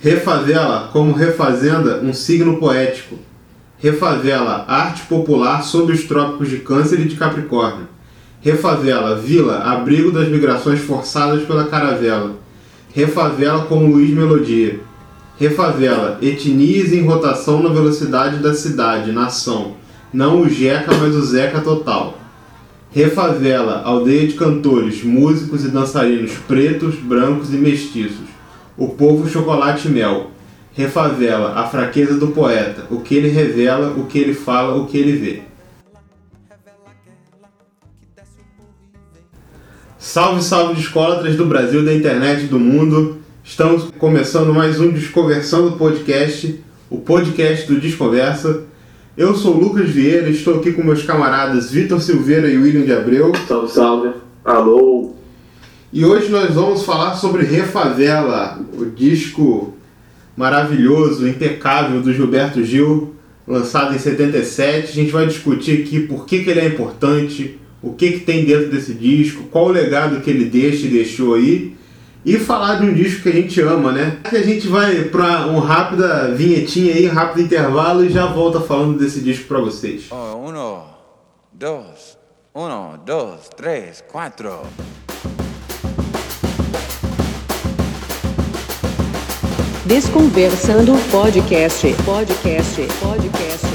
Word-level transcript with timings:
Refavela 0.00 0.90
como 0.92 1.12
refazenda, 1.12 2.00
um 2.00 2.12
signo 2.12 2.58
poético. 2.58 3.18
Refavela, 3.78 4.64
arte 4.68 5.02
popular 5.02 5.62
sob 5.62 5.92
os 5.92 6.04
trópicos 6.04 6.48
de 6.48 6.58
Câncer 6.58 7.00
e 7.00 7.04
de 7.04 7.16
Capricórnio. 7.16 7.88
Refavela, 8.40 9.16
vila, 9.16 9.58
abrigo 9.58 10.10
das 10.10 10.28
migrações 10.28 10.80
forçadas 10.80 11.44
pela 11.44 11.66
caravela. 11.66 12.36
Refavela 12.92 13.64
como 13.64 13.90
Luiz 13.90 14.10
Melodia. 14.10 14.80
Refavela, 15.38 16.18
etnias 16.22 16.92
em 16.92 17.04
rotação 17.04 17.62
na 17.62 17.70
velocidade 17.70 18.38
da 18.38 18.54
cidade, 18.54 19.12
nação. 19.12 19.76
Não 20.12 20.42
o 20.42 20.48
Jeca, 20.48 20.94
mas 20.94 21.14
o 21.14 21.22
Zeca 21.22 21.60
total. 21.60 22.18
Refavela, 22.92 23.82
aldeia 23.84 24.28
de 24.28 24.34
cantores, 24.34 25.02
músicos 25.02 25.64
e 25.64 25.68
dançarinos 25.68 26.32
pretos, 26.46 26.94
brancos 26.94 27.52
e 27.52 27.56
mestiços. 27.56 28.33
O 28.76 28.88
povo 28.88 29.28
chocolate 29.28 29.88
mel. 29.88 30.30
Refavela, 30.72 31.54
a 31.54 31.68
fraqueza 31.68 32.18
do 32.18 32.28
poeta, 32.28 32.86
o 32.90 33.00
que 33.00 33.14
ele 33.14 33.28
revela, 33.28 33.92
o 33.96 34.06
que 34.06 34.18
ele 34.18 34.34
fala, 34.34 34.76
o 34.76 34.86
que 34.86 34.98
ele 34.98 35.12
vê. 35.12 35.42
Salve, 39.96 40.42
salve, 40.42 40.80
escolatras 40.80 41.36
do 41.36 41.46
Brasil, 41.46 41.84
da 41.84 41.94
internet, 41.94 42.46
do 42.46 42.58
mundo. 42.58 43.18
Estamos 43.44 43.88
começando 43.98 44.52
mais 44.52 44.80
um 44.80 44.90
Desconversando 44.90 45.76
Podcast, 45.78 46.60
o 46.90 46.98
podcast 46.98 47.72
do 47.72 47.78
Desconversa. 47.78 48.64
Eu 49.16 49.36
sou 49.36 49.54
o 49.54 49.60
Lucas 49.60 49.88
Vieira, 49.90 50.28
estou 50.28 50.58
aqui 50.58 50.72
com 50.72 50.82
meus 50.82 51.04
camaradas 51.04 51.70
Vitor 51.70 52.00
Silveira 52.00 52.48
e 52.48 52.58
William 52.58 52.84
de 52.84 52.92
Abreu. 52.92 53.32
Salve, 53.46 53.70
salve. 53.70 54.10
Alô. 54.44 55.14
E 55.94 56.04
hoje 56.04 56.28
nós 56.28 56.52
vamos 56.52 56.82
falar 56.82 57.14
sobre 57.14 57.44
Refavela, 57.44 58.60
o 58.76 58.86
disco 58.86 59.74
maravilhoso, 60.36 61.28
impecável 61.28 62.02
do 62.02 62.12
Gilberto 62.12 62.64
Gil, 62.64 63.14
lançado 63.46 63.94
em 63.94 63.98
77. 64.00 64.90
A 64.90 64.92
gente 64.92 65.12
vai 65.12 65.24
discutir 65.24 65.82
aqui 65.82 66.00
por 66.00 66.26
que, 66.26 66.42
que 66.42 66.50
ele 66.50 66.58
é 66.58 66.66
importante, 66.66 67.60
o 67.80 67.92
que, 67.92 68.10
que 68.10 68.20
tem 68.22 68.44
dentro 68.44 68.72
desse 68.72 68.92
disco, 68.92 69.44
qual 69.44 69.66
o 69.66 69.70
legado 69.70 70.20
que 70.20 70.28
ele 70.30 70.46
deixa 70.46 70.84
e 70.84 70.90
deixou 70.90 71.34
aí. 71.34 71.76
E 72.24 72.40
falar 72.40 72.80
de 72.80 72.86
um 72.86 72.92
disco 72.92 73.22
que 73.22 73.28
a 73.28 73.32
gente 73.32 73.60
ama, 73.60 73.92
né? 73.92 74.18
A 74.24 74.38
gente 74.38 74.66
vai 74.66 75.04
para 75.04 75.46
uma 75.46 75.64
rápida 75.64 76.34
vinhetinha 76.34 76.92
aí, 76.92 77.08
um 77.08 77.12
rápido 77.12 77.44
intervalo 77.44 78.04
e 78.04 78.08
já 78.08 78.26
volta 78.26 78.60
falando 78.60 78.98
desse 78.98 79.20
disco 79.20 79.46
para 79.46 79.60
vocês. 79.60 80.06
Oh, 80.10 80.38
uno, 80.38 80.86
dos, 81.52 82.18
uno, 82.52 82.98
dos, 83.06 83.48
três, 83.56 84.02
quatro. 84.10 84.58
Desconversando 89.86 90.92
podcast, 91.10 91.94
podcast, 92.06 92.80
podcast, 93.02 93.02
podcast. 93.02 93.68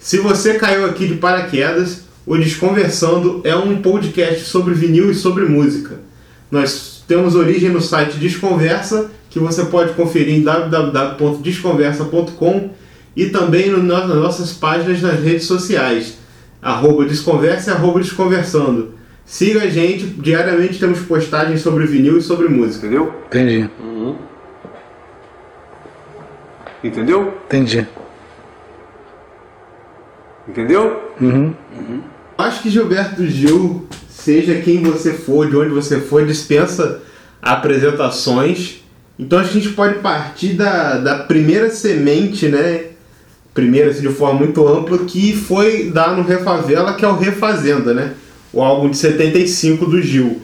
Se 0.00 0.18
você 0.20 0.54
caiu 0.54 0.86
aqui 0.86 1.06
de 1.06 1.16
paraquedas, 1.16 2.04
o 2.24 2.38
Desconversando 2.38 3.42
é 3.44 3.54
um 3.54 3.82
podcast 3.82 4.46
sobre 4.46 4.72
vinil 4.72 5.10
e 5.10 5.14
sobre 5.14 5.44
música. 5.44 6.00
Nós 6.50 7.04
temos 7.06 7.34
origem 7.34 7.68
no 7.68 7.82
site 7.82 8.16
Desconversa, 8.16 9.10
que 9.28 9.38
você 9.38 9.66
pode 9.66 9.92
conferir 9.92 10.34
em 10.34 10.42
www.desconversa.com 10.42 12.83
e 13.16 13.26
também 13.26 13.70
no- 13.70 13.82
nas 13.82 14.08
nossas 14.08 14.52
páginas 14.52 15.00
nas 15.02 15.20
redes 15.20 15.44
sociais, 15.46 16.18
arroba 16.60 17.04
Desconversa 17.04 17.70
e 17.70 17.74
arroba 17.74 18.00
Desconversando. 18.00 18.94
Siga 19.24 19.62
a 19.62 19.68
gente, 19.68 20.04
diariamente 20.06 20.78
temos 20.78 21.00
postagens 21.00 21.60
sobre 21.62 21.86
vinil 21.86 22.18
e 22.18 22.22
sobre 22.22 22.48
música. 22.48 22.86
Entendeu? 22.86 23.12
Entendi, 23.26 23.70
Entendeu? 26.82 27.34
entendi. 27.46 27.86
Entendeu? 30.46 31.00
Acho 32.36 32.62
que 32.62 32.68
Gilberto 32.68 33.24
Gil, 33.26 33.86
seja 34.08 34.60
quem 34.60 34.82
você 34.82 35.14
for, 35.14 35.48
de 35.48 35.56
onde 35.56 35.70
você 35.70 35.98
for, 36.00 36.26
dispensa 36.26 37.00
apresentações. 37.40 38.82
Então 39.18 39.38
acho 39.38 39.52
que 39.52 39.58
a 39.58 39.60
gente 39.62 39.74
pode 39.74 40.00
partir 40.00 40.54
da, 40.54 40.98
da 40.98 41.18
primeira 41.20 41.70
semente, 41.70 42.48
né? 42.48 42.86
Primeira, 43.54 43.90
assim, 43.90 44.02
de 44.02 44.08
forma 44.08 44.40
muito 44.40 44.66
ampla, 44.66 44.98
que 44.98 45.32
foi 45.32 45.90
dar 45.90 46.16
no 46.16 46.22
Refavela, 46.22 46.94
que 46.94 47.04
é 47.04 47.08
o 47.08 47.16
Refazenda, 47.16 47.94
né? 47.94 48.14
O 48.52 48.60
álbum 48.60 48.90
de 48.90 48.96
75 48.96 49.86
do 49.86 50.02
Gil. 50.02 50.40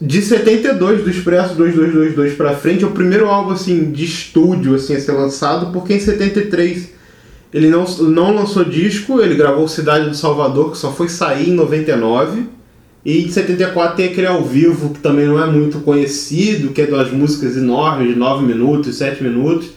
De 0.00 0.22
72 0.22 1.02
do 1.02 1.10
Expresso 1.10 1.54
2222 1.54 2.34
pra 2.34 2.54
frente, 2.54 2.84
é 2.84 2.86
o 2.86 2.92
primeiro 2.92 3.26
álbum 3.28 3.52
assim 3.52 3.90
de 3.90 4.04
estúdio 4.04 4.74
assim 4.74 4.94
a 4.94 5.00
ser 5.00 5.12
lançado, 5.12 5.72
porque 5.72 5.94
em 5.94 6.00
73 6.00 6.90
ele 7.52 7.68
não, 7.68 7.84
não 7.84 8.34
lançou 8.34 8.64
disco, 8.64 9.20
ele 9.20 9.34
gravou 9.34 9.66
Cidade 9.66 10.08
do 10.08 10.14
Salvador, 10.14 10.72
que 10.72 10.78
só 10.78 10.92
foi 10.92 11.08
sair 11.08 11.48
em 11.48 11.54
99. 11.54 12.44
E 13.04 13.24
em 13.24 13.30
74 13.30 13.96
tem 13.96 14.06
aquele 14.06 14.26
ao 14.26 14.44
vivo, 14.44 14.90
que 14.90 15.00
também 15.00 15.26
não 15.26 15.42
é 15.42 15.46
muito 15.46 15.78
conhecido, 15.78 16.72
que 16.72 16.82
é 16.82 16.86
das 16.86 17.10
músicas 17.10 17.56
enormes, 17.56 18.08
de 18.08 18.18
9 18.18 18.44
minutos, 18.44 18.96
7 18.96 19.22
minutos. 19.22 19.70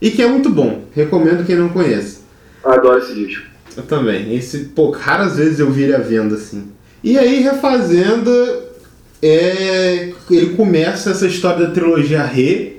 E 0.00 0.10
que 0.10 0.22
é 0.22 0.28
muito 0.28 0.50
bom. 0.50 0.82
Recomendo 0.94 1.44
quem 1.44 1.56
não 1.56 1.68
conhece. 1.68 2.18
Adoro 2.64 2.98
esse 2.98 3.14
disco. 3.14 3.46
Eu 3.76 3.82
também. 3.84 4.34
Esse, 4.34 4.58
pô, 4.66 4.90
raras 4.90 5.36
vezes 5.36 5.58
eu 5.58 5.70
vi 5.70 5.84
ele 5.84 5.94
à 5.94 5.98
venda 5.98 6.34
assim. 6.34 6.64
E 7.02 7.18
aí, 7.18 7.40
Refazenda, 7.42 8.30
é, 9.22 10.12
ele 10.30 10.54
começa 10.56 11.10
essa 11.10 11.26
história 11.26 11.66
da 11.66 11.72
trilogia 11.72 12.24
Rê, 12.24 12.76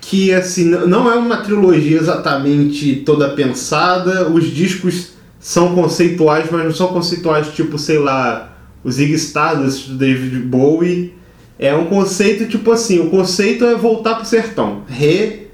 que 0.00 0.32
assim, 0.32 0.64
não 0.64 1.10
é 1.10 1.16
uma 1.16 1.38
trilogia 1.38 1.98
exatamente 1.98 2.96
toda 2.96 3.30
pensada, 3.30 4.28
os 4.28 4.46
discos 4.46 5.12
são 5.38 5.74
conceituais, 5.74 6.48
mas 6.50 6.64
não 6.64 6.72
são 6.72 6.88
conceituais 6.88 7.48
tipo, 7.48 7.78
sei 7.78 7.98
lá, 7.98 8.56
o 8.82 8.90
Zig 8.90 9.12
Stardust 9.14 9.88
do 9.88 9.96
David 9.96 10.38
Bowie. 10.40 11.14
É 11.58 11.74
um 11.74 11.86
conceito 11.86 12.46
tipo 12.46 12.72
assim, 12.72 13.00
o 13.00 13.10
conceito 13.10 13.64
é 13.64 13.74
voltar 13.74 14.14
pro 14.14 14.24
sertão. 14.24 14.82
Re 14.88 15.49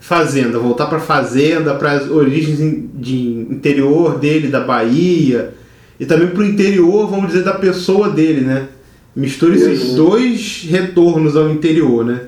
fazenda, 0.00 0.58
voltar 0.58 0.86
para 0.86 0.98
fazenda, 0.98 1.74
para 1.74 1.92
as 1.92 2.10
origens 2.10 2.58
de 2.94 3.46
interior 3.50 4.18
dele, 4.18 4.48
da 4.48 4.60
Bahia, 4.60 5.52
e 6.00 6.06
também 6.06 6.28
para 6.28 6.40
o 6.42 6.44
interior, 6.46 7.08
vamos 7.08 7.28
dizer, 7.28 7.44
da 7.44 7.52
pessoa 7.54 8.08
dele, 8.08 8.40
né? 8.40 8.66
Mistura 9.14 9.54
esses 9.54 9.90
Uhum. 9.90 9.96
dois 9.96 10.66
retornos 10.68 11.36
ao 11.36 11.50
interior, 11.50 12.04
né? 12.04 12.22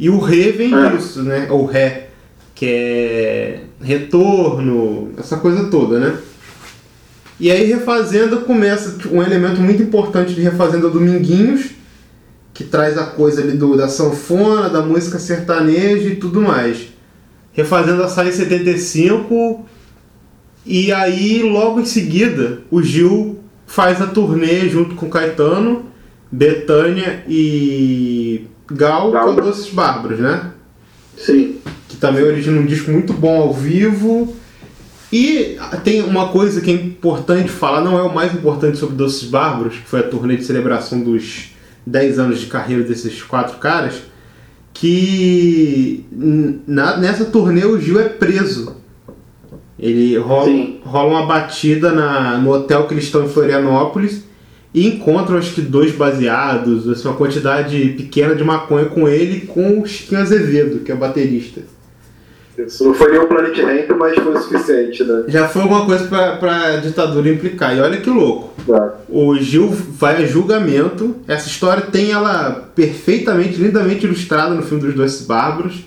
E 0.00 0.08
o 0.08 0.18
Ré 0.18 0.50
vem 0.52 0.74
É. 0.74 0.90
disso, 0.96 1.22
né? 1.22 1.46
Ou 1.50 1.66
Ré, 1.66 2.08
que 2.54 2.64
é 2.66 3.60
retorno, 3.80 5.10
essa 5.18 5.36
coisa 5.36 5.64
toda, 5.64 5.98
né? 5.98 6.14
E 7.38 7.50
aí 7.50 7.66
Refazenda 7.66 8.36
começa 8.38 8.96
um 9.10 9.22
elemento 9.22 9.60
muito 9.60 9.82
importante 9.82 10.32
de 10.32 10.40
Refazenda 10.40 10.88
Dominguinhos, 10.88 11.66
que 12.54 12.64
traz 12.64 12.96
a 12.96 13.04
coisa 13.04 13.42
ali 13.42 13.56
do, 13.56 13.76
da 13.76 13.88
sanfona, 13.88 14.68
da 14.68 14.80
música 14.80 15.18
sertaneja 15.18 16.08
e 16.08 16.16
tudo 16.16 16.40
mais. 16.40 16.92
Refazenda 17.52 18.08
sai 18.08 18.28
em 18.28 18.32
75 18.32 19.66
e 20.64 20.92
aí 20.92 21.42
logo 21.42 21.80
em 21.80 21.84
seguida 21.84 22.60
o 22.70 22.82
Gil 22.82 23.40
faz 23.66 24.00
a 24.00 24.06
turnê 24.06 24.68
junto 24.68 24.94
com 24.94 25.10
Caetano, 25.10 25.86
Betânia 26.30 27.24
e 27.28 28.46
Gal, 28.70 29.10
Gal. 29.10 29.34
com 29.34 29.40
Doces 29.40 29.72
Bárbaros, 29.72 30.18
né? 30.18 30.52
Sim. 31.16 31.58
que 31.88 31.96
também 31.96 32.22
origina 32.22 32.58
um 32.58 32.66
disco 32.66 32.90
muito 32.90 33.12
bom 33.12 33.40
ao 33.42 33.52
vivo. 33.52 34.34
E 35.12 35.58
tem 35.84 36.02
uma 36.02 36.28
coisa 36.28 36.60
que 36.62 36.70
é 36.70 36.74
importante 36.74 37.50
falar, 37.50 37.82
não 37.82 37.98
é 37.98 38.02
o 38.02 38.14
mais 38.14 38.32
importante 38.32 38.78
sobre 38.78 38.96
Doces 38.96 39.28
Bárbaros, 39.28 39.76
que 39.76 39.86
foi 39.86 40.00
a 40.00 40.04
turnê 40.04 40.36
de 40.36 40.44
celebração 40.44 41.00
dos 41.00 41.50
10 41.86 42.18
anos 42.18 42.40
de 42.40 42.46
carreira 42.46 42.82
desses 42.82 43.22
quatro 43.22 43.58
caras, 43.58 44.02
que 44.72 46.04
na- 46.66 46.96
nessa 46.96 47.24
turnê 47.26 47.64
o 47.64 47.80
Gil 47.80 48.00
é 48.00 48.08
preso. 48.08 48.76
Ele 49.78 50.16
rola, 50.16 50.44
Sim. 50.46 50.80
rola 50.84 51.10
uma 51.10 51.26
batida 51.26 51.90
na, 51.92 52.38
no 52.38 52.50
hotel 52.52 52.86
que 52.86 52.94
eles 52.94 53.04
estão 53.04 53.24
em 53.24 53.28
Florianópolis 53.28 54.22
e 54.72 54.86
encontram 54.86 55.36
acho 55.38 55.54
que 55.54 55.60
dois 55.60 55.92
baseados, 55.92 56.88
assim, 56.88 57.08
uma 57.08 57.16
quantidade 57.16 57.76
pequena 57.96 58.34
de 58.34 58.44
maconha 58.44 58.86
com 58.86 59.08
ele 59.08 59.38
e 59.38 59.40
com 59.46 59.80
o 59.80 59.86
Chiquinho 59.86 60.20
Azevedo, 60.20 60.80
que 60.80 60.92
é 60.92 60.94
o 60.94 60.98
baterista. 60.98 61.62
Isso 62.58 62.84
não 62.84 62.94
foi 62.94 63.10
nem 63.10 63.20
o 63.20 63.26
Planet 63.26 63.58
Ramp, 63.58 63.98
mas 63.98 64.14
foi 64.16 64.34
o 64.34 64.40
suficiente, 64.40 65.02
né? 65.04 65.24
Já 65.28 65.48
foi 65.48 65.62
alguma 65.62 65.86
coisa 65.86 66.06
pra, 66.06 66.36
pra 66.36 66.76
ditadura 66.76 67.30
implicar. 67.30 67.76
E 67.76 67.80
olha 67.80 68.00
que 68.00 68.10
louco. 68.10 68.52
Tá. 68.66 68.94
O 69.08 69.36
Gil 69.38 69.68
vai 69.68 70.22
a 70.22 70.26
julgamento. 70.26 71.16
Essa 71.26 71.48
história 71.48 71.82
tem 71.82 72.10
ela 72.12 72.70
perfeitamente, 72.74 73.56
lindamente 73.56 74.04
ilustrada 74.04 74.54
no 74.54 74.62
filme 74.62 74.84
dos 74.84 74.94
Doces 74.94 75.26
Bárbaros. 75.26 75.84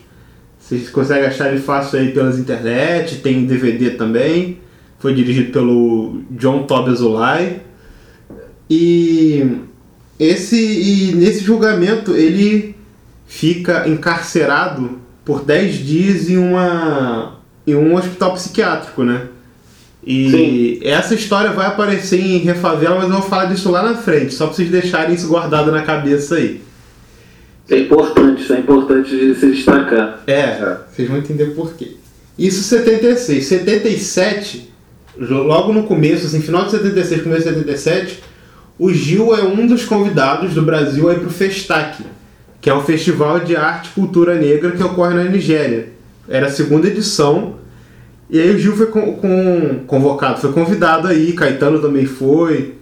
Vocês 0.60 0.90
conseguem 0.90 1.26
achar 1.26 1.50
ele 1.52 1.62
fácil 1.62 2.00
aí 2.00 2.12
pelas 2.12 2.40
internet, 2.40 3.22
tem 3.22 3.46
DVD 3.46 3.92
também. 3.92 4.60
foi 4.98 5.14
dirigido 5.14 5.52
pelo 5.52 6.22
John 6.32 6.64
Tobias 6.64 7.02
Ulay. 7.02 7.62
E 8.68 9.60
esse 10.20 10.58
e 10.58 11.16
nesse 11.16 11.44
julgamento 11.44 12.16
ele 12.16 12.76
fica 13.28 13.88
encarcerado 13.88 15.05
por 15.26 15.44
10 15.44 15.76
dias 15.80 16.30
em 16.30 16.38
uma 16.38 17.36
em 17.68 17.74
um 17.76 17.96
hospital 17.96 18.34
psiquiátrico, 18.36 19.04
né? 19.04 19.24
E 20.06 20.30
Sim. 20.30 20.88
essa 20.88 21.16
história 21.16 21.50
vai 21.52 21.66
aparecer 21.66 22.20
em 22.22 22.38
Refavela, 22.38 22.96
mas 22.98 23.06
eu 23.06 23.14
vou 23.14 23.22
falar 23.24 23.46
disso 23.46 23.72
lá 23.72 23.82
na 23.82 23.96
frente, 23.96 24.36
só 24.36 24.46
pra 24.46 24.56
vocês 24.56 24.70
deixarem 24.70 25.16
isso 25.16 25.28
guardado 25.28 25.72
na 25.72 25.82
cabeça 25.82 26.36
aí. 26.36 26.62
Isso 27.66 27.74
é 27.74 27.80
importante, 27.80 28.44
isso 28.44 28.54
é 28.54 28.60
importante 28.60 29.10
de 29.10 29.34
se 29.34 29.48
destacar. 29.52 30.22
É, 30.28 30.78
vocês 30.92 31.08
vão 31.10 31.18
entender 31.18 31.46
por 31.56 31.74
quê. 31.74 31.94
Isso 32.38 32.62
76. 32.62 33.44
77, 33.48 34.70
jo- 35.20 35.42
logo 35.42 35.74
no 35.74 35.84
começo, 35.84 36.28
assim, 36.28 36.40
final 36.42 36.66
de 36.66 36.72
76, 36.72 37.24
começo 37.24 37.42
de 37.44 37.50
77, 37.56 38.20
o 38.78 38.94
Gil 38.94 39.36
é 39.36 39.42
um 39.44 39.66
dos 39.66 39.86
convidados 39.86 40.54
do 40.54 40.62
Brasil 40.62 41.10
aí 41.10 41.18
pro 41.18 41.32
Festac, 41.32 42.04
que 42.66 42.70
é 42.72 42.74
um 42.74 42.82
festival 42.82 43.42
de 43.42 43.56
arte 43.56 43.90
e 43.90 43.94
cultura 43.94 44.34
negra 44.34 44.72
que 44.72 44.82
ocorre 44.84 45.14
na 45.14 45.26
Nigéria. 45.26 45.90
Era 46.28 46.48
a 46.48 46.50
segunda 46.50 46.88
edição. 46.88 47.58
E 48.28 48.40
aí 48.42 48.50
o 48.56 48.58
Gil 48.58 48.76
foi 48.76 48.88
com- 48.88 49.14
com- 49.18 49.82
convocado, 49.86 50.42
foi 50.42 50.52
convidado 50.52 51.08
aí, 51.08 51.34
Caetano 51.34 51.78
também 51.78 52.08
foi. 52.08 52.74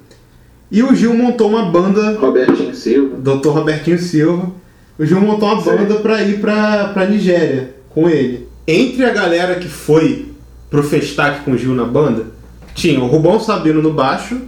E 0.71 0.81
o 0.81 0.95
Gil 0.95 1.13
montou 1.13 1.49
uma 1.49 1.65
banda 1.65 2.13
Robertinho 2.17 2.73
Silva. 2.73 3.17
Dr. 3.17 3.49
Robertinho 3.49 3.99
Silva. 3.99 4.49
O 4.97 5.05
Gil 5.05 5.19
montou 5.19 5.49
uma 5.51 5.61
banda 5.61 5.95
pra 5.95 6.23
ir 6.23 6.39
pra, 6.39 6.91
pra 6.93 7.05
Nigéria 7.05 7.75
com 7.89 8.09
ele. 8.09 8.47
Entre 8.65 9.03
a 9.03 9.09
galera 9.09 9.55
que 9.55 9.67
foi 9.67 10.29
pro 10.69 10.81
Festac 10.81 11.43
com 11.43 11.51
o 11.51 11.57
Gil 11.57 11.75
na 11.75 11.83
banda, 11.83 12.27
tinha 12.73 13.01
o 13.01 13.07
Rubão 13.07 13.37
Sabino 13.37 13.81
no 13.81 13.91
baixo, 13.91 14.39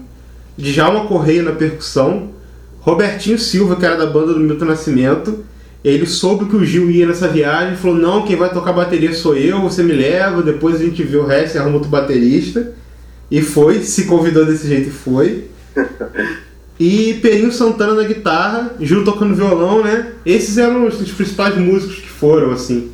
Djalma 0.57 1.07
Correia 1.07 1.43
na 1.43 1.51
percussão, 1.51 2.29
Robertinho 2.85 3.39
Silva, 3.39 3.75
que 3.75 3.83
era 3.83 3.97
da 3.97 4.05
banda 4.05 4.31
do 4.31 4.39
Milton 4.39 4.65
Nascimento. 4.65 5.43
Ele 5.83 6.05
soube 6.05 6.45
que 6.45 6.55
o 6.55 6.63
Gil 6.63 6.89
ia 6.91 7.07
nessa 7.07 7.27
viagem 7.27 7.73
e 7.73 7.77
falou: 7.77 7.97
Não, 7.97 8.23
quem 8.23 8.35
vai 8.35 8.53
tocar 8.53 8.73
bateria 8.73 9.11
sou 9.11 9.35
eu, 9.35 9.59
você 9.59 9.81
me 9.81 9.91
leva, 9.91 10.43
depois 10.43 10.75
a 10.75 10.83
gente 10.83 11.03
vê 11.03 11.17
o 11.17 11.25
resto 11.25 11.55
e 11.55 11.57
arruma 11.57 11.77
outro 11.77 11.89
baterista. 11.89 12.73
E 13.29 13.41
foi, 13.41 13.81
se 13.81 14.05
convidou 14.05 14.45
desse 14.45 14.67
jeito 14.67 14.89
e 14.89 14.91
foi. 14.91 15.45
E 16.77 17.13
Perinho 17.21 17.53
Santana 17.53 17.93
na 17.93 18.03
guitarra, 18.03 18.75
Gil 18.81 19.05
tocando 19.05 19.33
violão, 19.33 19.81
né? 19.81 20.11
Esses 20.25 20.57
eram 20.57 20.85
os, 20.85 20.99
os 20.99 21.09
principais 21.09 21.55
músicos 21.55 21.99
que 21.99 22.09
foram, 22.09 22.51
assim, 22.51 22.91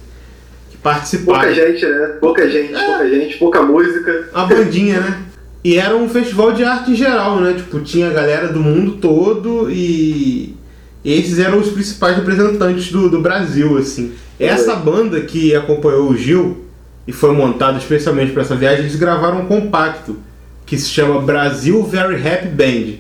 que 0.69 0.77
participaram. 0.77 1.39
Pouca 1.39 1.55
gente, 1.55 1.85
né? 1.87 2.07
Pouca 2.21 2.47
gente, 2.47 2.73
pouca 2.73 3.09
gente, 3.09 3.37
pouca 3.39 3.61
música. 3.63 4.29
A 4.35 4.45
bandinha, 4.45 4.99
né? 4.99 5.21
E 5.63 5.77
era 5.77 5.95
um 5.95 6.09
festival 6.09 6.53
de 6.53 6.63
arte 6.63 6.91
em 6.91 6.95
geral, 6.95 7.39
né? 7.39 7.53
Tipo, 7.53 7.79
tinha 7.81 8.07
a 8.07 8.13
galera 8.13 8.47
do 8.47 8.59
mundo 8.59 8.93
todo 8.93 9.69
e 9.69 10.55
esses 11.03 11.39
eram 11.39 11.59
os 11.59 11.69
principais 11.69 12.15
representantes 12.15 12.91
do, 12.91 13.09
do 13.09 13.21
Brasil, 13.21 13.77
assim. 13.77 14.13
Essa 14.39 14.75
banda 14.75 15.21
que 15.21 15.55
acompanhou 15.55 16.09
o 16.09 16.17
Gil 16.17 16.65
e 17.07 17.11
foi 17.11 17.31
montada 17.31 17.77
especialmente 17.77 18.31
para 18.31 18.41
essa 18.41 18.55
viagem, 18.55 18.81
eles 18.81 18.95
gravaram 18.95 19.41
um 19.41 19.45
compacto 19.45 20.17
que 20.65 20.77
se 20.77 20.89
chama 20.89 21.21
Brasil 21.21 21.83
Very 21.83 22.15
Happy 22.15 22.47
Band. 22.47 22.93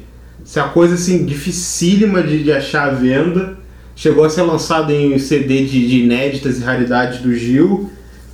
Isso 0.43 0.59
é 0.59 0.61
uma 0.61 0.71
coisa 0.71 0.95
assim 0.95 1.25
dificílima 1.25 2.21
de, 2.21 2.43
de 2.43 2.51
achar 2.51 2.89
à 2.89 2.91
venda. 2.91 3.57
Chegou 3.95 4.23
a 4.23 4.29
ser 4.29 4.41
lançado 4.41 4.91
em 4.91 5.17
CD 5.17 5.65
de, 5.65 5.87
de 5.87 5.99
inéditas 5.99 6.59
e 6.59 6.63
raridades 6.63 7.19
do 7.19 7.33
Gil. 7.33 7.89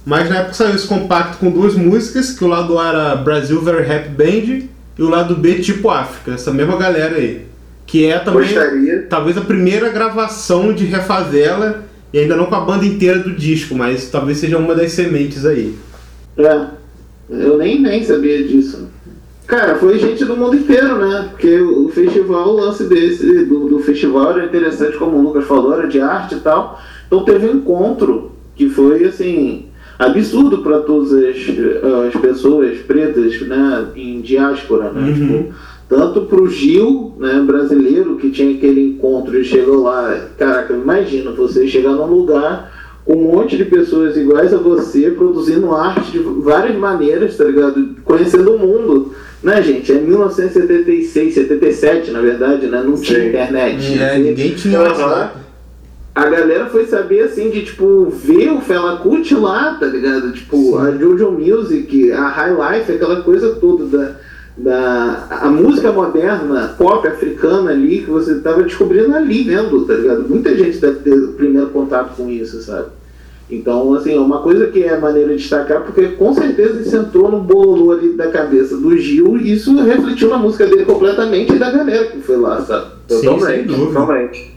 Mas 0.07 0.29
na 0.29 0.37
época 0.37 0.53
saiu 0.53 0.73
esse 0.73 0.87
compacto 0.87 1.37
com 1.37 1.51
duas 1.51 1.75
músicas, 1.75 2.31
que 2.31 2.41
o 2.41 2.47
lado 2.47 2.79
A 2.79 2.87
era 2.87 3.15
Brasil 3.17 3.61
Very 3.61 3.91
Happy 3.91 4.07
Band 4.07 4.67
e 4.97 5.03
o 5.03 5.09
lado 5.09 5.35
B 5.35 5.55
tipo 5.55 5.89
África, 5.89 6.31
essa 6.31 6.49
mesma 6.49 6.77
galera 6.77 7.17
aí. 7.17 7.45
Que 7.85 8.05
é 8.05 8.17
também 8.17 8.43
Gostaria. 8.43 9.05
talvez 9.09 9.37
a 9.37 9.41
primeira 9.41 9.89
gravação 9.89 10.71
de 10.71 10.85
Refavela, 10.85 11.83
e 12.13 12.19
ainda 12.19 12.37
não 12.37 12.45
com 12.45 12.55
a 12.55 12.61
banda 12.61 12.85
inteira 12.85 13.19
do 13.19 13.31
disco, 13.31 13.75
mas 13.75 14.09
talvez 14.09 14.37
seja 14.37 14.57
uma 14.57 14.73
das 14.73 14.93
sementes 14.93 15.45
aí. 15.45 15.77
É, 16.37 16.67
eu 17.29 17.57
nem, 17.57 17.81
nem 17.81 18.01
sabia 18.01 18.47
disso. 18.47 18.87
Cara, 19.45 19.75
foi 19.75 19.99
gente 19.99 20.23
do 20.23 20.37
mundo 20.37 20.55
inteiro, 20.55 21.05
né? 21.05 21.27
Porque 21.31 21.59
o 21.59 21.89
festival, 21.89 22.47
o 22.47 22.61
lance 22.61 22.85
desse, 22.85 23.43
do, 23.43 23.67
do 23.67 23.79
festival 23.79 24.31
era 24.31 24.45
interessante, 24.45 24.95
como 24.95 25.17
o 25.17 25.21
Lucas 25.21 25.43
falou, 25.43 25.73
era 25.73 25.85
de 25.85 25.99
arte 25.99 26.35
e 26.35 26.39
tal. 26.39 26.79
Então 27.07 27.25
teve 27.25 27.45
um 27.45 27.55
encontro 27.55 28.31
que 28.55 28.69
foi, 28.69 29.03
assim, 29.03 29.66
absurdo 29.97 30.59
para 30.59 30.79
todas 30.79 31.11
as, 31.13 31.37
as 32.13 32.21
pessoas 32.21 32.77
pretas, 32.79 33.41
né? 33.41 33.87
Em 33.95 34.21
diáspora, 34.21 34.91
né? 34.91 35.01
Uhum. 35.01 35.13
Tipo, 35.13 35.53
tanto 35.89 36.21
pro 36.21 36.49
Gil, 36.49 37.13
né, 37.17 37.41
brasileiro, 37.45 38.17
que 38.17 38.29
tinha 38.29 38.55
aquele 38.55 38.89
encontro 38.89 39.39
e 39.39 39.43
chegou 39.43 39.83
lá. 39.83 40.27
Caraca, 40.37 40.73
imagina 40.73 41.31
você 41.31 41.65
chegar 41.67 41.93
num 41.93 42.07
lugar 42.07 42.73
com 43.05 43.13
um 43.13 43.31
monte 43.31 43.55
de 43.55 43.63
pessoas 43.63 44.17
iguais 44.17 44.53
a 44.53 44.57
você, 44.57 45.09
produzindo 45.11 45.73
arte 45.73 46.11
de 46.11 46.19
várias 46.19 46.75
maneiras, 46.75 47.37
tá 47.37 47.45
ligado? 47.45 47.95
Conhecendo 48.03 48.55
o 48.55 48.59
mundo. 48.59 49.13
Né, 49.41 49.61
gente? 49.61 49.93
É 49.93 49.95
1976, 49.95 51.33
77, 51.33 52.11
na 52.11 52.19
verdade, 52.19 52.67
né? 52.67 52.83
Não 52.83 52.99
tinha 52.99 53.21
Sim. 53.21 53.27
internet. 53.29 53.99
É, 53.99 54.17
ninguém 54.17 54.55
tinha. 54.55 54.81
WhatsApp. 54.81 55.46
A 56.17 56.29
galera 56.29 56.65
foi 56.65 56.85
saber, 56.85 57.21
assim, 57.21 57.51
de, 57.51 57.63
tipo, 57.63 58.09
ver 58.09 58.51
o 58.51 58.59
Fela 58.59 58.97
Kuti 58.97 59.35
lá, 59.35 59.75
tá 59.79 59.85
ligado? 59.85 60.31
Tipo, 60.33 60.57
Sim. 60.57 60.77
a 60.79 60.91
Jojo 60.91 61.29
Music, 61.31 62.11
a 62.11 62.27
High 62.27 62.79
Life, 62.79 62.91
aquela 62.91 63.21
coisa 63.21 63.55
toda 63.55 63.85
da, 63.85 64.15
da... 64.57 65.27
A 65.29 65.47
música 65.47 65.91
moderna, 65.91 66.73
pop 66.75 67.07
africana 67.07 67.69
ali, 67.69 67.99
que 67.99 68.09
você 68.09 68.39
tava 68.39 68.63
descobrindo 68.63 69.15
ali, 69.15 69.43
vendo, 69.43 69.85
tá 69.85 69.93
ligado? 69.93 70.27
Muita 70.27 70.57
gente 70.57 70.79
deve 70.79 71.01
ter 71.01 71.13
o 71.13 71.33
primeiro 71.33 71.67
contato 71.67 72.15
com 72.17 72.27
isso, 72.27 72.63
sabe? 72.63 72.87
Então, 73.49 73.93
assim, 73.93 74.15
é 74.15 74.19
uma 74.19 74.41
coisa 74.41 74.67
que 74.67 74.83
é 74.83 74.97
maneira 74.99 75.29
de 75.29 75.37
destacar, 75.37 75.83
porque 75.83 76.07
com 76.07 76.33
certeza 76.33 76.81
isso 76.81 76.97
entrou 76.97 77.29
no 77.29 77.39
bolo 77.39 77.91
ali 77.91 78.13
da 78.13 78.31
cabeça 78.31 78.75
do 78.75 78.97
Gil 78.97 79.37
e 79.37 79.53
isso 79.53 79.73
refletiu 79.83 80.29
na 80.29 80.37
música 80.37 80.65
dele 80.65 80.83
completamente 80.83 81.53
e 81.53 81.59
da 81.59 81.69
galera 81.71 82.07
que 82.07 82.19
foi 82.21 82.37
lá, 82.37 82.59
sabe? 82.61 82.87
Sim, 83.07 83.19
sem 83.19 83.29
Totalmente, 83.29 83.67
dúvida. 83.67 83.85
totalmente. 83.85 84.56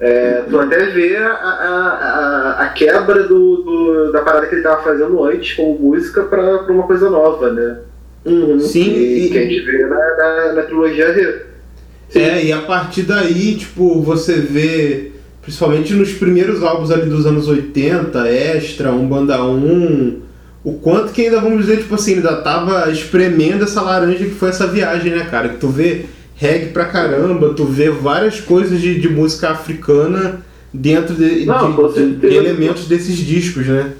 É, 0.00 0.42
tu 0.50 0.58
até 0.58 0.86
vê 0.86 1.16
a, 1.16 1.28
a, 1.28 1.88
a, 2.58 2.62
a 2.64 2.68
quebra 2.70 3.22
do, 3.28 3.56
do- 3.62 4.12
da 4.12 4.22
parada 4.22 4.46
que 4.46 4.56
ele 4.56 4.62
tava 4.62 4.82
fazendo 4.82 5.22
antes 5.24 5.54
como 5.54 5.78
música 5.78 6.24
pra, 6.24 6.58
pra 6.58 6.72
uma 6.72 6.82
coisa 6.86 7.08
nova, 7.08 7.52
né? 7.52 7.78
Uhum. 8.24 8.58
Sim, 8.58 8.90
E, 8.92 9.26
e- 9.26 9.30
que 9.30 9.38
a 9.38 9.42
gente 9.42 9.60
vê 9.60 9.86
na, 9.86 10.16
na, 10.16 10.52
na 10.54 10.62
trilogia 10.62 11.12
Rê. 11.12 11.36
É, 12.14 12.44
e 12.44 12.52
a 12.52 12.58
partir 12.62 13.02
daí, 13.02 13.54
tipo, 13.56 14.00
você 14.02 14.34
vê, 14.34 15.12
principalmente 15.42 15.92
nos 15.94 16.12
primeiros 16.12 16.62
álbuns 16.62 16.90
ali 16.90 17.08
dos 17.08 17.24
anos 17.26 17.48
80, 17.48 18.28
Extra, 18.28 18.90
Um 18.92 19.06
Banda 19.06 19.42
1, 19.44 20.20
o 20.64 20.74
quanto 20.74 21.12
que 21.12 21.22
ainda, 21.22 21.40
vamos 21.40 21.60
dizer, 21.66 21.78
tipo 21.78 21.94
assim, 21.94 22.14
ainda 22.16 22.36
tava 22.36 22.90
espremendo 22.90 23.64
essa 23.64 23.80
laranja 23.82 24.24
que 24.24 24.30
foi 24.30 24.48
essa 24.48 24.66
viagem, 24.66 25.12
né, 25.12 25.24
cara? 25.30 25.48
Que 25.50 25.56
tu 25.58 25.68
vê 25.68 26.06
reggae 26.36 26.66
pra 26.72 26.84
caramba, 26.86 27.54
tu 27.54 27.64
vê 27.64 27.90
várias 27.90 28.40
coisas 28.40 28.80
de, 28.80 28.98
de 28.98 29.08
música 29.08 29.50
africana 29.50 30.40
dentro 30.72 31.14
de, 31.14 31.46
Não, 31.46 31.72
de- 31.72 31.82
de- 31.88 31.94
certeza. 31.94 32.34
elementos 32.34 32.86
desses 32.86 33.16
discos, 33.16 33.66
né? 33.66 33.92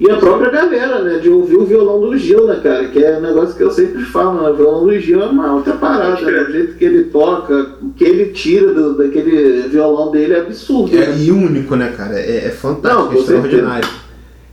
E 0.00 0.10
a 0.10 0.16
própria 0.16 0.50
galera, 0.50 1.04
né? 1.04 1.18
De 1.20 1.28
ouvir 1.28 1.54
o 1.54 1.64
violão 1.64 2.00
do 2.00 2.18
Gil, 2.18 2.48
né, 2.48 2.58
cara? 2.60 2.88
Que 2.88 2.98
é 3.04 3.16
um 3.16 3.20
negócio 3.20 3.54
que 3.54 3.62
eu 3.62 3.70
sempre 3.70 4.02
falo, 4.02 4.42
né? 4.42 4.50
O 4.50 4.56
violão 4.56 4.84
do 4.84 4.98
Gil 4.98 5.22
é 5.22 5.26
uma 5.26 5.54
outra 5.54 5.74
parada, 5.74 6.20
né? 6.20 6.42
O 6.42 6.50
jeito 6.50 6.74
que 6.74 6.84
ele 6.84 7.04
toca, 7.04 7.76
o 7.80 7.90
que 7.90 8.02
ele 8.02 8.32
tira 8.32 8.74
do, 8.74 8.96
daquele 8.98 9.68
violão 9.68 10.10
dele 10.10 10.34
é 10.34 10.40
absurdo, 10.40 10.96
É, 10.96 11.06
né? 11.06 11.16
e 11.20 11.30
único, 11.30 11.76
né, 11.76 11.94
cara? 11.96 12.18
É, 12.18 12.46
é 12.46 12.50
fantástico, 12.50 13.04
Não, 13.04 13.12
é 13.12 13.20
extraordinário. 13.20 13.88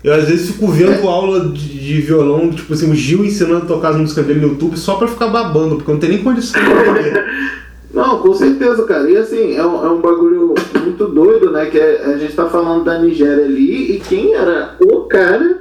Eu 0.03 0.13
às 0.13 0.25
vezes 0.27 0.50
fico 0.51 0.67
vendo 0.67 1.08
aula 1.08 1.41
de, 1.50 1.79
de 1.79 2.01
violão, 2.01 2.50
tipo 2.50 2.74
assim, 2.74 2.91
o 2.91 2.96
Gil 2.96 3.24
ensinando 3.24 3.65
a 3.65 3.67
tocar 3.67 3.89
as 3.89 3.98
músicas 3.98 4.25
dele 4.25 4.39
no 4.39 4.48
YouTube 4.50 4.77
só 4.77 4.96
pra 4.96 5.08
ficar 5.08 5.27
babando, 5.27 5.75
porque 5.75 5.91
eu 5.91 5.93
não 5.93 6.00
tenho 6.00 6.13
nem 6.13 6.24
condição 6.24 6.62
de. 6.62 7.51
Não, 7.93 8.20
com 8.20 8.34
certeza, 8.34 8.84
cara. 8.84 9.10
E 9.12 9.17
assim, 9.17 9.53
é 9.58 9.65
um, 9.65 9.86
é 9.86 9.89
um 9.89 10.00
bagulho 10.00 10.55
muito 10.81 11.08
doido, 11.10 11.51
né? 11.51 11.65
Que 11.65 11.77
é- 11.77 12.05
a 12.05 12.17
gente 12.17 12.34
tá 12.34 12.46
falando 12.48 12.86
da 12.86 12.98
Nigéria 12.98 13.43
ali, 13.43 13.96
e 13.96 14.00
quem 14.00 14.34
era 14.34 14.77
o 14.79 15.01
cara 15.01 15.60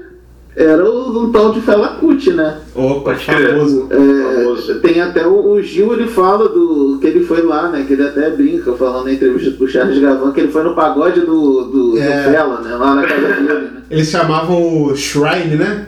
era 0.56 0.88
o 0.88 1.24
um 1.24 1.32
tal 1.32 1.52
de 1.52 1.60
Fela 1.60 1.96
Kuti, 1.98 2.30
né? 2.32 2.58
Opa, 2.72 3.16
famoso. 3.16 3.88
É, 3.90 4.44
Famoso. 4.44 4.74
tem 4.80 5.00
até 5.00 5.26
o, 5.26 5.54
o 5.54 5.60
Gil, 5.62 5.92
ele 5.92 6.06
fala 6.06 6.48
do 6.48 6.98
que 7.00 7.06
ele 7.08 7.24
foi 7.24 7.42
lá, 7.42 7.68
né? 7.68 7.84
Que 7.84 7.94
ele 7.94 8.04
até 8.06 8.30
brinca 8.30 8.72
falando 8.74 9.06
na 9.06 9.12
entrevista 9.12 9.50
com 9.58 9.64
o 9.64 9.68
Charles 9.68 9.98
Gavan, 9.98 10.30
que 10.30 10.40
ele 10.40 10.52
foi 10.52 10.62
no 10.62 10.74
pagode 10.76 11.22
do, 11.22 11.64
do, 11.64 11.98
É. 11.98 12.22
do 12.26 12.30
Fela, 12.30 12.60
né? 12.60 12.76
Lá 12.76 12.94
na 12.94 13.02
casa 13.08 13.26
dele, 13.26 13.42
né? 13.74 13.79
Eles 13.90 14.08
chamavam 14.08 14.84
o 14.84 14.94
Shrine, 14.96 15.56
né? 15.56 15.86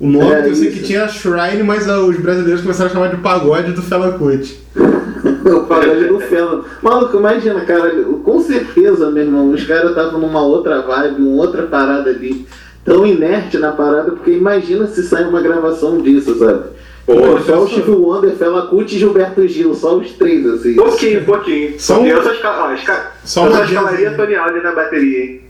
O 0.00 0.06
nome 0.06 0.30
É, 0.32 0.42
que 0.42 0.48
eu 0.50 0.54
sei 0.54 0.68
isso. 0.68 0.78
que 0.78 0.84
tinha 0.84 1.08
Shrine, 1.08 1.62
mas 1.64 1.88
ah, 1.88 2.00
os 2.00 2.16
brasileiros 2.18 2.60
começaram 2.62 2.90
a 2.90 2.92
chamar 2.92 3.08
de 3.08 3.16
pagode 3.16 3.72
do 3.72 3.82
Fela 3.82 4.12
Kuti. 4.12 4.60
o 4.76 5.60
pagode 5.66 6.04
do 6.06 6.20
Fela. 6.20 6.64
Maluco, 6.82 7.16
imagina, 7.16 7.60
cara, 7.62 7.90
com 8.22 8.40
certeza, 8.40 9.10
meu 9.10 9.24
irmão, 9.24 9.50
os 9.50 9.64
caras 9.64 9.90
estavam 9.90 10.20
numa 10.20 10.42
outra 10.42 10.82
vibe, 10.82 11.22
uma 11.22 11.42
outra 11.42 11.62
parada 11.62 12.10
ali. 12.10 12.46
tão 12.84 13.06
inerte 13.06 13.58
na 13.58 13.72
parada, 13.72 14.12
porque 14.12 14.30
imagina 14.30 14.86
se 14.86 15.02
sai 15.02 15.24
uma 15.24 15.40
gravação 15.42 16.00
disso, 16.00 16.38
sabe? 16.38 16.64
Pô, 17.04 17.38
só 17.40 17.62
o 17.62 17.68
Steve 17.68 17.90
Wonder, 17.90 18.32
Fela 18.36 18.66
Kuti 18.66 18.94
e 18.96 18.98
Gilberto 18.98 19.48
Gil, 19.48 19.74
só 19.74 19.96
os 19.96 20.12
três, 20.12 20.46
assim. 20.46 20.74
Pouquinho, 20.74 21.24
pouquinho. 21.24 21.74
Só 21.78 22.00
um- 22.00 22.06
Eu 22.06 22.22
só, 22.22 22.32
esca... 22.74 23.12
só 23.24 23.46
eu 23.46 23.52
só 23.52 23.64
escalaria. 23.64 24.10
Tony 24.12 24.34
Allen 24.36 24.62
na 24.62 24.72
bateria, 24.72 25.24
hein? 25.24 25.40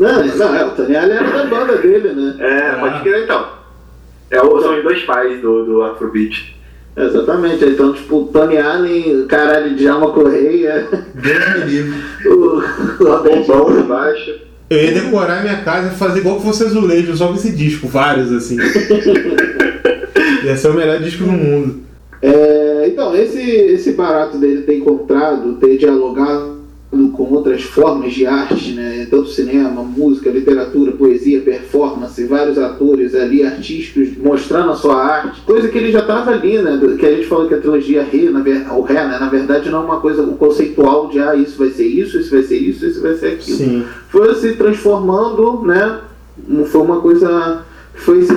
Não, 0.00 0.24
não, 0.24 0.54
é, 0.56 0.64
o 0.64 0.70
Tony 0.70 0.96
Allen 0.96 1.16
era 1.18 1.30
da 1.30 1.44
banda 1.44 1.76
dele, 1.76 2.12
né? 2.14 2.34
É, 2.38 2.72
pode 2.80 3.02
crer 3.02 3.24
então. 3.24 3.48
É, 4.30 4.40
o- 4.40 4.60
são 4.62 4.76
os 4.78 4.82
dois 4.82 5.02
pais 5.02 5.42
do, 5.42 5.64
do 5.66 5.82
Afrobeat. 5.82 6.56
Exatamente, 6.96 7.64
então, 7.66 7.92
tipo, 7.92 8.30
Tony 8.32 8.56
Allen, 8.56 9.26
caralho, 9.26 9.76
Djalma 9.76 10.10
Correia, 10.12 10.88
Deus 11.14 11.54
me 11.58 11.64
livre. 11.70 11.98
o 12.28 12.62
Bombão 13.22 13.64
por 13.66 13.82
baixo. 13.84 14.40
Eu 14.70 14.78
ia 14.78 14.92
decorar 14.92 15.42
minha 15.42 15.62
casa 15.62 15.92
e 15.92 15.96
fazer 15.98 16.20
igual 16.20 16.36
que 16.36 16.44
fosse 16.44 16.64
azulejo, 16.64 17.14
só 17.16 17.28
com 17.28 17.34
esse 17.34 17.52
disco, 17.52 17.86
vários 17.86 18.32
assim. 18.32 18.56
ia 20.44 20.56
ser 20.56 20.68
o 20.68 20.74
melhor 20.74 20.98
disco 21.00 21.24
do 21.24 21.32
mundo. 21.32 21.80
É, 22.22 22.86
então, 22.88 23.14
esse, 23.14 23.40
esse 23.40 23.92
barato 23.92 24.38
dele 24.38 24.62
ter 24.62 24.78
encontrado, 24.78 25.56
ter 25.56 25.76
dialogado 25.76 26.59
com 26.90 27.32
outras 27.32 27.62
formas 27.62 28.12
de 28.12 28.26
arte, 28.26 28.72
né? 28.72 29.06
tanto 29.08 29.28
cinema, 29.28 29.82
música, 29.82 30.28
literatura, 30.28 30.90
poesia, 30.92 31.40
performance, 31.40 32.24
vários 32.24 32.58
atores 32.58 33.14
ali, 33.14 33.44
artísticos, 33.44 34.16
mostrando 34.16 34.72
a 34.72 34.74
sua 34.74 34.96
arte, 34.96 35.40
coisa 35.42 35.68
que 35.68 35.78
ele 35.78 35.92
já 35.92 36.00
estava 36.00 36.32
ali, 36.32 36.58
né? 36.58 36.80
que 36.98 37.06
a 37.06 37.14
gente 37.14 37.28
falou 37.28 37.46
que 37.46 37.54
a 37.54 37.60
trilogia 37.60 38.02
Ré, 38.02 38.28
o 38.72 38.80
Ré, 38.82 39.06
né? 39.06 39.18
na 39.20 39.28
verdade 39.28 39.70
não 39.70 39.82
é 39.82 39.84
uma 39.84 40.00
coisa 40.00 40.24
conceitual 40.24 41.08
de 41.08 41.20
ah, 41.20 41.36
isso 41.36 41.56
vai 41.56 41.70
ser 41.70 41.86
isso, 41.86 42.18
isso 42.18 42.30
vai 42.30 42.42
ser 42.42 42.56
isso, 42.56 42.84
isso 42.84 43.00
vai 43.00 43.14
ser 43.14 43.26
aquilo 43.28 43.58
Sim. 43.58 43.84
foi 44.08 44.34
se 44.34 44.54
transformando, 44.54 45.62
né? 45.62 46.00
Foi 46.66 46.80
uma 46.80 47.00
coisa. 47.00 47.64
Foi 47.94 48.22
se 48.22 48.34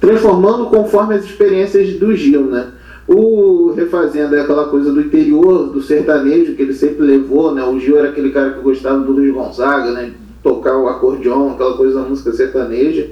transformando 0.00 0.66
conforme 0.66 1.14
as 1.14 1.24
experiências 1.24 1.98
do 1.98 2.14
Gil, 2.16 2.46
né? 2.46 2.68
O 3.06 3.72
Refazenda 3.72 4.36
é 4.36 4.40
aquela 4.40 4.66
coisa 4.66 4.92
do 4.92 5.00
interior, 5.00 5.68
do 5.70 5.82
sertanejo 5.82 6.54
que 6.54 6.62
ele 6.62 6.74
sempre 6.74 7.04
levou, 7.04 7.52
né? 7.52 7.64
O 7.64 7.78
Gil 7.78 7.98
era 7.98 8.08
aquele 8.08 8.30
cara 8.30 8.50
que 8.50 8.60
gostava 8.60 9.00
do 9.00 9.12
Luiz 9.12 9.32
Gonzaga, 9.32 9.90
né? 9.90 10.12
Tocar 10.42 10.78
o 10.78 10.88
acordeon, 10.88 11.50
aquela 11.50 11.76
coisa 11.76 12.00
da 12.00 12.08
música 12.08 12.32
sertaneja. 12.32 13.10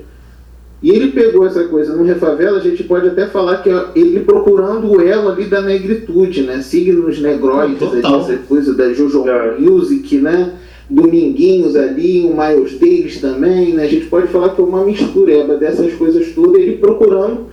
E 0.82 0.90
ele 0.90 1.09
pegou 1.09 1.47
essa 1.47 1.64
coisa 1.64 1.94
no 1.94 2.04
Refavela, 2.04 2.59
a 2.59 2.62
gente 2.62 2.85
pode 2.85 3.06
até 3.06 3.26
falar 3.26 3.59
que 3.59 3.68
é 3.68 3.85
ele 3.94 4.20
procurando 4.20 4.90
o 4.90 5.00
elo 5.00 5.28
ali 5.28 5.44
da 5.44 5.61
negritude, 5.61 6.42
né? 6.42 6.62
Signos 6.62 7.20
negroides, 7.20 7.82
ali, 7.82 7.99
essa 7.99 8.37
coisa 8.49 8.73
da 8.75 8.92
Jojo 8.92 9.28
É. 9.28 9.59
Music, 9.59 10.16
né? 10.18 10.54
Dominguinhos 10.88 11.76
ali, 11.76 12.25
o 12.25 12.35
Miles 12.35 12.78
Davis 12.78 13.20
também, 13.20 13.75
né? 13.75 13.85
A 13.85 13.88
gente 13.88 14.06
pode 14.06 14.28
falar 14.28 14.50
que 14.50 14.61
é 14.61 14.64
uma 14.64 14.85
mistureba 14.85 15.56
dessas 15.56 15.92
coisas 15.94 16.32
todas, 16.35 16.61
ele 16.61 16.78
procurando 16.78 17.47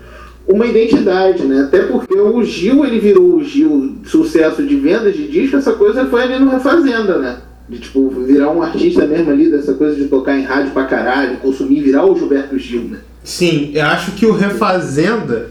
uma 0.47 0.65
identidade, 0.65 1.43
né? 1.43 1.63
Até 1.63 1.83
porque 1.83 2.17
o 2.17 2.43
Gil, 2.43 2.85
ele 2.85 2.99
virou 2.99 3.35
o 3.35 3.43
Gil 3.43 3.95
sucesso 4.05 4.63
de 4.63 4.75
vendas 4.75 5.13
de 5.15 5.27
disco, 5.27 5.57
essa 5.57 5.73
coisa 5.73 6.05
foi 6.05 6.23
ali 6.23 6.39
no 6.39 6.49
Refazenda, 6.49 7.17
né? 7.17 7.37
De 7.67 7.79
tipo, 7.79 8.09
virar 8.09 8.51
um 8.51 8.61
artista 8.61 9.05
mesmo 9.05 9.29
ali, 9.29 9.51
dessa 9.51 9.73
coisa 9.73 9.95
de 9.95 10.05
tocar 10.05 10.37
em 10.37 10.43
rádio 10.43 10.71
pra 10.71 10.85
caralho, 10.85 11.37
consumir, 11.37 11.81
virar 11.81 12.05
o 12.05 12.17
Gilberto 12.17 12.57
Gil, 12.57 12.83
né? 12.83 12.99
Sim, 13.23 13.71
eu 13.73 13.85
acho 13.85 14.11
que 14.11 14.25
o 14.25 14.31
Refazenda, 14.31 15.49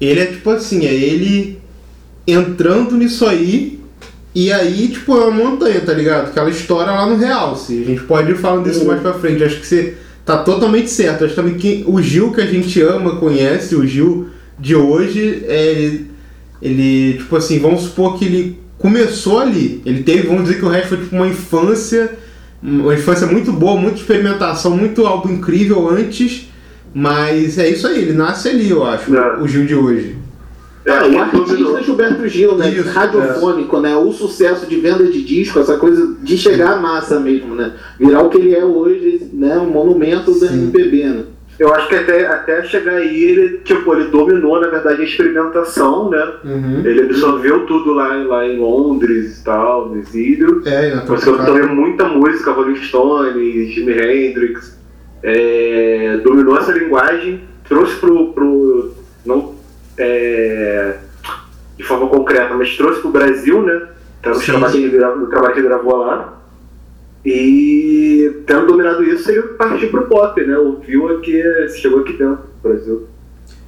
ele 0.00 0.20
é 0.20 0.26
tipo 0.26 0.48
assim, 0.50 0.86
é 0.86 0.94
ele 0.94 1.58
entrando 2.24 2.96
nisso 2.96 3.26
aí, 3.26 3.80
e 4.32 4.52
aí, 4.52 4.88
tipo, 4.88 5.16
é 5.16 5.24
uma 5.24 5.30
montanha, 5.30 5.80
tá 5.80 5.94
ligado? 5.94 6.26
Aquela 6.26 6.50
história 6.50 6.92
lá 6.92 7.06
no 7.06 7.16
Realce. 7.16 7.80
A 7.80 7.84
gente 7.86 8.02
pode 8.02 8.32
ir 8.32 8.36
falando 8.36 8.64
disso 8.64 8.84
mais 8.84 9.00
pra 9.00 9.14
frente. 9.14 9.42
Acho 9.42 9.58
que 9.58 9.66
você 9.66 9.94
tá 10.26 10.36
totalmente 10.36 10.90
certo. 10.90 11.24
Acho 11.24 11.34
também 11.34 11.54
que 11.54 11.82
o 11.86 12.02
Gil 12.02 12.30
que 12.32 12.42
a 12.42 12.46
gente 12.46 12.82
ama, 12.82 13.16
conhece, 13.16 13.74
o 13.74 13.86
Gil 13.86 14.28
de 14.58 14.74
hoje, 14.74 15.44
é, 15.46 15.72
ele, 15.72 16.10
ele, 16.62 17.18
tipo 17.18 17.36
assim, 17.36 17.58
vamos 17.58 17.82
supor 17.82 18.18
que 18.18 18.24
ele 18.24 18.58
começou 18.78 19.38
ali. 19.38 19.82
Ele 19.84 20.02
teve, 20.02 20.26
vamos 20.26 20.44
dizer 20.44 20.58
que 20.58 20.64
o 20.64 20.68
resto 20.68 20.88
foi 20.88 20.98
tipo 20.98 21.16
uma 21.16 21.26
infância, 21.26 22.16
uma 22.62 22.94
infância 22.94 23.26
muito 23.26 23.52
boa, 23.52 23.78
muita 23.80 23.98
experimentação, 23.98 24.76
muito 24.76 25.06
algo 25.06 25.30
incrível 25.30 25.88
antes. 25.88 26.48
Mas 26.94 27.58
é 27.58 27.68
isso 27.68 27.86
aí, 27.86 28.00
ele 28.00 28.12
nasce 28.14 28.48
ali, 28.48 28.70
eu 28.70 28.82
acho, 28.84 29.14
É. 29.14 29.38
o 29.40 29.46
Gil 29.46 29.66
de 29.66 29.74
hoje. 29.74 30.16
Ah, 30.88 31.04
É, 31.04 31.08
o 31.08 31.18
artista 31.18 31.82
Gilberto 31.82 32.28
Gil, 32.28 32.56
né? 32.56 32.70
Isso, 32.70 32.88
Radiofônico, 32.88 33.80
né? 33.80 33.96
O 33.96 34.12
sucesso 34.12 34.66
de 34.66 34.76
venda 34.76 35.04
de 35.04 35.22
disco, 35.24 35.58
essa 35.58 35.76
coisa 35.76 36.14
de 36.22 36.38
chegar 36.38 36.74
à 36.74 36.80
massa 36.80 37.18
mesmo, 37.18 37.54
né? 37.56 37.72
Virar 37.98 38.22
o 38.22 38.30
que 38.30 38.38
ele 38.38 38.54
é 38.54 38.64
hoje, 38.64 39.28
né? 39.32 39.58
Um 39.58 39.68
monumento 39.68 40.38
da 40.38 40.48
Sim. 40.48 40.62
MPB, 40.62 41.04
né? 41.04 41.24
Eu 41.58 41.74
acho 41.74 41.88
que 41.88 41.94
até, 41.94 42.26
até 42.26 42.62
chegar 42.64 42.92
aí, 42.96 43.22
ele, 43.24 43.58
tipo, 43.58 43.94
ele 43.94 44.10
dominou, 44.10 44.60
na 44.60 44.68
verdade, 44.68 45.00
a 45.00 45.04
experimentação, 45.04 46.10
né? 46.10 46.32
Uhum. 46.44 46.82
Ele 46.84 47.02
absorveu 47.02 47.64
tudo 47.66 47.94
lá, 47.94 48.14
lá 48.14 48.46
em 48.46 48.58
Londres 48.58 49.40
e 49.40 49.44
tal, 49.44 49.88
no 49.88 49.98
exílio. 49.98 50.62
É, 50.66 50.90
tua 50.90 51.16
Conseguiu 51.16 51.44
também 51.46 51.66
muita 51.74 52.04
música, 52.04 52.52
Rolling 52.52 52.76
Stones, 52.76 53.34
Jimi 53.72 53.92
Hendrix. 53.92 54.76
É, 55.22 56.20
dominou 56.22 56.58
essa 56.58 56.72
linguagem, 56.72 57.40
trouxe 57.66 57.96
pro. 57.96 58.32
pro 58.32 58.92
não 59.24 59.54
é, 59.98 60.96
de 61.76 61.82
forma 61.84 62.06
concreta, 62.08 62.54
mas 62.54 62.76
trouxe 62.76 63.00
pro 63.00 63.10
Brasil, 63.10 63.62
né? 63.62 63.88
Gra- 64.90 65.14
no 65.16 65.26
trabalho 65.28 65.54
que 65.54 65.60
ele 65.60 65.68
gravou 65.68 65.96
lá. 65.96 66.34
E 67.28 68.42
tendo 68.46 68.66
dominado 68.68 69.02
isso, 69.02 69.28
ele 69.28 69.42
partiu 69.58 69.90
pro 69.90 70.06
pop, 70.06 70.40
né? 70.46 70.56
Ouviu 70.56 71.08
aqui, 71.18 71.42
chegou 71.76 72.00
aqui 72.00 72.12
dentro 72.12 72.36
do 72.36 72.68
Brasil. 72.68 73.08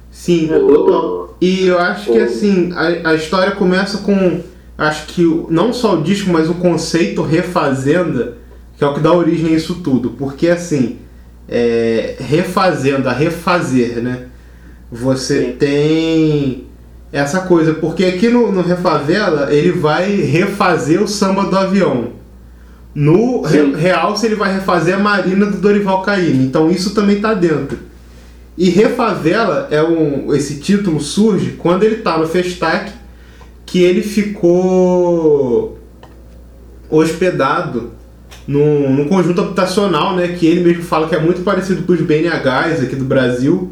Sim, 0.09 0.49
É, 0.49 0.57
total. 0.59 1.37
E 1.41 1.67
eu 1.67 1.77
acho 1.77 2.11
que 2.11 2.17
assim, 2.19 2.71
a, 2.73 3.09
a 3.09 3.15
história 3.15 3.51
começa 3.51 3.97
com. 3.99 4.39
Acho 4.77 5.07
que 5.07 5.25
o- 5.25 5.47
não 5.49 5.73
só 5.73 5.99
o 5.99 6.01
disco, 6.01 6.29
mas 6.29 6.49
o 6.49 6.53
conceito 6.55 7.21
refazenda, 7.21 8.37
que 8.77 8.83
é 8.83 8.87
o 8.87 8.93
que 8.93 9.01
dá 9.01 9.11
origem 9.13 9.49
a 9.53 9.57
isso 9.57 9.81
tudo. 9.83 10.11
Porque 10.11 10.47
assim, 10.47 10.97
é, 11.49 12.15
refazenda, 12.17 13.11
refazer, 13.11 14.01
né? 14.01 14.27
Você 14.89 15.43
Sim. 15.43 15.51
tem 15.59 16.63
essa 17.11 17.41
coisa, 17.41 17.73
porque 17.73 18.05
aqui 18.05 18.29
no, 18.29 18.51
no 18.53 18.61
Refavela 18.61 19.53
ele 19.53 19.71
vai 19.71 20.15
refazer 20.15 21.01
o 21.03 21.07
samba 21.09 21.43
do 21.43 21.57
avião. 21.57 22.18
No 23.01 23.47
Sim. 23.47 23.71
Re- 23.71 23.75
Realce 23.77 24.25
ele 24.25 24.35
vai 24.35 24.53
refazer 24.53 24.95
a 24.95 24.99
Marina 24.99 25.45
do 25.45 25.55
Dorival 25.57 26.01
Caymmi. 26.01 26.43
Então 26.43 26.69
isso 26.69 26.93
também 26.93 27.21
tá 27.21 27.33
dentro. 27.33 27.79
E 28.57 28.69
Refavela 28.69 29.69
é 29.71 29.81
um 29.81 30.35
esse 30.35 30.59
título 30.59 30.99
surge 30.99 31.51
quando 31.57 31.83
ele 31.83 31.97
tá 31.97 32.17
no 32.17 32.27
Festac 32.27 32.91
que 33.65 33.81
ele 33.81 34.01
ficou 34.01 35.79
hospedado 36.89 37.91
num, 38.45 38.93
num 38.93 39.07
conjunto 39.07 39.39
habitacional, 39.39 40.15
né, 40.15 40.29
que 40.29 40.45
ele 40.45 40.61
mesmo 40.61 40.83
fala 40.83 41.07
que 41.07 41.15
é 41.15 41.19
muito 41.21 41.41
parecido 41.41 41.83
com 41.83 41.93
os 41.93 42.01
BNHs 42.01 42.81
aqui 42.81 42.97
do 42.97 43.05
Brasil 43.05 43.71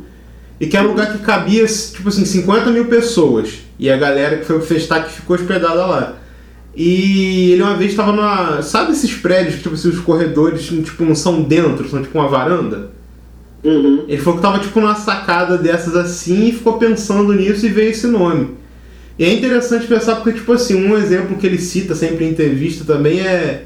e 0.58 0.68
que 0.68 0.78
é 0.78 0.82
um 0.82 0.88
lugar 0.88 1.12
que 1.12 1.18
cabia 1.18 1.66
tipo 1.66 2.08
assim 2.08 2.24
50 2.24 2.70
mil 2.70 2.86
pessoas 2.86 3.56
e 3.78 3.90
a 3.90 3.98
galera 3.98 4.38
que 4.38 4.46
foi 4.46 4.58
pro 4.58 4.66
Festac 4.66 5.10
ficou 5.12 5.36
hospedada 5.36 5.86
lá. 5.86 6.14
E 6.76 7.52
ele 7.52 7.64
uma 7.64 7.76
vez 7.76 7.92
estava 7.92 8.12
numa. 8.12 8.62
Sabe 8.62 8.92
esses 8.92 9.14
prédios 9.14 9.56
que 9.56 9.64
tipo, 9.64 9.76
assim, 9.76 9.90
os 9.90 10.00
corredores 10.00 10.66
tipo, 10.66 11.04
não 11.04 11.16
são 11.16 11.42
dentro, 11.42 11.90
são 11.90 12.02
tipo 12.02 12.18
uma 12.18 12.28
varanda? 12.28 12.92
Uhum. 13.64 14.06
Ele 14.08 14.22
falou 14.22 14.38
que 14.38 14.46
tava 14.46 14.60
tipo 14.60 14.80
numa 14.80 14.96
sacada 14.96 15.58
dessas 15.58 15.96
assim 15.96 16.50
e 16.50 16.52
ficou 16.52 16.78
pensando 16.78 17.34
nisso 17.34 17.66
e 17.66 17.70
veio 17.70 17.90
esse 17.90 18.08
nome. 18.08 18.56
E 19.18 19.26
é 19.26 19.34
interessante 19.34 19.88
pensar 19.88 20.18
porque, 20.18 20.34
tipo 20.34 20.54
assim, 20.54 20.76
um 20.76 20.96
exemplo 20.96 21.38
que 21.38 21.48
ele 21.48 21.58
cita 21.58 21.96
sempre 21.96 22.26
em 22.26 22.30
entrevista 22.30 22.86
também 22.86 23.20
é, 23.20 23.66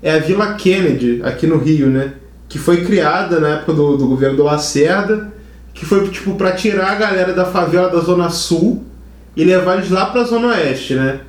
é 0.00 0.12
a 0.12 0.18
Vila 0.18 0.54
Kennedy, 0.54 1.20
aqui 1.24 1.46
no 1.46 1.58
Rio, 1.58 1.88
né? 1.88 2.14
Que 2.48 2.58
foi 2.58 2.84
criada 2.84 3.40
na 3.40 3.48
época 3.54 3.72
do, 3.72 3.96
do 3.96 4.06
governo 4.06 4.36
do 4.36 4.44
Lacerda, 4.44 5.32
que 5.74 5.84
foi 5.84 6.08
tipo 6.08 6.36
para 6.36 6.52
tirar 6.52 6.92
a 6.92 6.94
galera 6.94 7.32
da 7.32 7.44
favela 7.44 7.88
da 7.88 7.98
Zona 7.98 8.30
Sul 8.30 8.84
e 9.36 9.42
levar 9.42 9.78
eles 9.78 9.90
lá 9.90 10.06
pra 10.06 10.22
Zona 10.22 10.48
Oeste, 10.48 10.94
né? 10.94 11.20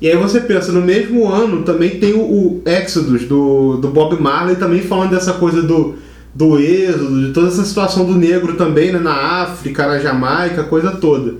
E 0.00 0.08
aí 0.08 0.16
você 0.16 0.40
pensa, 0.40 0.72
no 0.72 0.80
mesmo 0.80 1.28
ano 1.28 1.62
também 1.62 2.00
tem 2.00 2.14
o, 2.14 2.20
o 2.20 2.62
Exodus 2.64 3.26
do, 3.26 3.76
do 3.76 3.88
Bob 3.88 4.20
Marley 4.20 4.56
também 4.56 4.80
falando 4.80 5.10
dessa 5.10 5.34
coisa 5.34 5.62
do, 5.62 5.96
do 6.34 6.58
êxodo, 6.58 7.26
de 7.26 7.32
toda 7.32 7.48
essa 7.48 7.64
situação 7.64 8.06
do 8.06 8.14
negro 8.14 8.54
também, 8.54 8.92
né, 8.92 8.98
na 8.98 9.42
África, 9.42 9.86
na 9.86 9.98
Jamaica, 9.98 10.64
coisa 10.64 10.92
toda. 10.92 11.34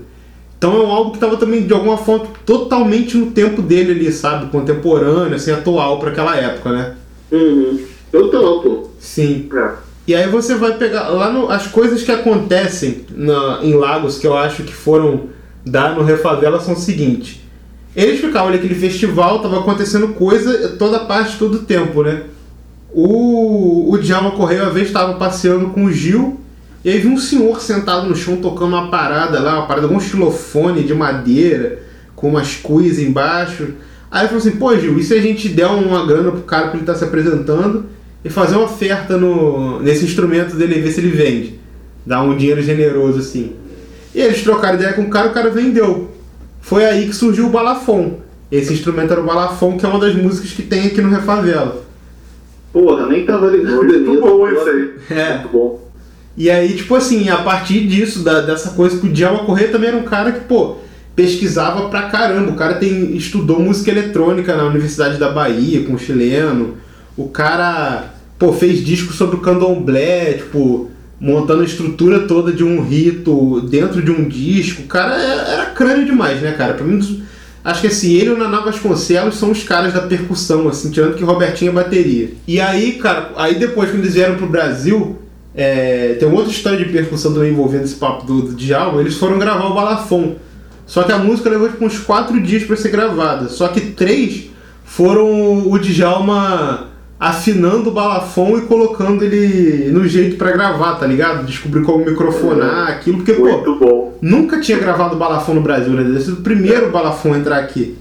Então 0.57 0.75
é 0.75 0.79
um 0.83 0.91
álbum 0.91 1.09
que 1.09 1.17
estava 1.17 1.37
também, 1.37 1.65
de 1.65 1.73
alguma 1.73 1.97
forma, 1.97 2.27
totalmente 2.45 3.17
no 3.17 3.31
tempo 3.31 3.63
dele 3.63 3.93
ali, 3.93 4.11
sabe? 4.11 4.51
Contemporâneo, 4.51 5.33
assim, 5.35 5.51
atual 5.51 5.97
para 5.97 6.11
aquela 6.11 6.37
época, 6.37 6.71
né? 6.71 6.95
Uhum. 7.31 7.79
Total, 8.11 8.61
pô. 8.61 8.89
Sim. 8.99 9.49
É. 9.51 9.71
E 10.07 10.13
aí 10.13 10.27
você 10.29 10.53
vai 10.53 10.77
pegar 10.77 11.07
lá 11.09 11.31
no, 11.31 11.49
as 11.49 11.65
coisas 11.65 12.03
que 12.03 12.11
acontecem 12.11 13.05
na, 13.09 13.59
em 13.63 13.73
Lagos 13.73 14.19
que 14.19 14.27
eu 14.27 14.37
acho 14.37 14.61
que 14.61 14.73
foram 14.73 15.29
dar 15.65 15.95
no 15.95 16.03
Refavela 16.03 16.59
são 16.59 16.75
o 16.75 16.77
seguinte. 16.77 17.41
Eles 17.95 18.21
ficavam 18.21 18.47
ali 18.49 18.57
aquele 18.57 18.75
festival, 18.75 19.41
tava 19.41 19.59
acontecendo 19.59 20.09
coisa 20.09 20.69
toda 20.79 20.99
parte, 20.99 21.37
todo 21.37 21.59
tempo, 21.59 22.03
né? 22.03 22.23
O, 22.93 23.91
o 23.91 23.97
Djalma 23.97 24.31
Correia 24.31 24.63
uma 24.63 24.71
vez 24.71 24.87
estava 24.87 25.13
passeando 25.13 25.69
com 25.69 25.85
o 25.85 25.91
Gil 25.91 26.41
E 26.83 26.89
aí 26.89 26.99
vi 26.99 27.07
um 27.07 27.17
senhor 27.17 27.61
sentado 27.61 28.07
no 28.07 28.15
chão 28.15 28.37
tocando 28.37 28.75
uma 28.75 28.89
parada 28.89 29.39
lá, 29.39 29.59
uma 29.59 29.67
parada 29.67 29.87
com 29.87 29.95
um 29.95 29.99
xilofone 29.99 30.83
de 30.83 30.93
madeira, 30.93 31.79
com 32.15 32.29
umas 32.29 32.55
cuis 32.55 32.99
embaixo. 32.99 33.69
Aí 34.09 34.21
ele 34.21 34.27
falou 34.27 34.41
assim, 34.41 34.57
pô 34.57 34.77
Gil, 34.77 34.97
e 34.99 35.03
se 35.03 35.13
a 35.13 35.21
gente 35.21 35.49
der 35.49 35.67
uma 35.67 36.05
grana 36.05 36.31
pro 36.31 36.41
cara 36.41 36.69
que 36.69 36.77
ele 36.77 36.85
tá 36.85 36.95
se 36.95 37.03
apresentando 37.03 37.85
e 38.23 38.29
fazer 38.29 38.55
uma 38.55 38.65
oferta 38.65 39.17
no, 39.17 39.81
nesse 39.81 40.05
instrumento 40.05 40.55
dele 40.55 40.77
e 40.77 40.81
ver 40.81 40.91
se 40.91 40.99
ele 40.99 41.11
vende? 41.11 41.59
Dar 42.05 42.23
um 42.23 42.35
dinheiro 42.35 42.61
generoso 42.61 43.19
assim. 43.19 43.53
E 44.13 44.19
eles 44.19 44.41
trocaram 44.43 44.75
ideia 44.75 44.93
com 44.93 45.03
o 45.03 45.09
cara, 45.09 45.29
o 45.29 45.33
cara 45.33 45.49
vendeu. 45.49 46.11
Foi 46.61 46.85
aí 46.85 47.07
que 47.07 47.15
surgiu 47.15 47.47
o 47.47 47.49
balafon. 47.49 48.19
Esse 48.51 48.73
instrumento 48.73 49.11
era 49.11 49.21
o 49.21 49.25
balafon, 49.25 49.77
que 49.77 49.85
é 49.85 49.89
uma 49.89 49.99
das 49.99 50.15
músicas 50.15 50.51
que 50.51 50.61
tem 50.63 50.87
aqui 50.87 51.01
no 51.01 51.09
Refavela. 51.09 51.83
Porra, 52.71 53.07
nem 53.07 53.25
tava 53.25 53.47
ligado 53.47 53.83
Muito 53.83 54.21
bom 54.21 54.47
isso 54.49 54.69
aí. 54.69 54.91
É. 55.09 55.33
Muito 55.35 55.49
bom. 55.49 55.91
E 56.37 56.49
aí, 56.49 56.73
tipo 56.73 56.95
assim, 56.95 57.29
a 57.29 57.37
partir 57.37 57.85
disso, 57.87 58.23
da- 58.23 58.41
dessa 58.41 58.69
coisa 58.71 58.97
que 58.99 59.07
o 59.07 59.11
Djalma 59.11 59.43
Corrêa 59.45 59.67
também 59.69 59.89
era 59.89 59.97
um 59.97 60.03
cara 60.03 60.31
que, 60.31 60.41
pô, 60.41 60.75
pesquisava 61.15 61.89
pra 61.89 62.03
caramba. 62.03 62.51
O 62.51 62.55
cara 62.55 62.75
tem, 62.75 63.15
estudou 63.17 63.59
música 63.59 63.91
eletrônica 63.91 64.55
na 64.55 64.63
Universidade 64.65 65.17
da 65.17 65.29
Bahia, 65.29 65.83
com 65.83 65.93
o 65.95 65.99
chileno. 65.99 66.75
O 67.17 67.27
cara, 67.27 68.13
pô, 68.39 68.53
fez 68.53 68.83
disco 68.83 69.11
sobre 69.11 69.35
o 69.35 69.39
candomblé, 69.41 70.33
tipo, 70.35 70.89
montando 71.21 71.61
a 71.61 71.65
estrutura 71.65 72.21
toda 72.21 72.51
de 72.51 72.63
um 72.63 72.81
rito 72.83 73.61
dentro 73.69 74.01
de 74.01 74.09
um 74.09 74.27
disco. 74.27 74.81
O 74.81 74.87
cara 74.87 75.15
é- 75.21 75.53
era 75.53 75.65
crânio 75.67 76.03
demais, 76.03 76.41
né, 76.41 76.51
cara? 76.53 76.73
Pra 76.73 76.83
mim, 76.83 77.23
acho 77.63 77.81
que 77.81 77.87
assim, 77.87 78.13
ele 78.15 78.31
e 78.31 78.33
o 78.33 78.37
Naná 78.37 78.61
Vasconcelos 78.61 79.35
são 79.35 79.51
os 79.51 79.63
caras 79.63 79.93
da 79.93 80.01
percussão, 80.01 80.67
assim, 80.67 80.89
tirando 80.89 81.13
que 81.13 81.23
Robertinho 81.23 81.69
é 81.69 81.73
bateria. 81.75 82.31
E 82.47 82.59
aí, 82.59 82.93
cara, 82.93 83.33
aí 83.37 83.59
depois, 83.59 83.91
quando 83.91 84.01
eles 84.01 84.15
vieram 84.15 84.35
pro 84.35 84.47
Brasil, 84.47 85.19
é, 85.53 86.15
tem 86.19 86.27
outra 86.27 86.51
história 86.51 86.79
de 86.79 86.85
percussão 86.91 87.33
também 87.33 87.51
envolvendo 87.51 87.83
esse 87.83 87.95
papo 87.95 88.25
do, 88.25 88.41
do 88.41 88.55
Djalma, 88.55 88.99
eles 88.99 89.15
foram 89.15 89.37
gravar 89.37 89.65
o 89.67 89.75
Balafon. 89.75 90.35
Só 90.87 91.03
que 91.03 91.11
a 91.11 91.19
música 91.19 91.51
levou 91.51 91.69
tipo, 91.69 91.85
uns 91.85 91.99
quatro 91.99 92.41
dias 92.41 92.63
pra 92.63 92.75
ser 92.75 92.89
gravada. 92.89 93.47
Só 93.47 93.67
que 93.67 93.79
três 93.79 94.49
foram 94.83 95.69
o 95.69 95.77
Djalma 95.77 96.90
afinando 97.21 97.91
o 97.91 97.93
balafon 97.93 98.57
e 98.57 98.61
colocando 98.61 99.23
ele 99.23 99.91
no 99.91 100.07
jeito 100.07 100.37
pra 100.37 100.49
gravar, 100.49 100.95
tá 100.95 101.05
ligado? 101.05 101.45
Descobrir 101.45 101.83
como 101.83 102.03
microfonar 102.03 102.87
aquilo, 102.87 103.17
porque, 103.17 103.33
pô, 103.33 103.75
bom. 103.75 104.17
nunca 104.19 104.59
tinha 104.59 104.79
gravado 104.79 105.15
balafon 105.15 105.53
no 105.53 105.61
Brasil, 105.61 105.93
né? 105.93 106.03
Deve 106.03 106.19
ser 106.19 106.31
o 106.31 106.37
primeiro 106.37 106.89
balafon 106.89 107.35
a 107.35 107.37
entrar 107.37 107.59
aqui. 107.59 107.95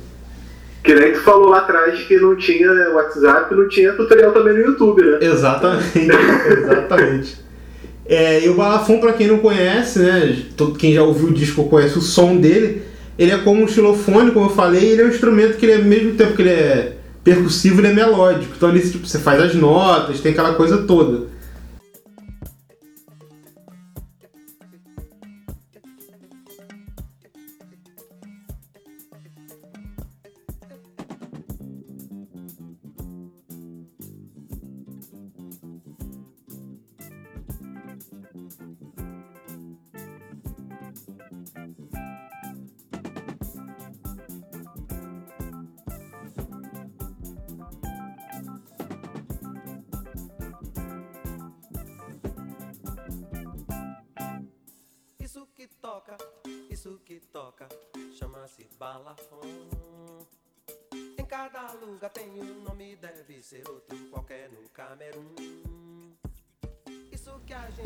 Que 0.82 0.94
nem 0.94 1.12
tu 1.12 1.20
falou 1.20 1.50
lá 1.50 1.58
atrás 1.58 2.00
que 2.00 2.16
não 2.16 2.34
tinha 2.34 2.70
WhatsApp, 2.94 3.54
não 3.54 3.68
tinha 3.68 3.92
tutorial 3.92 4.32
também 4.32 4.54
no 4.54 4.60
YouTube, 4.60 5.02
né? 5.02 5.18
Exatamente, 5.20 5.98
exatamente. 6.56 7.36
É, 8.06 8.42
e 8.42 8.48
o 8.48 8.54
balafon, 8.54 9.00
pra 9.00 9.12
quem 9.12 9.26
não 9.26 9.36
conhece, 9.36 9.98
né? 9.98 10.44
Quem 10.78 10.94
já 10.94 11.02
ouviu 11.02 11.28
o 11.28 11.34
disco 11.34 11.68
conhece 11.68 11.98
o 11.98 12.00
som 12.00 12.38
dele. 12.38 12.80
Ele 13.18 13.32
é 13.32 13.36
como 13.36 13.62
um 13.62 13.68
xilofone, 13.68 14.30
como 14.30 14.46
eu 14.46 14.50
falei, 14.50 14.92
ele 14.92 15.02
é 15.02 15.04
um 15.04 15.10
instrumento 15.10 15.58
que 15.58 15.66
ele 15.66 15.72
é, 15.72 15.76
ao 15.76 15.84
mesmo 15.84 16.14
tempo 16.14 16.32
que 16.32 16.40
ele 16.40 16.48
é 16.48 16.92
percussivo, 17.22 17.80
ele 17.80 17.88
é 17.88 17.94
melódico. 17.94 18.54
Então 18.56 18.68
ali 18.68 18.80
tipo, 18.88 19.06
você 19.06 19.18
faz 19.18 19.40
as 19.40 19.54
notas, 19.54 20.20
tem 20.20 20.32
aquela 20.32 20.54
coisa 20.54 20.78
toda. 20.78 21.28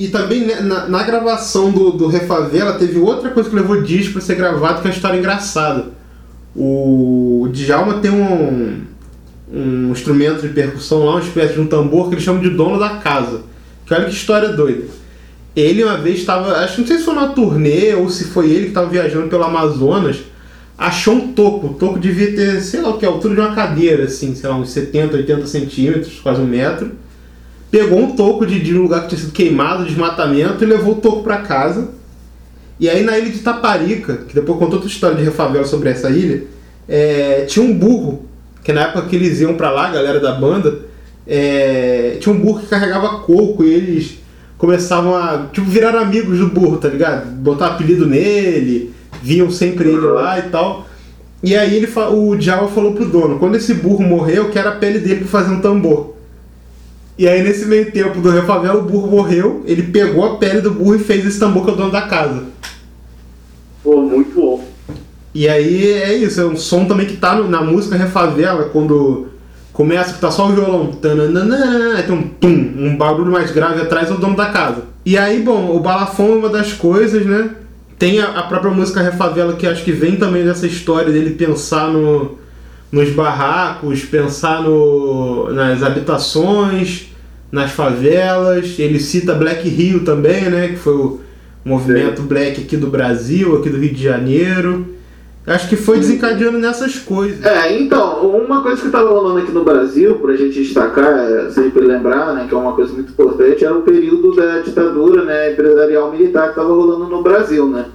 E 0.04 0.08
também 0.08 0.44
né, 0.44 0.60
na, 0.60 0.86
na 0.86 1.02
gravação 1.02 1.70
do, 1.70 1.90
do 1.90 2.08
Refavela 2.08 2.74
teve 2.74 2.98
outra 2.98 3.30
coisa 3.30 3.48
que 3.48 3.56
levou 3.56 3.80
dias 3.80 4.06
pra 4.06 4.20
ser 4.20 4.34
gravado, 4.34 4.82
que 4.82 4.86
é 4.86 4.90
uma 4.90 4.94
história 4.94 5.16
engraçada. 5.16 5.86
O 6.54 7.48
Djalma 7.50 8.00
tem 8.00 8.10
um, 8.10 8.82
um 9.50 9.90
instrumento 9.92 10.42
de 10.42 10.48
percussão 10.48 11.06
lá, 11.06 11.12
uma 11.12 11.20
espécie 11.20 11.54
de 11.54 11.60
um 11.60 11.66
tambor 11.66 12.08
que 12.08 12.16
eles 12.16 12.22
chamam 12.22 12.42
de 12.42 12.50
dono 12.50 12.78
da 12.78 12.98
casa. 12.98 13.44
Que 13.86 13.94
olha 13.94 14.04
que 14.04 14.10
história 14.10 14.50
doida. 14.50 14.84
Ele 15.56 15.82
uma 15.82 15.96
vez 15.96 16.18
estava, 16.18 16.52
acho 16.58 16.82
não 16.82 16.86
sei 16.86 16.98
se 16.98 17.04
foi 17.04 17.14
numa 17.14 17.30
turnê 17.30 17.94
ou 17.94 18.10
se 18.10 18.24
foi 18.24 18.50
ele 18.50 18.64
que 18.64 18.68
estava 18.68 18.90
viajando 18.90 19.28
pelo 19.28 19.44
Amazonas, 19.44 20.18
achou 20.76 21.14
um 21.14 21.32
toco. 21.32 21.68
O 21.68 21.74
toco 21.74 21.98
devia 21.98 22.36
ter, 22.36 22.60
sei 22.60 22.82
lá 22.82 22.90
o 22.90 22.98
que, 22.98 23.06
a 23.06 23.08
altura 23.08 23.36
de 23.36 23.40
uma 23.40 23.54
cadeira, 23.54 24.04
assim, 24.04 24.34
sei 24.34 24.50
lá, 24.50 24.56
uns 24.56 24.68
70, 24.68 25.16
80 25.16 25.46
centímetros, 25.46 26.20
quase 26.20 26.42
um 26.42 26.46
metro 26.46 26.92
pegou 27.74 27.98
um 27.98 28.14
toco 28.14 28.46
de, 28.46 28.60
de 28.60 28.78
um 28.78 28.82
lugar 28.82 29.02
que 29.02 29.08
tinha 29.08 29.20
sido 29.20 29.32
queimado, 29.32 29.84
desmatamento, 29.84 30.62
e 30.62 30.66
levou 30.66 30.92
o 30.92 31.00
toco 31.00 31.24
para 31.24 31.38
casa. 31.38 31.88
E 32.78 32.88
aí 32.88 33.02
na 33.02 33.18
ilha 33.18 33.32
de 33.32 33.40
Taparica, 33.40 34.18
que 34.28 34.32
depois 34.32 34.60
contou 34.60 34.74
outra 34.74 34.88
história 34.88 35.16
de 35.16 35.24
Refavela 35.24 35.64
sobre 35.64 35.88
essa 35.88 36.08
ilha, 36.08 36.44
é, 36.88 37.44
tinha 37.48 37.64
um 37.64 37.76
burro, 37.76 38.26
que 38.62 38.72
na 38.72 38.82
época 38.82 39.08
que 39.08 39.16
eles 39.16 39.40
iam 39.40 39.54
para 39.54 39.72
lá, 39.72 39.88
a 39.88 39.90
galera 39.90 40.20
da 40.20 40.30
banda, 40.34 40.82
é, 41.26 42.16
tinha 42.20 42.32
um 42.32 42.38
burro 42.38 42.60
que 42.60 42.66
carregava 42.66 43.18
coco 43.22 43.64
e 43.64 43.74
eles 43.74 44.18
começavam 44.56 45.16
a, 45.16 45.48
tipo, 45.52 45.66
virar 45.66 45.96
amigos 45.96 46.38
do 46.38 46.46
burro, 46.46 46.76
tá 46.76 46.86
ligado? 46.86 47.26
Botar 47.26 47.70
apelido 47.70 48.06
nele, 48.06 48.92
viam 49.20 49.50
sempre 49.50 49.88
ele 49.88 50.06
lá 50.06 50.38
e 50.38 50.42
tal. 50.42 50.86
E 51.42 51.56
aí 51.56 51.74
ele, 51.74 51.88
o 52.12 52.36
Djawa 52.36 52.68
falou 52.68 52.92
pro 52.92 53.04
dono, 53.04 53.40
quando 53.40 53.56
esse 53.56 53.74
burro 53.74 54.04
morrer, 54.04 54.38
eu 54.38 54.50
quero 54.50 54.68
a 54.68 54.72
pele 54.72 55.00
dele 55.00 55.22
pra 55.22 55.28
fazer 55.28 55.52
um 55.52 55.60
tambor. 55.60 56.13
E 57.16 57.28
aí, 57.28 57.42
nesse 57.42 57.66
meio 57.66 57.92
tempo 57.92 58.20
do 58.20 58.30
Refavela, 58.30 58.78
o 58.78 58.82
burro 58.82 59.08
morreu, 59.08 59.62
ele 59.66 59.84
pegou 59.84 60.24
a 60.24 60.36
pele 60.36 60.60
do 60.60 60.72
burro 60.72 60.96
e 60.96 60.98
fez 60.98 61.24
esse 61.24 61.38
tambor 61.38 61.64
que 61.64 61.70
é 61.70 61.72
o 61.72 61.76
dono 61.76 61.92
da 61.92 62.02
casa. 62.02 62.44
Pô, 63.82 64.00
muito 64.02 64.34
bom. 64.34 64.64
E 65.34 65.48
aí 65.48 65.92
é 65.92 66.14
isso, 66.14 66.40
é 66.40 66.44
um 66.44 66.56
som 66.56 66.84
também 66.86 67.06
que 67.06 67.16
tá 67.16 67.34
no- 67.36 67.48
na 67.48 67.62
música 67.62 67.96
Refavela, 67.96 68.64
quando 68.64 69.28
começa 69.72 70.14
que 70.14 70.20
tá 70.20 70.30
só 70.30 70.48
o 70.48 70.52
violão, 70.52 70.92
tananana, 70.92 71.94
aí 71.96 72.02
tem 72.04 72.14
um 72.14 72.22
tum, 72.22 72.74
um 72.78 72.96
barulho 72.96 73.32
mais 73.32 73.50
grave 73.50 73.80
atrás, 73.80 74.10
é 74.10 74.14
o 74.14 74.18
dono 74.18 74.36
da 74.36 74.46
casa. 74.46 74.84
E 75.04 75.18
aí, 75.18 75.40
bom, 75.42 75.74
o 75.76 75.80
balafon 75.80 76.32
é 76.32 76.36
uma 76.36 76.48
das 76.48 76.72
coisas, 76.72 77.26
né? 77.26 77.50
Tem 77.98 78.20
a, 78.20 78.26
a 78.38 78.42
própria 78.44 78.70
música 78.72 79.02
Refavela 79.02 79.54
que 79.54 79.66
acho 79.66 79.84
que 79.84 79.92
vem 79.92 80.16
também 80.16 80.44
dessa 80.44 80.66
história 80.66 81.12
dele 81.12 81.30
pensar 81.30 81.88
no, 81.92 82.38
nos 82.94 83.10
barracos, 83.10 84.04
pensar 84.04 84.62
no, 84.62 85.52
nas 85.52 85.82
habitações, 85.82 87.12
nas 87.50 87.72
favelas. 87.72 88.78
Ele 88.78 89.00
cita 89.00 89.34
Black 89.34 89.68
Rio 89.68 90.04
também, 90.04 90.48
né? 90.48 90.68
Que 90.68 90.76
foi 90.76 90.94
o 90.94 91.20
movimento 91.64 92.22
black 92.22 92.62
aqui 92.62 92.76
do 92.76 92.86
Brasil, 92.86 93.56
aqui 93.56 93.68
do 93.68 93.78
Rio 93.78 93.92
de 93.92 94.02
Janeiro. 94.02 94.86
Acho 95.44 95.68
que 95.68 95.76
foi 95.76 95.98
desencadeando 95.98 96.56
nessas 96.58 96.96
coisas. 96.96 97.44
É, 97.44 97.76
então, 97.76 98.26
uma 98.28 98.62
coisa 98.62 98.80
que 98.80 98.86
estava 98.86 99.10
rolando 99.10 99.40
aqui 99.40 99.50
no 99.50 99.64
Brasil, 99.64 100.14
pra 100.20 100.36
gente 100.36 100.62
destacar, 100.62 101.18
é, 101.18 101.50
sempre 101.50 101.84
lembrar, 101.84 102.32
né, 102.32 102.46
que 102.48 102.54
é 102.54 102.56
uma 102.56 102.72
coisa 102.72 102.92
muito 102.94 103.12
importante, 103.12 103.62
era 103.62 103.76
o 103.76 103.82
período 103.82 104.34
da 104.36 104.60
ditadura 104.60 105.24
né, 105.24 105.52
empresarial 105.52 106.12
militar 106.12 106.44
que 106.44 106.50
estava 106.50 106.72
rolando 106.72 107.06
no 107.08 107.22
Brasil, 107.22 107.68
né? 107.68 107.86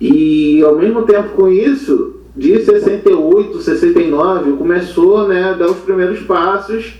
E 0.00 0.62
ao 0.62 0.76
mesmo 0.76 1.02
tempo 1.02 1.30
com 1.30 1.48
isso, 1.48 2.19
de 2.36 2.64
68, 2.64 3.60
69, 3.60 4.52
começou 4.52 5.28
né, 5.28 5.50
a 5.50 5.52
dar 5.52 5.70
os 5.70 5.78
primeiros 5.78 6.20
passos 6.20 6.94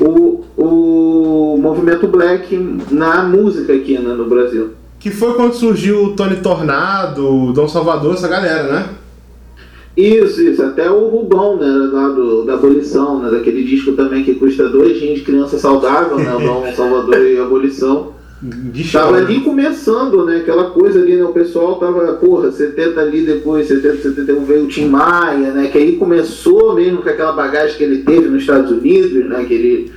o, 0.00 0.44
o 0.56 1.58
movimento 1.58 2.06
black 2.06 2.56
na 2.90 3.22
música 3.22 3.72
aqui 3.72 3.98
né, 3.98 4.14
no 4.14 4.26
Brasil. 4.26 4.70
Que 4.98 5.10
foi 5.10 5.34
quando 5.34 5.54
surgiu 5.54 6.04
o 6.04 6.16
Tony 6.16 6.36
Tornado, 6.36 7.26
o 7.26 7.52
Dom 7.52 7.68
Salvador, 7.68 8.14
essa 8.14 8.28
galera, 8.28 8.72
né? 8.72 8.88
Isso, 9.96 10.42
isso. 10.42 10.62
Até 10.62 10.90
o 10.90 11.08
Rubão, 11.08 11.56
né, 11.56 11.66
lá 11.66 12.08
do, 12.08 12.44
da 12.44 12.54
abolição, 12.54 13.18
né, 13.20 13.30
daquele 13.30 13.64
disco 13.64 13.92
também 13.92 14.24
que 14.24 14.34
custa 14.34 14.68
dois 14.68 15.00
rins 15.00 15.18
de 15.18 15.24
criança 15.24 15.58
saudável, 15.58 16.18
né, 16.18 16.34
o 16.34 16.38
Dom 16.38 16.72
Salvador 16.76 17.24
e 17.24 17.38
abolição. 17.38 18.15
De 18.48 18.92
Tava 18.92 19.16
ali 19.16 19.40
começando, 19.40 20.24
né, 20.24 20.36
aquela 20.36 20.70
coisa 20.70 21.00
ali, 21.00 21.16
né, 21.16 21.24
o 21.24 21.32
pessoal 21.32 21.80
tava, 21.80 22.12
porra, 22.14 22.52
70 22.52 23.00
ali 23.00 23.22
depois, 23.22 23.66
70, 23.66 23.96
71 23.96 24.44
veio 24.44 24.64
o 24.64 24.68
Tim 24.68 24.86
Maia, 24.86 25.50
né, 25.50 25.66
que 25.66 25.76
aí 25.76 25.96
começou 25.96 26.72
mesmo 26.74 27.02
com 27.02 27.08
aquela 27.08 27.32
bagagem 27.32 27.76
que 27.76 27.82
ele 27.82 28.04
teve 28.04 28.28
nos 28.28 28.42
Estados 28.42 28.70
Unidos, 28.70 29.28
né, 29.28 29.44
que 29.44 29.54
ele 29.54 29.92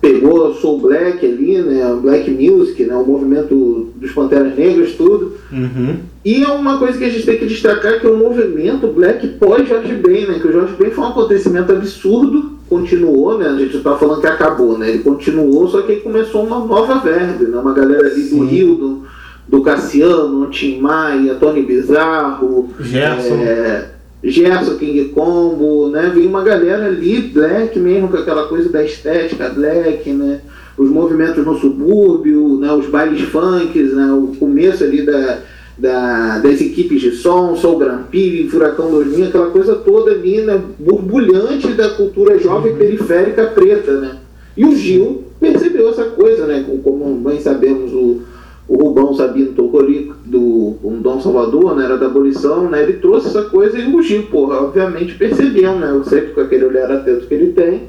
pegou 0.00 0.54
Soul 0.54 0.80
Black 0.80 1.24
ali, 1.24 1.58
né, 1.58 1.98
Black 2.00 2.30
Music, 2.30 2.84
né, 2.84 2.94
o 2.94 3.04
movimento 3.04 3.92
dos 3.96 4.12
Panteras 4.12 4.56
Negras, 4.56 4.92
tudo. 4.92 5.34
Uhum. 5.52 5.96
E 6.24 6.44
é 6.44 6.48
uma 6.48 6.78
coisa 6.78 6.98
que 6.98 7.04
a 7.04 7.08
gente 7.08 7.26
tem 7.26 7.38
que 7.38 7.46
destacar 7.46 8.00
que 8.00 8.06
é 8.06 8.10
o 8.10 8.16
movimento 8.16 8.86
Black 8.88 9.26
pós-Jorge 9.26 9.94
Ben, 9.94 10.26
né, 10.26 10.38
que 10.38 10.46
o 10.46 10.52
Jorge 10.52 10.74
Ben 10.78 10.90
foi 10.90 11.04
um 11.04 11.08
acontecimento 11.08 11.72
absurdo, 11.72 12.58
continuou, 12.68 13.38
né, 13.38 13.48
a 13.48 13.56
gente 13.56 13.78
tá 13.80 13.96
falando 13.96 14.20
que 14.20 14.26
acabou, 14.26 14.78
né, 14.78 14.88
ele 14.88 14.98
continuou, 15.00 15.68
só 15.68 15.82
que 15.82 15.92
aí 15.92 16.00
começou 16.00 16.44
uma 16.44 16.64
nova 16.64 16.98
verve, 16.98 17.46
né, 17.46 17.58
uma 17.58 17.74
galera 17.74 18.06
ali 18.06 18.22
do 18.22 18.28
Sim. 18.28 18.46
Rio, 18.46 18.74
do, 18.76 19.02
do 19.48 19.62
Cassiano, 19.62 20.48
Tim 20.50 20.80
Maia, 20.80 21.34
Tony 21.34 21.62
Bizarro, 21.62 22.68
Gerson. 22.78 23.34
é, 23.36 23.97
Gerson 24.22 24.76
King 24.76 25.10
Combo, 25.10 25.88
né? 25.88 26.10
Vem 26.14 26.26
uma 26.26 26.42
galera 26.42 26.86
ali, 26.86 27.20
black 27.20 27.78
mesmo, 27.78 28.08
com 28.08 28.16
aquela 28.16 28.48
coisa 28.48 28.68
da 28.68 28.84
estética 28.84 29.48
black, 29.48 30.10
né? 30.10 30.40
Os 30.76 30.88
movimentos 30.88 31.44
no 31.44 31.56
subúrbio, 31.58 32.58
né? 32.58 32.72
Os 32.72 32.86
bailes 32.86 33.20
funks, 33.28 33.92
né? 33.94 34.12
O 34.12 34.34
começo 34.38 34.82
ali 34.84 35.02
da, 35.04 35.38
da- 35.76 36.38
das 36.38 36.60
equipes 36.60 37.00
de 37.00 37.12
som, 37.12 37.54
Soul 37.54 37.78
Grand 37.78 38.02
Prix, 38.10 38.50
Furacão 38.50 38.90
2000, 38.90 39.26
aquela 39.28 39.50
coisa 39.50 39.76
toda 39.76 40.10
ali, 40.10 40.40
né? 40.40 40.60
Borbulhante 40.78 41.68
da 41.68 41.90
cultura 41.90 42.38
jovem 42.38 42.74
periférica 42.76 43.44
preta, 43.46 44.00
né? 44.00 44.16
E 44.56 44.64
o 44.64 44.74
Gil 44.74 45.24
percebeu 45.38 45.88
essa 45.90 46.04
coisa, 46.04 46.44
né? 46.46 46.64
Como 46.82 47.14
bem 47.20 47.40
sabemos, 47.40 47.92
o, 47.92 48.22
o 48.68 48.76
Rubão 48.76 49.14
Sabino 49.14 49.52
Tocorico, 49.52 50.14
do 50.26 50.76
um 50.84 51.00
Dom 51.00 51.20
Salvador, 51.20 51.74
né? 51.74 51.86
Era 51.86 51.96
da 51.96 52.06
abolição, 52.06 52.68
né? 52.68 52.82
Ele 52.82 52.94
trouxe 52.94 53.28
essa 53.28 53.44
coisa 53.44 53.78
e 53.78 53.94
o 53.94 54.02
Gil, 54.02 54.24
porra, 54.24 54.62
obviamente 54.62 55.14
percebeu, 55.14 55.76
né? 55.76 55.90
Eu 55.90 56.04
sempre 56.04 56.32
com 56.32 56.42
aquele 56.42 56.66
olhar 56.66 56.90
atento 56.90 57.26
que 57.26 57.34
ele 57.34 57.52
tem, 57.52 57.84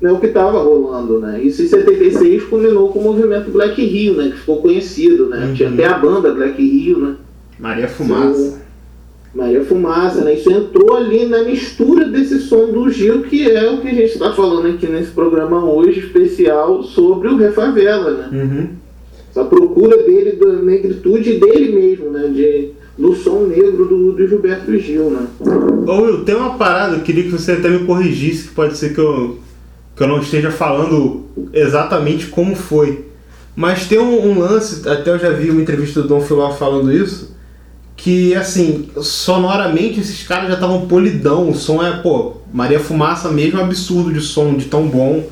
né? 0.00 0.12
O 0.12 0.20
que 0.20 0.26
estava 0.26 0.62
rolando, 0.62 1.18
né? 1.18 1.42
Isso 1.42 1.62
em 1.62 1.66
76 1.66 2.44
culminou 2.44 2.90
com 2.90 2.98
o 2.98 3.04
movimento 3.04 3.50
Black 3.50 3.82
Rio, 3.82 4.14
né? 4.14 4.28
Que 4.28 4.36
ficou 4.36 4.60
conhecido, 4.60 5.30
né? 5.30 5.46
Uhum. 5.46 5.54
Tinha 5.54 5.70
até 5.70 5.86
a 5.86 5.98
banda 5.98 6.34
Black 6.34 6.60
Rio, 6.60 6.98
né? 6.98 7.14
Maria 7.58 7.88
Fumaça. 7.88 8.60
Maria 9.34 9.64
Fumaça, 9.64 10.22
né? 10.22 10.34
Isso 10.34 10.50
entrou 10.50 10.94
ali 10.94 11.24
na 11.24 11.42
mistura 11.42 12.04
desse 12.04 12.40
som 12.40 12.66
do 12.66 12.90
Gil, 12.90 13.22
que 13.22 13.50
é 13.50 13.70
o 13.70 13.80
que 13.80 13.88
a 13.88 13.94
gente 13.94 14.12
está 14.12 14.32
falando 14.32 14.68
aqui 14.68 14.86
nesse 14.86 15.10
programa 15.10 15.64
hoje, 15.64 16.00
especial 16.00 16.82
sobre 16.82 17.28
o 17.28 17.36
Refavela, 17.36 18.10
né? 18.10 18.28
Uhum. 18.30 18.68
Essa 19.30 19.44
procura 19.44 20.02
dele 20.02 20.32
da 20.32 20.52
negritude 20.54 21.38
dele 21.38 21.74
mesmo, 21.74 22.10
né? 22.10 22.28
De, 22.28 22.70
do 22.96 23.14
som 23.14 23.46
negro 23.46 23.86
do, 23.86 24.12
do 24.12 24.28
Gilberto 24.28 24.76
Gil, 24.78 25.10
né? 25.10 25.26
Ô 25.86 26.02
Will, 26.02 26.24
tem 26.24 26.34
uma 26.34 26.54
parada, 26.54 26.96
eu 26.96 27.02
queria 27.02 27.24
que 27.24 27.30
você 27.30 27.52
até 27.52 27.68
me 27.68 27.86
corrigisse, 27.86 28.48
que 28.48 28.54
pode 28.54 28.76
ser 28.76 28.94
que 28.94 29.00
eu, 29.00 29.38
que 29.94 30.02
eu 30.02 30.08
não 30.08 30.20
esteja 30.20 30.50
falando 30.50 31.24
exatamente 31.52 32.26
como 32.26 32.56
foi. 32.56 33.04
Mas 33.54 33.86
tem 33.86 33.98
um, 33.98 34.30
um 34.30 34.38
lance, 34.38 34.88
até 34.88 35.10
eu 35.10 35.18
já 35.18 35.30
vi 35.30 35.50
uma 35.50 35.60
entrevista 35.60 36.02
do 36.02 36.08
Dom 36.08 36.20
Filó 36.20 36.50
falando 36.52 36.92
isso, 36.92 37.36
que 37.96 38.32
assim, 38.34 38.88
sonoramente 39.02 39.98
esses 39.98 40.22
caras 40.26 40.48
já 40.48 40.54
estavam 40.54 40.86
polidão, 40.86 41.50
o 41.50 41.54
som 41.54 41.82
é, 41.82 41.96
pô, 41.98 42.34
Maria 42.52 42.78
Fumaça 42.78 43.28
mesmo 43.30 43.60
absurdo 43.60 44.12
de 44.12 44.20
som, 44.20 44.54
de 44.54 44.66
tão 44.66 44.86
bom. 44.86 45.24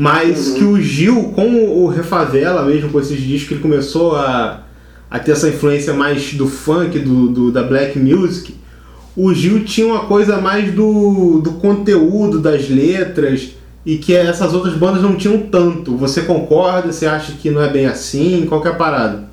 Mas 0.00 0.50
que 0.52 0.62
o 0.62 0.80
Gil, 0.80 1.32
com 1.34 1.64
o 1.64 1.88
Refavela 1.88 2.62
mesmo, 2.62 2.88
com 2.90 3.00
esses 3.00 3.20
discos, 3.20 3.50
ele 3.52 3.60
começou 3.60 4.14
a, 4.14 4.60
a 5.10 5.18
ter 5.18 5.32
essa 5.32 5.48
influência 5.48 5.92
mais 5.92 6.34
do 6.34 6.46
funk, 6.46 6.98
do, 7.00 7.26
do- 7.28 7.50
da 7.50 7.64
black 7.64 7.98
music, 7.98 8.54
o 9.16 9.34
Gil 9.34 9.64
tinha 9.64 9.88
uma 9.88 10.04
coisa 10.04 10.40
mais 10.40 10.72
do, 10.72 11.40
do 11.40 11.54
conteúdo, 11.54 12.38
das 12.38 12.68
letras, 12.68 13.56
e 13.84 13.96
que 13.96 14.14
essas 14.14 14.54
outras 14.54 14.74
bandas 14.74 15.02
não 15.02 15.16
tinham 15.16 15.38
tanto. 15.48 15.96
Você 15.96 16.22
concorda? 16.22 16.92
Você 16.92 17.06
acha 17.06 17.32
que 17.32 17.50
não 17.50 17.60
é 17.60 17.68
bem 17.68 17.86
assim? 17.86 18.46
Qual 18.48 18.60
que 18.62 18.68
é 18.68 18.70
a 18.70 18.74
parada? 18.74 19.24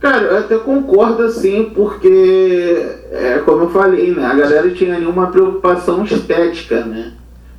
Cara, 0.00 0.22
eu 0.24 0.38
até 0.38 0.56
concordo 0.58 1.22
assim, 1.22 1.70
porque, 1.74 2.86
é, 3.12 3.40
como 3.44 3.64
eu 3.64 3.70
falei, 3.70 4.12
né? 4.12 4.24
A 4.24 4.34
galera 4.34 4.70
tinha 4.70 4.96
ali 4.96 5.06
uma 5.06 5.26
preocupação 5.28 6.02
estética, 6.04 6.84
né? 6.86 7.12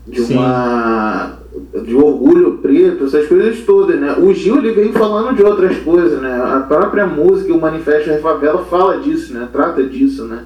De 0.08 0.22
Sim. 0.22 0.38
uma. 0.38 1.38
de 1.84 1.96
orgulho 1.96 2.58
preto, 2.58 3.06
essas 3.06 3.28
coisas 3.28 3.60
todas, 3.60 4.00
né? 4.00 4.16
O 4.18 4.34
Gil 4.34 4.58
ele 4.58 4.72
veio 4.72 4.94
falando 4.94 5.36
de 5.36 5.44
outras 5.44 5.78
coisas, 5.78 6.22
né? 6.22 6.34
A 6.34 6.60
própria 6.62 7.06
música, 7.06 7.54
o 7.54 7.62
Manifesto 7.62 8.10
da 8.10 8.18
Favela 8.18 8.66
fala 8.66 8.98
disso, 8.98 9.34
né? 9.34 9.48
Trata 9.52 9.84
disso, 9.84 10.26
né? 10.26 10.46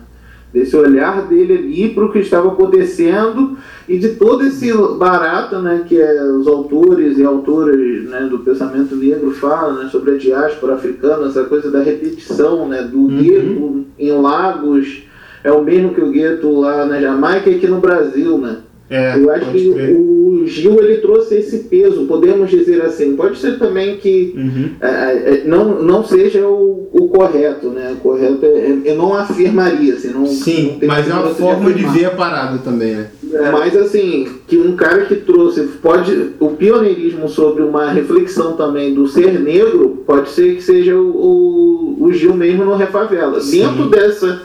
Desse 0.53 0.75
olhar 0.75 1.27
dele 1.27 1.53
ali 1.53 1.89
para 1.89 2.05
o 2.05 2.11
que 2.11 2.19
estava 2.19 2.49
acontecendo 2.49 3.57
e 3.87 3.97
de 3.97 4.09
todo 4.15 4.45
esse 4.45 4.71
barato, 4.97 5.59
né? 5.59 5.83
Que 5.87 6.01
é 6.01 6.23
os 6.23 6.47
autores 6.47 7.17
e 7.17 7.23
autoras 7.23 7.77
né, 7.77 8.27
do 8.29 8.39
pensamento 8.39 8.95
negro 8.95 9.31
falam, 9.31 9.83
né? 9.83 9.89
Sobre 9.89 10.15
a 10.15 10.17
diáspora 10.17 10.75
africana, 10.75 11.27
essa 11.27 11.43
coisa 11.45 11.71
da 11.71 11.81
repetição, 11.81 12.67
né? 12.67 12.83
Do 12.83 13.07
gueto 13.07 13.85
em 13.97 14.11
Lagos 14.11 15.03
é 15.45 15.51
o 15.51 15.63
mesmo 15.63 15.93
que 15.93 16.01
o 16.01 16.09
gueto 16.09 16.59
lá 16.59 16.85
na 16.85 16.99
Jamaica 16.99 17.49
e 17.49 17.55
aqui 17.55 17.67
no 17.67 17.79
Brasil, 17.79 18.37
né? 18.39 18.57
É, 18.89 19.17
Eu 19.17 19.31
acho 19.31 19.51
que 19.51 19.69
o 19.69 20.43
Gil 20.45 20.79
ele 20.79 20.97
trouxe 20.97 21.35
esse 21.35 21.57
peso, 21.59 22.05
podemos 22.05 22.49
dizer 22.51 22.81
assim. 22.83 23.15
Pode 23.15 23.37
ser 23.39 23.57
também 23.57 23.97
que 23.97 24.33
Uhum. 24.37 24.69
é, 24.79 24.87
é, 24.87 25.43
não, 25.45 25.81
não 25.81 26.03
seja 26.03 26.47
o, 26.47 26.87
o 26.93 27.07
correto, 27.09 27.69
né? 27.69 27.93
O 27.93 27.95
correto 28.01 28.45
é, 28.45 28.47
é- 28.49 28.81
eu 28.85 28.95
não 28.95 29.15
afirmaria, 29.15 29.95
assim, 29.95 30.09
não, 30.09 30.25
Sim, 30.27 30.77
não 30.79 30.87
mas 30.87 31.09
é 31.09 31.13
uma 31.13 31.29
forma 31.29 31.65
de 31.73 31.85
afirmar. 31.85 31.93
ver 31.93 32.05
a 32.05 32.09
parada 32.11 32.57
também, 32.59 32.93
né? 32.95 33.07
Mas 33.51 33.75
assim, 33.75 34.27
que 34.47 34.55
um 34.57 34.75
cara 34.75 35.05
que 35.05 35.15
trouxe, 35.15 35.61
pode, 35.81 36.29
o 36.39 36.49
pioneirismo 36.51 37.27
sobre 37.27 37.63
uma 37.63 37.91
reflexão 37.91 38.53
também 38.53 38.93
do 38.93 39.07
ser 39.07 39.39
negro, 39.39 40.03
pode 40.05 40.29
ser 40.29 40.55
que 40.55 40.61
seja 40.63 40.95
o, 40.95 41.95
o, 41.99 42.03
o 42.05 42.13
Gil 42.13 42.35
mesmo 42.35 42.63
no 42.63 42.75
Refavela. 42.75 43.41
Sim. 43.41 43.61
Dentro 43.61 43.89
dessa, 43.89 44.41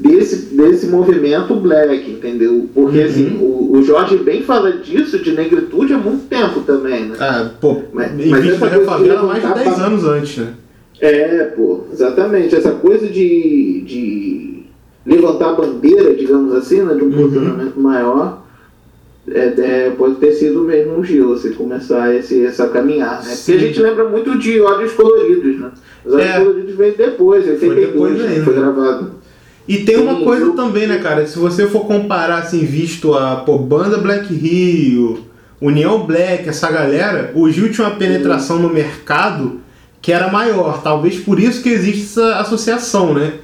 desse, 0.00 0.54
desse 0.54 0.86
movimento 0.86 1.54
black, 1.56 2.10
entendeu? 2.10 2.68
Porque 2.74 2.98
Uhum. 2.98 3.04
assim, 3.04 3.38
o, 3.40 3.72
o 3.76 3.82
Jorge 3.82 4.16
bem 4.16 4.42
fala 4.42 4.72
disso 4.72 5.18
de 5.18 5.32
negritude 5.32 5.92
há 5.92 5.98
muito 5.98 6.26
tempo 6.28 6.60
também, 6.60 7.04
né? 7.06 7.16
Ah, 7.20 7.50
pô, 7.60 7.82
Mas- 7.92 8.18
em 8.18 8.28
mas 8.30 8.46
essa 8.46 8.58
coisa 8.58 8.74
de 8.74 8.78
Refavela 8.80 9.22
mais 9.24 9.40
de 9.42 9.46
levantar 9.48 9.64
10 9.64 9.76
pa- 9.76 9.86
anos 9.86 10.04
antes, 10.04 10.36
né? 10.38 10.54
É, 11.00 11.44
pô, 11.56 11.82
exatamente. 11.92 12.54
Essa 12.54 12.72
coisa 12.72 13.06
de, 13.06 13.82
de 13.86 14.62
levantar 15.06 15.50
a 15.50 15.54
bandeira, 15.54 16.14
digamos 16.14 16.54
assim, 16.54 16.82
né, 16.82 16.94
de 16.94 17.02
um 17.02 17.06
Uhum. 17.06 17.22
posicionamento 17.22 17.76
maior, 17.80 18.42
é, 19.30 19.38
é, 19.58 19.90
pode 19.96 20.14
ter 20.16 20.32
sido 20.32 20.62
mesmo 20.62 20.98
um 20.98 21.04
Gil, 21.04 21.34
assim, 21.34 21.52
começar 21.52 22.14
esse, 22.14 22.44
essa 22.44 22.68
caminhada, 22.68 23.22
né? 23.22 23.34
Porque 23.36 23.52
a 23.52 23.58
gente 23.58 23.80
lembra 23.80 24.08
muito 24.08 24.36
de 24.38 24.60
Olhos 24.60 24.92
Coloridos, 24.92 25.58
né? 25.60 25.70
Os 26.04 26.14
Olhos 26.14 26.26
É. 26.26 26.38
Coloridos 26.38 26.74
veio 26.74 26.94
depois, 26.96 27.46
em 27.46 27.56
Foi 27.56 27.68
82, 27.68 28.14
depois 28.18 28.18
né, 28.38 28.42
foi 28.44 28.54
gravado. 28.54 29.19
E 29.70 29.84
tem 29.84 29.96
uma 29.98 30.16
Sim, 30.16 30.24
coisa 30.24 30.46
eu- 30.46 30.52
também, 30.54 30.88
né, 30.88 30.98
cara? 30.98 31.24
Se 31.28 31.38
você 31.38 31.68
for 31.68 31.86
comparar, 31.86 32.38
assim, 32.38 32.64
visto 32.64 33.14
a 33.14 33.36
pô, 33.36 33.56
banda 33.56 33.98
Black 33.98 34.34
Rio, 34.34 35.26
União 35.60 36.04
Black, 36.04 36.48
essa 36.48 36.68
galera, 36.72 37.30
o 37.36 37.48
Gil 37.48 37.70
tinha 37.70 37.86
uma 37.86 37.94
penetração 37.96 38.58
no 38.58 38.68
mercado 38.68 39.60
que 40.02 40.10
era 40.10 40.28
maior. 40.28 40.82
Talvez 40.82 41.20
por 41.20 41.38
isso 41.38 41.62
que 41.62 41.68
existe 41.68 42.02
essa 42.02 42.40
associação, 42.40 43.14
né? 43.14 43.34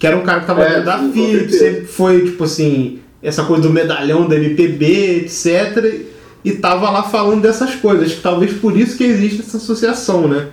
Que 0.00 0.06
era 0.08 0.16
um 0.16 0.22
cara 0.24 0.40
que 0.40 0.46
tava 0.46 0.62
É, 0.62 0.80
da 0.82 0.98
sim, 0.98 1.12
certeza. 1.12 1.58
sempre 1.58 1.84
foi, 1.86 2.24
tipo 2.24 2.42
assim, 2.42 2.98
essa 3.22 3.44
coisa 3.44 3.62
do 3.62 3.70
medalhão 3.70 4.26
da 4.26 4.34
MPB, 4.34 5.26
etc. 5.26 6.06
E 6.44 6.52
tava 6.52 6.90
lá 6.90 7.04
falando 7.04 7.42
dessas 7.42 7.76
coisas. 7.76 8.14
que 8.14 8.20
Talvez 8.20 8.52
por 8.54 8.76
isso 8.76 8.96
que 8.96 9.04
existe 9.04 9.42
essa 9.42 9.58
associação, 9.58 10.26
né? 10.26 10.48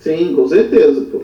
Sim, 0.00 0.32
com 0.34 0.48
certeza, 0.48 1.02
pô. 1.02 1.22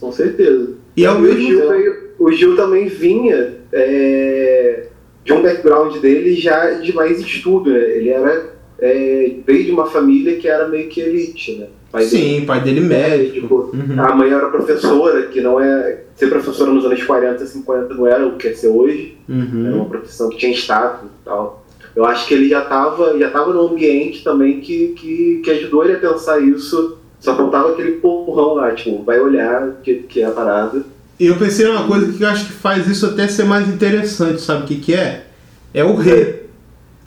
Com 0.00 0.10
certeza. 0.10 0.70
E 0.96 1.04
é 1.04 1.10
o 1.10 1.16
o, 1.18 1.20
mesmo. 1.20 1.40
Gil 1.40 1.68
veio- 1.68 2.09
o 2.20 2.30
Gil 2.32 2.54
também 2.56 2.86
vinha 2.86 3.54
é, 3.72 4.86
de 5.24 5.32
um 5.32 5.42
background 5.42 5.96
dele 5.98 6.34
já 6.34 6.70
de 6.74 6.94
mais 6.94 7.18
estudo, 7.20 7.70
né? 7.70 7.80
Ele 7.80 8.10
era, 8.10 8.50
é, 8.78 9.32
veio 9.46 9.64
de 9.64 9.70
uma 9.72 9.86
família 9.86 10.36
que 10.36 10.46
era 10.48 10.68
meio 10.68 10.88
que 10.88 11.00
elite, 11.00 11.56
né? 11.58 11.66
Pai 11.90 12.04
dele 12.06 12.22
Sim, 12.40 12.44
pai 12.46 12.60
dele 12.60 12.80
médico. 12.80 13.34
médico, 13.34 13.70
Uhum. 13.74 14.00
a 14.00 14.14
mãe 14.14 14.30
era 14.30 14.48
professora, 14.48 15.22
que 15.26 15.40
não 15.40 15.60
é. 15.60 16.02
Ser 16.14 16.28
professora 16.28 16.70
nos 16.70 16.84
anos 16.84 17.02
40, 17.02 17.44
50 17.44 17.94
não 17.94 18.06
era 18.06 18.26
o 18.26 18.36
que 18.36 18.48
é 18.48 18.52
ser 18.52 18.68
hoje, 18.68 19.16
era 19.28 19.38
Uhum. 19.38 19.76
uma 19.76 19.84
profissão 19.86 20.28
que 20.28 20.36
tinha 20.36 20.52
status 20.52 21.08
e 21.08 21.24
tal. 21.24 21.64
Eu 21.96 22.04
acho 22.04 22.28
que 22.28 22.34
ele 22.34 22.48
já 22.48 22.62
estava 22.62 23.18
já 23.18 23.30
tava 23.30 23.52
num 23.52 23.68
ambiente 23.68 24.22
também 24.22 24.60
que, 24.60 24.88
que, 24.88 25.40
que 25.42 25.50
ajudou 25.50 25.84
ele 25.84 25.94
a 25.94 25.98
pensar 25.98 26.38
isso. 26.40 26.98
Só 27.18 27.36
faltava 27.36 27.72
aquele 27.72 27.92
porrão 27.92 28.54
lá, 28.54 28.70
tipo, 28.72 29.02
vai 29.02 29.18
olhar 29.20 29.80
que, 29.82 29.94
que 29.96 30.22
é 30.22 30.26
a 30.26 30.30
parada. 30.30 30.84
E 31.20 31.26
eu 31.26 31.36
pensei 31.36 31.66
numa 31.66 31.86
coisa 31.86 32.10
que 32.10 32.22
eu 32.24 32.28
acho 32.28 32.46
que 32.46 32.52
faz 32.54 32.86
isso 32.88 33.04
até 33.04 33.28
ser 33.28 33.44
mais 33.44 33.68
interessante, 33.68 34.40
sabe 34.40 34.64
o 34.64 34.66
que, 34.66 34.76
que 34.76 34.94
é? 34.94 35.26
É 35.74 35.84
o 35.84 35.94
rei. 35.94 36.40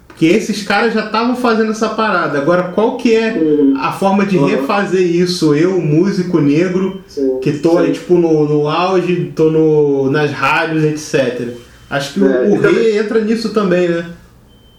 Porque 0.07 0.27
esses 0.27 0.61
caras 0.61 0.93
já 0.93 1.05
estavam 1.07 1.35
fazendo 1.35 1.71
essa 1.71 1.89
parada. 1.89 2.37
Agora, 2.37 2.65
qual 2.75 2.95
que 2.97 3.15
é 3.15 3.35
a 3.81 3.91
forma 3.91 4.23
de 4.23 4.37
Uhum. 4.37 4.45
refazer 4.45 5.01
isso? 5.01 5.55
Eu, 5.55 5.81
músico 5.81 6.39
negro, 6.39 7.01
Sim, 7.07 7.39
que 7.41 7.53
tô 7.53 7.79
aí, 7.79 7.91
tipo, 7.91 8.13
no, 8.13 8.47
no 8.47 8.67
auge, 8.69 9.33
tô 9.35 9.49
no, 9.49 10.11
nas 10.11 10.31
rádios, 10.31 10.83
etc. 10.83 11.49
Acho 11.89 12.13
que 12.13 12.19
o- 12.21 12.27
É, 12.27 12.41
o, 12.47 12.55
e 12.55 12.59
também- 12.59 12.73
rei 12.75 12.99
entra 12.99 13.19
nisso 13.19 13.51
também, 13.51 13.89
né? 13.89 14.05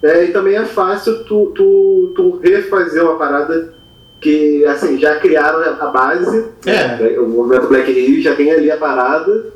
É, 0.05 0.27
e 0.27 0.29
também 0.29 0.55
é 0.55 0.64
fácil 0.64 1.25
tu, 1.25 1.47
tu, 1.57 2.12
tu 2.14 2.38
refazer 2.40 3.03
uma 3.03 3.16
parada 3.16 3.75
que, 4.24 4.64
assim, 4.64 4.98
já 4.98 5.16
criaram 5.16 5.60
a 5.62 5.87
base. 5.87 6.46
É. 6.64 6.96
né? 6.96 7.18
O 7.18 7.28
movimento 7.28 7.68
Black 7.68 7.92
Rio 7.92 8.22
já 8.22 8.34
tem 8.34 8.50
ali 8.50 8.70
a 8.70 8.76
parada. 8.78 9.52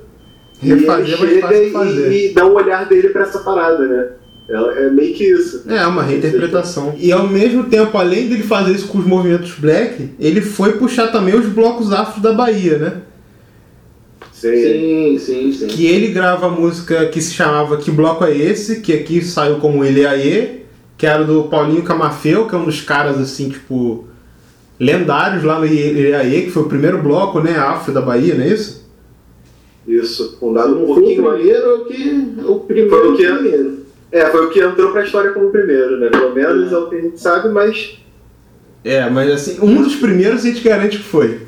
Refazer 0.60 1.14
é 1.14 1.18
e 1.18 1.22
ele 1.22 1.40
chega 1.40 1.70
fazer. 1.72 2.12
e, 2.12 2.30
e 2.30 2.34
dá 2.34 2.46
um 2.46 2.54
olhar 2.54 2.86
dele 2.86 3.08
pra 3.08 3.22
essa 3.22 3.38
parada, 3.38 3.86
né? 3.86 4.08
É, 4.48 4.86
é 4.86 4.90
meio 4.90 5.14
que 5.14 5.24
isso. 5.24 5.64
É, 5.68 5.86
uma 5.86 6.02
reinterpretação. 6.02 6.94
E 6.98 7.10
ao 7.10 7.26
mesmo 7.26 7.64
tempo, 7.64 7.96
além 7.96 8.28
dele 8.28 8.42
fazer 8.42 8.72
isso 8.72 8.88
com 8.88 8.98
os 8.98 9.06
movimentos 9.06 9.52
black, 9.52 10.10
ele 10.20 10.42
foi 10.42 10.72
puxar 10.72 11.08
também 11.08 11.34
os 11.34 11.46
blocos 11.46 11.92
afros 11.92 12.22
da 12.22 12.32
Bahia, 12.32 12.78
né? 12.78 12.92
Sim. 14.32 14.54
Sim, 14.54 15.18
sim, 15.18 15.52
sim. 15.52 15.66
Que 15.66 15.86
ele 15.86 16.08
grava 16.08 16.46
a 16.46 16.50
música 16.50 17.06
que 17.06 17.20
se 17.20 17.32
chamava 17.34 17.76
Que 17.76 17.90
Bloco 17.90 18.24
é 18.24 18.36
Esse? 18.36 18.80
Que 18.80 18.92
aqui 18.92 19.20
saiu 19.20 19.56
como 19.56 19.84
Ele 19.84 20.06
Aê, 20.06 20.60
que 20.96 21.06
era 21.06 21.24
do 21.24 21.44
Paulinho 21.44 21.82
Camafeu, 21.82 22.46
que 22.46 22.54
é 22.54 22.58
um 22.58 22.64
dos 22.64 22.80
caras 22.80 23.18
assim, 23.18 23.48
tipo, 23.48 24.07
lendários 24.78 25.42
lá 25.42 25.58
no 25.58 25.66
Ele 25.66 26.14
Aê, 26.14 26.42
que 26.42 26.50
foi 26.50 26.62
o 26.62 26.68
primeiro 26.68 26.98
bloco, 27.02 27.40
né, 27.40 27.56
afro 27.56 27.92
da 27.92 28.00
Bahia, 28.00 28.34
não 28.34 28.44
é 28.44 28.48
isso? 28.48 28.86
Isso, 29.86 30.36
fundado 30.38 30.74
um 30.74 30.74
foi 30.74 30.82
o 30.82 30.86
pouquinho 30.86 31.30
primeiro 31.30 31.84
que. 31.86 32.42
O 32.44 32.60
primeiro. 32.60 32.90
Foi 32.90 33.08
o 33.08 33.16
que- 33.16 33.26
primeiro. 33.26 33.78
É, 34.12 34.26
foi 34.26 34.46
o 34.46 34.50
que 34.50 34.60
entrou 34.60 34.92
pra 34.92 35.04
história 35.04 35.32
como 35.32 35.50
primeiro, 35.50 35.98
né? 35.98 36.08
Pelo 36.08 36.34
menos 36.34 36.72
é 36.72 36.76
o 36.76 36.88
que 36.88 36.96
a 36.96 37.00
gente 37.00 37.20
sabe, 37.20 37.48
mas. 37.48 37.98
É, 38.84 39.08
mas 39.08 39.30
assim, 39.30 39.58
um 39.62 39.82
dos 39.82 39.96
primeiros 39.96 40.44
a 40.44 40.48
gente 40.48 40.62
garante 40.62 40.98
que 40.98 41.04
foi. 41.04 41.40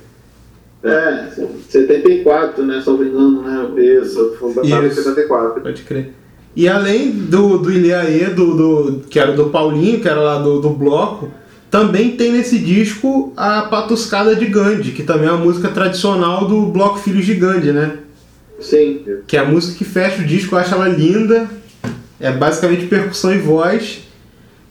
É, 0.83 1.27
74, 1.69 2.65
né? 2.65 2.83
Me 2.87 3.05
engano, 3.07 3.43
né? 3.43 3.83
Isso, 3.83 4.37
fundado 4.39 4.67
em 4.67 4.87
Isso. 4.87 5.03
74. 5.03 5.61
Pode 5.63 5.83
crer. 5.83 6.13
E 6.57 6.67
além 6.69 7.11
do, 7.11 7.59
do 7.59 7.71
Ilhaê, 7.71 8.25
do, 8.27 8.55
do, 8.55 9.01
que 9.09 9.19
era 9.19 9.33
do 9.33 9.51
Paulinho, 9.51 10.01
que 10.01 10.09
era 10.09 10.21
lá 10.21 10.39
do, 10.39 10.61
do 10.61 10.71
bloco, 10.71 11.31
também 11.71 12.17
tem 12.17 12.33
nesse 12.33 12.59
disco 12.59 13.33
a 13.37 13.63
Patuscada 13.63 14.35
de 14.35 14.47
Gandhi, 14.47 14.91
que 14.91 15.05
também 15.05 15.29
é 15.29 15.33
uma 15.33 15.45
música 15.45 15.69
tradicional 15.69 16.47
do 16.47 16.67
bloco 16.67 16.99
Filhos 16.99 17.25
de 17.25 17.35
Gandhi, 17.35 17.73
né? 17.73 17.99
Sim. 18.61 19.03
Que 19.27 19.37
é 19.37 19.41
a 19.41 19.45
música 19.45 19.79
que 19.79 19.85
fecha 19.85 20.21
o 20.21 20.27
disco, 20.27 20.55
eu 20.55 20.59
acho 20.59 20.75
ela 20.75 20.89
linda. 20.89 21.49
É 22.19 22.31
basicamente 22.31 22.87
percussão 22.87 23.33
e 23.33 23.39
voz. 23.39 24.01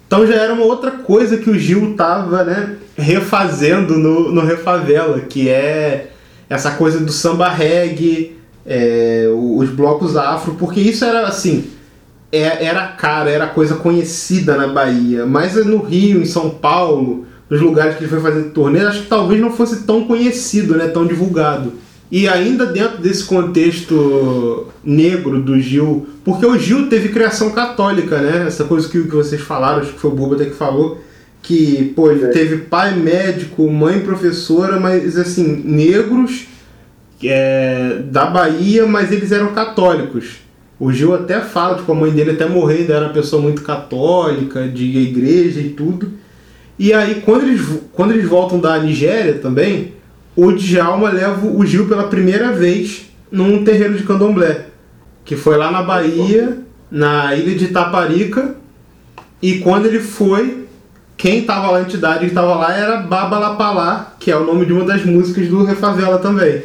Então 0.06 0.28
já 0.28 0.36
era 0.36 0.54
uma 0.54 0.66
outra 0.66 0.92
coisa 0.92 1.38
que 1.38 1.50
o 1.50 1.58
Gil 1.58 1.96
tava, 1.96 2.44
né, 2.44 2.76
refazendo 2.98 3.98
no, 3.98 4.32
no 4.32 4.42
Refavela, 4.42 5.20
que 5.22 5.50
é 5.50 6.12
essa 6.50 6.72
coisa 6.72 7.00
do 7.00 7.12
samba 7.12 7.48
reggae, 7.48 8.36
é, 8.66 9.28
os 9.32 9.70
blocos 9.70 10.18
afro, 10.18 10.56
porque 10.56 10.80
isso 10.80 11.06
era 11.06 11.28
assim, 11.28 11.66
é- 12.32 12.66
era 12.66 12.88
cara, 12.88 13.30
era 13.30 13.48
coisa 13.48 13.76
conhecida 13.76 14.56
na 14.56 14.68
Bahia, 14.68 15.26
mas 15.26 15.56
no 15.66 15.78
Rio, 15.80 16.22
em 16.22 16.26
São 16.26 16.50
Paulo, 16.50 17.26
nos 17.50 17.62
lugares 17.62 17.96
que 17.96 18.04
ele 18.04 18.10
foi 18.10 18.20
fazer 18.22 18.44
turnê, 18.52 18.82
acho 18.82 19.04
que 19.04 19.08
talvez 19.10 19.40
não 19.42 19.52
fosse 19.52 19.84
tão 19.84 20.06
conhecido, 20.06 20.76
né, 20.76 20.88
tão 20.88 21.06
divulgado. 21.06 21.74
E 22.12 22.28
ainda 22.28 22.66
dentro 22.66 22.98
desse 23.00 23.24
contexto 23.26 24.68
negro 24.84 25.40
do 25.42 25.60
Gil, 25.60 26.08
porque 26.26 26.46
o 26.46 26.58
Gil 26.58 26.90
teve 26.90 27.10
criação 27.10 27.52
católica, 27.52 28.18
né? 28.20 28.46
Essa 28.48 28.64
coisa 28.64 28.90
que, 28.90 29.00
que 29.04 29.16
vocês 29.16 29.42
falaram, 29.42 29.82
acho 29.82 29.94
que 29.94 30.00
foi 30.00 30.10
o 30.10 30.16
Buba 30.16 30.34
até 30.36 30.46
que 30.46 30.56
falou, 30.56 31.00
que, 31.42 31.94
pô, 31.96 32.10
ele 32.10 32.26
É. 32.26 32.28
teve 32.30 32.58
pai 32.58 32.96
médico, 32.96 33.70
mãe 33.70 34.00
professora, 34.00 34.80
mas 34.80 35.18
assim, 35.18 35.62
negros 35.64 36.48
é, 37.24 38.02
da 38.06 38.26
Bahia, 38.26 38.88
mas 38.88 39.12
eles 39.12 39.32
eram 39.32 39.54
católicos. 39.54 40.38
O 40.80 40.94
Gil 40.94 41.14
até 41.14 41.42
fala, 41.42 41.76
tipo, 41.76 41.92
a 41.92 41.96
mãe 41.96 42.12
dele 42.12 42.32
até 42.32 42.48
morrer 42.48 42.80
ainda 42.80 42.94
era 42.94 43.06
uma 43.06 43.14
pessoa 43.14 43.42
muito 43.42 43.62
católica, 43.62 44.68
de 44.68 44.86
igreja 44.98 45.60
e 45.60 45.70
tudo. 45.70 46.14
E 46.78 46.94
aí, 46.94 47.22
quando 47.26 47.44
eles, 47.44 47.62
quando 47.92 48.14
eles 48.14 48.26
voltam 48.26 48.60
da 48.60 48.80
Nigéria 48.80 49.34
também, 49.40 49.94
o 50.36 50.54
Djalma 50.54 51.10
leva 51.10 51.46
o 51.46 51.66
Gil 51.66 51.88
pela 51.90 52.08
primeira 52.08 52.54
vez 52.54 53.12
num 53.30 53.66
terreiro 53.66 53.98
de 53.98 54.04
candomblé, 54.04 54.68
que 55.26 55.36
foi 55.36 55.58
lá 55.58 55.70
na 55.70 55.84
Bahia, 55.84 56.60
na 56.90 57.36
ilha 57.36 57.56
de 57.56 57.66
Itaparica, 57.66 58.56
e 59.42 59.60
quando 59.60 59.86
ele 59.86 60.00
foi, 60.00 60.66
quem 61.18 61.44
tava 61.44 61.72
lá, 61.72 61.80
a 61.80 61.82
entidade 61.82 62.26
que 62.26 62.34
tava 62.34 62.56
lá 62.56 62.74
era 62.74 62.98
Baba 62.98 63.38
Lapalá, 63.38 64.16
que 64.18 64.32
é 64.32 64.38
o 64.38 64.46
nome 64.46 64.66
de 64.66 64.72
uma 64.72 64.86
das 64.86 65.04
músicas 65.04 65.50
do 65.50 65.66
Refavela 65.66 66.20
também. 66.20 66.62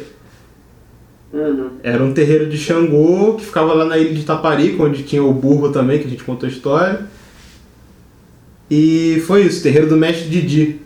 Uhum. 1.35 1.71
Era 1.83 2.01
um 2.01 2.13
terreiro 2.13 2.47
de 2.47 2.57
Xangô 2.57 3.33
que 3.33 3.45
ficava 3.45 3.73
lá 3.73 3.83
na 3.83 3.97
ilha 3.97 4.13
de 4.13 4.21
Itaparica, 4.21 4.81
onde 4.81 5.03
tinha 5.03 5.21
o 5.21 5.33
burro 5.33 5.69
também, 5.69 5.99
que 5.99 6.07
a 6.07 6.09
gente 6.09 6.23
contou 6.23 6.47
a 6.47 6.51
história. 6.51 7.01
E 8.71 9.21
foi 9.27 9.43
isso, 9.43 9.61
terreiro 9.61 9.89
do 9.89 9.97
mestre 9.97 10.29
Didi. 10.29 10.79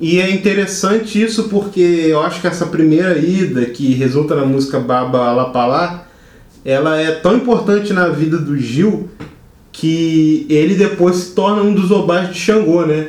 E 0.00 0.18
é 0.18 0.30
interessante 0.30 1.22
isso 1.22 1.50
porque 1.50 1.80
eu 1.80 2.22
acho 2.22 2.40
que 2.40 2.46
essa 2.46 2.64
primeira 2.66 3.18
ida, 3.18 3.66
que 3.66 3.92
resulta 3.92 4.34
na 4.34 4.46
música 4.46 4.80
Baba 4.80 5.30
Lapalá, 5.30 6.06
ela 6.64 6.98
é 6.98 7.10
tão 7.10 7.36
importante 7.36 7.92
na 7.92 8.08
vida 8.08 8.38
do 8.38 8.56
Gil 8.56 9.10
que 9.70 10.46
ele 10.48 10.74
depois 10.74 11.16
se 11.16 11.34
torna 11.34 11.62
um 11.62 11.74
dos 11.74 11.90
obás 11.90 12.30
de 12.30 12.38
Xangô, 12.38 12.86
né? 12.86 13.08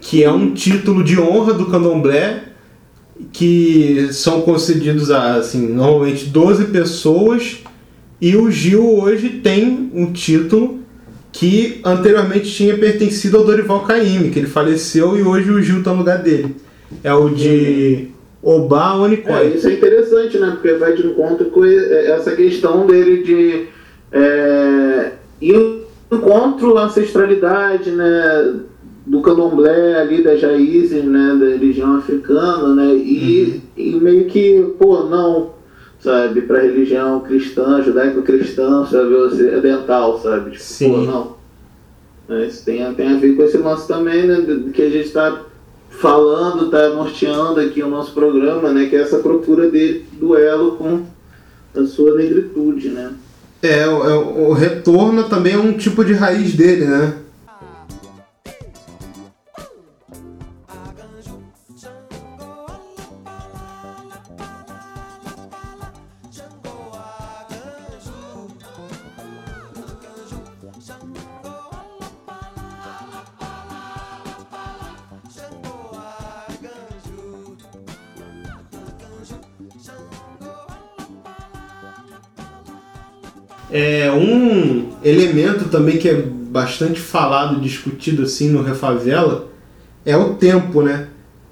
Que 0.00 0.24
é 0.24 0.30
um 0.30 0.52
título 0.52 1.04
de 1.04 1.18
honra 1.18 1.54
do 1.54 1.66
candomblé 1.66 2.53
que 3.32 4.08
são 4.12 4.40
concedidos 4.42 5.10
a, 5.10 5.36
assim, 5.36 5.68
normalmente 5.68 6.26
12 6.26 6.66
pessoas 6.66 7.58
e 8.20 8.36
o 8.36 8.50
Gil 8.50 8.98
hoje 8.98 9.28
tem 9.28 9.90
um 9.94 10.12
título 10.12 10.80
que 11.32 11.80
anteriormente 11.84 12.50
tinha 12.50 12.76
pertencido 12.78 13.38
ao 13.38 13.44
Dorival 13.44 13.80
Caymmi, 13.84 14.30
que 14.30 14.38
ele 14.38 14.46
faleceu 14.48 15.16
e 15.18 15.22
hoje 15.22 15.50
o 15.50 15.60
Gil 15.62 15.78
está 15.78 15.92
no 15.92 15.98
lugar 15.98 16.18
dele. 16.18 16.56
É 17.02 17.12
o 17.12 17.28
de 17.28 18.08
Obá 18.42 18.94
É, 18.94 18.98
Onicói. 18.98 19.54
isso 19.56 19.68
é 19.68 19.72
interessante, 19.74 20.38
né? 20.38 20.50
Porque 20.52 20.74
vai 20.74 20.94
de 20.94 21.06
encontro 21.06 21.46
com 21.46 21.64
e- 21.64 22.06
essa 22.08 22.36
questão 22.36 22.86
dele 22.86 23.22
de 23.22 23.66
é, 24.12 25.12
encontro 26.12 26.78
ancestralidade, 26.78 27.90
né? 27.90 28.54
Do 29.06 29.20
candomblé 29.20 30.00
ali, 30.00 30.22
das 30.22 30.40
raízes, 30.42 31.04
né? 31.04 31.36
Da 31.38 31.46
religião 31.46 31.96
africana, 31.98 32.74
né? 32.74 32.94
E, 32.94 33.60
e 33.76 33.94
meio 33.96 34.24
que, 34.26 34.74
pô, 34.78 35.02
não, 35.04 35.50
sabe? 36.00 36.40
Pra 36.42 36.62
religião 36.62 37.20
cristã, 37.20 37.82
judaico-cristã, 37.82 38.86
sabe? 38.86 39.14
Ocidental, 39.14 40.18
sabe? 40.22 40.52
Tipo, 40.52 40.62
Sim. 40.64 40.90
pô, 40.90 40.96
não. 41.02 41.34
É, 42.30 42.46
Isso 42.46 42.64
tem, 42.64 42.94
tem 42.94 43.08
a 43.08 43.16
ver 43.18 43.36
com 43.36 43.42
esse 43.42 43.58
lance 43.58 43.86
também, 43.86 44.26
né? 44.26 44.40
de- 44.40 44.70
Que 44.70 44.80
a 44.82 44.88
gente 44.88 45.06
está 45.08 45.42
falando, 45.90 46.70
tá 46.70 46.88
norteando 46.88 47.60
aqui 47.60 47.82
o 47.82 47.88
nosso 47.90 48.12
programa, 48.14 48.72
né? 48.72 48.86
Que 48.86 48.96
é 48.96 49.00
essa 49.02 49.18
procura 49.18 49.68
dele, 49.70 50.06
duelo 50.18 50.76
com 50.76 51.02
a 51.78 51.84
sua 51.84 52.14
negritude, 52.16 52.88
né? 52.88 53.10
É, 53.62 53.86
o, 53.86 54.04
é, 54.08 54.14
o 54.48 54.52
retorno 54.52 55.24
também 55.24 55.52
é 55.52 55.58
um 55.58 55.74
tipo 55.74 56.02
de 56.04 56.14
raiz 56.14 56.54
dele, 56.54 56.86
né? 56.86 57.14
Elemento 85.04 85.68
também 85.68 85.98
que 85.98 86.08
é 86.08 86.14
bastante 86.14 87.00
falado, 87.00 87.60
discutido 87.60 88.22
assim 88.22 88.48
no 88.48 88.62
Refavela 88.62 89.48
é 90.06 90.16
o 90.16 90.34
tempo, 90.34 90.82
né? 90.82 91.08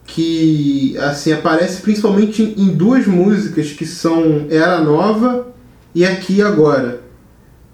Que 0.06 0.96
assim 0.98 1.32
aparece 1.32 1.82
principalmente 1.82 2.42
em- 2.56 2.74
duas 2.74 3.06
músicas 3.06 3.70
que 3.72 3.86
são 3.86 4.46
Era 4.50 4.80
Nova 4.80 5.48
e 5.94 6.04
Aqui 6.04 6.34
e 6.36 6.42
Agora. 6.42 7.00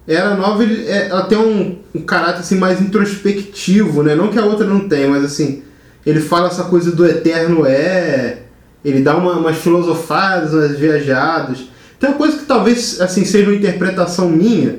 Era 0.06 0.34
Nova 0.34 0.64
é- 0.64 1.08
ela 1.08 1.22
tem 1.24 1.38
um, 1.38 1.78
um 1.94 2.00
caráter 2.02 2.40
assim 2.40 2.56
mais 2.56 2.80
introspectivo, 2.80 4.02
né? 4.02 4.14
Não 4.14 4.28
que 4.28 4.38
a 4.38 4.44
outra 4.44 4.66
não 4.66 4.88
tenha, 4.88 5.08
mas 5.08 5.24
assim 5.24 5.62
ele 6.06 6.20
fala 6.20 6.46
essa 6.48 6.64
coisa 6.64 6.90
do 6.92 7.04
eterno 7.04 7.66
é, 7.66 8.42
ele 8.84 9.00
dá 9.02 9.16
uma, 9.16 9.32
umas 9.32 9.58
filosofadas, 9.58 10.54
umas 10.54 10.78
viajadas. 10.78 11.64
Tem 12.00 12.08
uma 12.08 12.16
coisa 12.16 12.38
que 12.38 12.46
talvez 12.46 13.00
assim 13.00 13.24
seja 13.24 13.50
uma 13.50 13.56
interpretação 13.56 14.28
minha, 14.30 14.78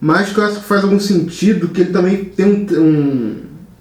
mas 0.00 0.30
que 0.30 0.38
eu 0.38 0.44
acho 0.44 0.60
que 0.60 0.66
faz 0.66 0.84
algum 0.84 1.00
sentido, 1.00 1.68
que 1.68 1.82
ele 1.82 1.92
também 1.92 2.24
tem 2.24 2.46
um, 2.46 2.80
um, 2.80 3.36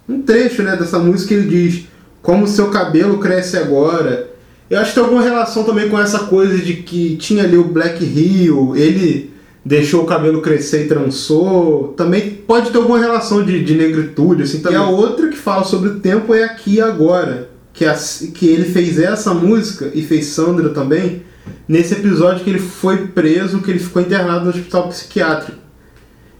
um 0.09 0.21
trecho 0.21 0.63
né, 0.63 0.75
dessa 0.75 0.99
música 0.99 1.29
que 1.29 1.33
ele 1.33 1.49
diz 1.49 1.85
como 2.21 2.47
seu 2.47 2.69
cabelo 2.69 3.19
cresce 3.19 3.57
agora. 3.57 4.29
Eu 4.69 4.79
acho 4.79 4.89
que 4.89 4.95
tem 4.95 5.03
alguma 5.03 5.21
relação 5.21 5.63
também 5.63 5.89
com 5.89 5.99
essa 5.99 6.19
coisa 6.19 6.57
de 6.57 6.77
que 6.77 7.17
tinha 7.17 7.43
ali 7.43 7.57
o 7.57 7.65
Black 7.65 8.03
Rio, 8.03 8.75
ele 8.75 9.31
deixou 9.63 10.03
o 10.03 10.07
cabelo 10.07 10.41
crescer 10.41 10.85
e 10.85 10.87
trançou. 10.87 11.93
Também 11.97 12.31
pode 12.31 12.71
ter 12.71 12.77
alguma 12.77 12.99
relação 12.99 13.43
de, 13.43 13.63
de 13.63 13.75
negritude, 13.75 14.43
assim. 14.43 14.59
Também. 14.59 14.79
E 14.79 14.81
a 14.81 14.87
outra 14.87 15.27
que 15.27 15.37
fala 15.37 15.63
sobre 15.63 15.89
o 15.89 15.99
tempo 15.99 16.33
é 16.33 16.43
Aqui 16.43 16.75
e 16.75 16.81
Agora, 16.81 17.49
que, 17.73 17.85
a, 17.85 17.93
que 17.93 18.47
ele 18.47 18.65
fez 18.65 18.97
essa 18.99 19.33
música 19.33 19.91
e 19.93 20.01
fez 20.01 20.27
Sandra 20.27 20.69
também, 20.69 21.23
nesse 21.67 21.93
episódio 21.93 22.43
que 22.43 22.49
ele 22.49 22.59
foi 22.59 23.07
preso, 23.07 23.61
que 23.61 23.71
ele 23.71 23.79
ficou 23.79 24.01
internado 24.01 24.45
no 24.45 24.51
hospital 24.51 24.87
psiquiátrico. 24.87 25.64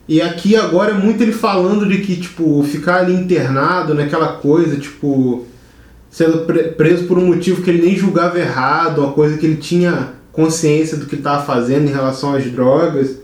E 0.07 0.21
aqui 0.21 0.55
agora 0.55 0.91
é 0.91 0.93
muito 0.93 1.21
ele 1.21 1.31
falando 1.31 1.87
de 1.87 1.97
que, 1.99 2.15
tipo, 2.15 2.63
ficar 2.63 2.97
ali 2.97 3.13
internado 3.13 3.95
naquela 3.95 4.33
coisa, 4.33 4.77
tipo, 4.77 5.45
sendo 6.11 6.39
pre 6.45 6.63
preso 6.69 7.05
por 7.05 7.17
um 7.17 7.25
motivo 7.25 7.63
que 7.63 7.69
ele 7.69 7.85
nem 7.85 7.95
julgava 7.95 8.39
errado, 8.39 8.99
uma 8.99 9.13
coisa 9.13 9.37
que 9.37 9.45
ele 9.45 9.57
tinha 9.57 10.13
consciência 10.31 10.97
do 10.97 11.07
que 11.07 11.15
estava 11.15 11.43
fazendo 11.43 11.89
em 11.89 11.93
relação 11.93 12.35
às 12.35 12.45
drogas. 12.45 13.17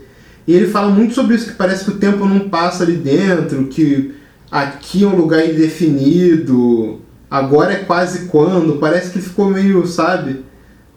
E 0.46 0.52
ele 0.52 0.66
fala 0.66 0.90
muito 0.90 1.14
sobre 1.14 1.36
isso, 1.36 1.50
que 1.50 1.56
parece 1.56 1.84
que 1.84 1.92
o 1.92 1.98
tempo 1.98 2.26
não 2.26 2.48
passa 2.48 2.82
ali 2.82 2.96
dentro, 2.96 3.66
que 3.66 4.12
aqui 4.50 5.04
é 5.04 5.06
um 5.06 5.14
lugar 5.14 5.48
indefinido, 5.48 7.00
agora 7.30 7.74
é 7.74 7.84
quase 7.84 8.26
quando. 8.26 8.78
Parece 8.78 9.12
que 9.12 9.20
ficou 9.20 9.50
meio, 9.50 9.86
sabe? 9.86 10.44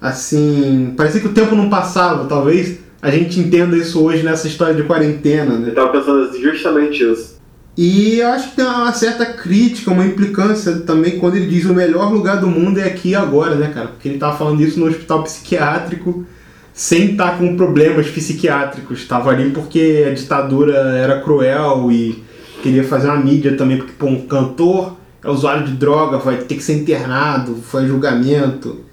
Assim. 0.01 0.95
Parecia 0.97 1.21
que 1.21 1.27
o 1.27 1.33
tempo 1.33 1.55
não 1.55 1.69
passava, 1.69 2.25
talvez 2.25 2.79
a 3.05 3.11
gente 3.11 3.39
entenda 3.39 3.77
isso 3.77 4.03
hoje 4.03 4.23
nessa 4.23 4.47
história 4.47 4.73
de 4.73 4.81
quarentena, 4.81 5.59
né? 5.59 5.69
Eu 5.69 5.75
tava 5.75 5.91
pensando 5.91 6.27
justamente 6.41 7.03
isso. 7.03 7.35
E 7.77 8.17
eu 8.17 8.29
acho 8.29 8.49
que 8.49 8.55
tem 8.55 8.65
uma 8.65 8.91
certa 8.93 9.27
crítica, 9.27 9.91
uma 9.91 10.05
implicância 10.05 10.77
também 10.79 11.19
quando 11.19 11.35
ele 11.35 11.45
diz 11.45 11.65
o 11.65 11.73
melhor 11.73 12.11
lugar 12.11 12.39
do 12.39 12.47
mundo 12.47 12.79
é 12.79 12.85
aqui 12.85 13.09
e 13.09 13.15
agora, 13.15 13.53
né, 13.53 13.69
cara? 13.71 13.89
Porque 13.89 14.09
ele 14.09 14.17
tava 14.17 14.35
falando 14.35 14.59
isso 14.61 14.79
no 14.79 14.87
hospital 14.87 15.21
psiquiátrico 15.21 16.25
sem 16.73 17.11
estar 17.11 17.37
com 17.37 17.55
problemas 17.55 18.07
psiquiátricos. 18.07 19.01
Estava 19.01 19.29
ali 19.29 19.51
porque 19.51 20.07
a 20.09 20.11
ditadura 20.11 20.75
era 20.75 21.21
cruel 21.21 21.91
e 21.91 22.23
queria 22.63 22.83
fazer 22.83 23.07
uma 23.07 23.17
mídia 23.17 23.55
também, 23.55 23.77
porque 23.77 23.93
pô, 23.93 24.07
um 24.07 24.25
cantor 24.25 24.97
é 25.23 25.29
usuário 25.29 25.67
de 25.67 25.73
droga, 25.73 26.17
vai 26.17 26.37
ter 26.37 26.55
que 26.55 26.63
ser 26.63 26.73
internado, 26.73 27.57
foi 27.57 27.85
julgamento. 27.85 28.83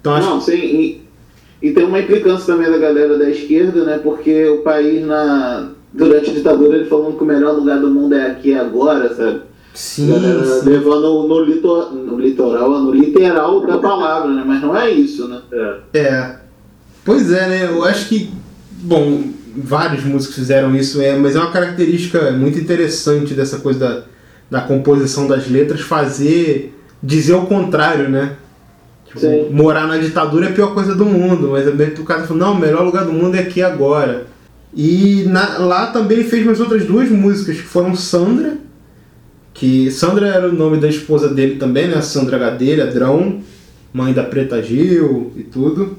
Então, 0.00 0.14
acho... 0.14 0.28
Não, 0.28 0.38
sim, 0.38 1.05
e 1.60 1.70
tem 1.70 1.84
uma 1.84 2.00
implicância 2.00 2.54
também 2.54 2.70
da 2.70 2.78
galera 2.78 3.18
da 3.18 3.30
esquerda, 3.30 3.84
né? 3.84 3.98
Porque 3.98 4.46
o 4.46 4.58
país, 4.58 5.04
na, 5.04 5.70
durante 5.92 6.30
a 6.30 6.34
ditadura, 6.34 6.76
ele 6.76 6.86
falando 6.86 7.16
que 7.16 7.24
o 7.24 7.26
melhor 7.26 7.54
lugar 7.54 7.80
do 7.80 7.88
mundo 7.88 8.14
é 8.14 8.30
aqui 8.30 8.50
e 8.50 8.58
agora, 8.58 9.14
sabe? 9.14 9.40
Sim, 9.72 10.12
sim. 10.14 10.68
levando 10.68 11.28
no, 11.28 11.44
litor, 11.44 11.94
no 11.94 12.18
litoral, 12.18 12.70
no 12.70 12.92
literal 12.92 13.66
da 13.66 13.78
palavra, 13.78 14.32
né? 14.32 14.42
Mas 14.46 14.62
não 14.62 14.76
é 14.76 14.90
isso, 14.90 15.28
né? 15.28 15.40
É. 15.92 15.98
é. 15.98 16.36
Pois 17.04 17.30
é, 17.30 17.48
né? 17.48 17.64
Eu 17.66 17.84
acho 17.84 18.08
que, 18.08 18.30
bom, 18.82 19.22
vários 19.56 20.04
músicos 20.04 20.36
fizeram 20.36 20.74
isso, 20.74 21.00
é, 21.00 21.16
mas 21.16 21.36
é 21.36 21.38
uma 21.38 21.52
característica 21.52 22.30
muito 22.32 22.58
interessante 22.58 23.34
dessa 23.34 23.58
coisa 23.58 23.78
da, 23.78 24.02
da 24.58 24.66
composição 24.66 25.26
das 25.26 25.48
letras, 25.48 25.80
fazer, 25.80 26.74
dizer 27.02 27.34
o 27.34 27.46
contrário, 27.46 28.08
né? 28.08 28.36
Tipo, 29.16 29.52
morar 29.52 29.86
na 29.86 29.98
ditadura 29.98 30.46
é 30.46 30.50
a 30.50 30.52
pior 30.52 30.74
coisa 30.74 30.94
do 30.94 31.04
mundo, 31.04 31.50
mas 31.52 31.66
o 31.98 32.04
cara 32.04 32.22
falou, 32.22 32.38
não, 32.38 32.52
o 32.52 32.60
melhor 32.60 32.84
lugar 32.84 33.04
do 33.04 33.12
mundo 33.12 33.34
é 33.34 33.40
aqui 33.40 33.62
agora. 33.62 34.26
E 34.74 35.24
na, 35.28 35.58
lá 35.58 35.86
também 35.86 36.18
ele 36.18 36.28
fez 36.28 36.44
mais 36.44 36.60
outras 36.60 36.84
duas 36.84 37.08
músicas, 37.08 37.56
que 37.56 37.62
foram 37.62 37.96
Sandra, 37.96 38.58
que 39.54 39.90
Sandra 39.90 40.28
era 40.28 40.48
o 40.48 40.52
nome 40.52 40.78
da 40.78 40.88
esposa 40.88 41.32
dele 41.32 41.56
também, 41.56 41.88
né? 41.88 42.02
Sandra 42.02 42.38
Gadelha, 42.38 42.86
Drão, 42.86 43.40
mãe 43.92 44.12
da 44.12 44.22
Preta 44.22 44.62
Gil 44.62 45.32
e 45.34 45.42
tudo. 45.42 45.96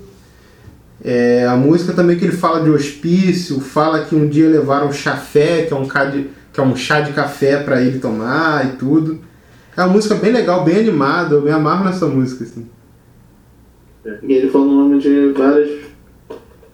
É, 1.03 1.45
a 1.47 1.55
música 1.55 1.93
também 1.93 2.17
que 2.17 2.25
ele 2.25 2.35
fala 2.35 2.63
de 2.63 2.69
hospício, 2.69 3.59
fala 3.59 4.05
que 4.05 4.15
um 4.15 4.27
dia 4.27 4.47
levaram 4.47 4.91
chafé, 4.91 5.63
que 5.63 5.73
é 5.73 5.75
um, 5.75 5.83
de, 5.83 6.29
que 6.53 6.59
é 6.59 6.63
um 6.63 6.75
chá 6.75 7.01
de 7.01 7.13
café 7.13 7.57
para 7.57 7.81
ele 7.81 7.97
tomar 7.99 8.65
e 8.65 8.77
tudo. 8.77 9.19
É 9.75 9.81
uma 9.83 9.93
música 9.93 10.15
bem 10.15 10.31
legal, 10.31 10.63
bem 10.63 10.79
animada, 10.79 11.35
eu 11.35 11.41
me 11.41 11.51
amarro 11.51 11.85
nessa 11.85 12.05
música. 12.07 12.43
Assim. 12.43 12.67
E 14.23 14.33
ele 14.33 14.49
falou 14.49 14.67
o 14.67 14.75
nome 14.75 14.99
de 14.99 15.33
várias 15.37 15.69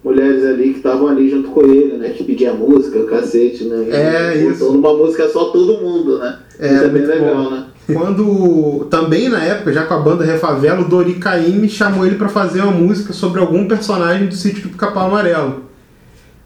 mulheres 0.04 0.44
ali 0.46 0.72
que 0.72 0.78
estavam 0.78 1.08
ali 1.08 1.30
junto 1.30 1.50
com 1.50 1.62
ele, 1.62 1.98
né? 1.98 2.10
Que 2.10 2.24
pedia 2.24 2.54
música, 2.54 3.00
o 3.00 3.06
cacete, 3.06 3.64
né? 3.66 3.86
É, 3.90 4.38
e 4.38 4.50
isso. 4.50 4.72
Numa 4.72 4.94
música 4.94 5.30
só 5.30 5.46
todo 5.46 5.82
mundo, 5.82 6.20
né? 6.20 6.40
É, 6.60 6.74
isso 6.74 6.84
é 6.84 6.90
bem 6.90 7.06
legal, 7.06 7.36
bom. 7.36 7.50
né? 7.50 7.66
Quando, 7.92 8.86
também 8.90 9.28
na 9.28 9.44
época, 9.44 9.74
já 9.74 9.84
com 9.84 9.94
a 9.94 10.00
banda 10.00 10.24
Refavela, 10.24 10.82
o 10.82 10.88
Dori 10.88 11.16
Caymmi 11.16 11.68
chamou 11.68 12.06
ele 12.06 12.16
para 12.16 12.30
fazer 12.30 12.62
uma 12.62 12.72
música 12.72 13.12
sobre 13.12 13.42
algum 13.42 13.68
personagem 13.68 14.28
do 14.28 14.36
sítio 14.36 14.64
do 14.64 14.70
Pica-Pau 14.70 15.08
Amarelo. 15.08 15.64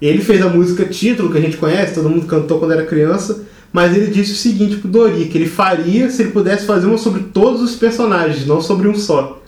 Ele 0.02 0.22
fez 0.22 0.42
a 0.44 0.50
música 0.50 0.86
título, 0.86 1.32
que 1.32 1.38
a 1.38 1.42
gente 1.42 1.58
conhece, 1.58 1.96
todo 1.96 2.10
mundo 2.10 2.26
cantou 2.26 2.60
quando 2.60 2.74
era 2.74 2.86
criança, 2.86 3.44
mas 3.72 3.96
ele 3.96 4.08
disse 4.08 4.34
o 4.34 4.36
seguinte 4.36 4.78
pro 4.78 4.90
Dori, 4.90 5.26
que 5.26 5.38
ele 5.38 5.48
faria 5.48 6.10
se 6.10 6.24
ele 6.24 6.32
pudesse 6.32 6.66
fazer 6.66 6.88
uma 6.88 6.98
sobre 6.98 7.24
todos 7.34 7.62
os 7.62 7.76
personagens, 7.76 8.46
não 8.46 8.62
sobre 8.62 8.88
um 8.88 8.96
só. 8.96 9.42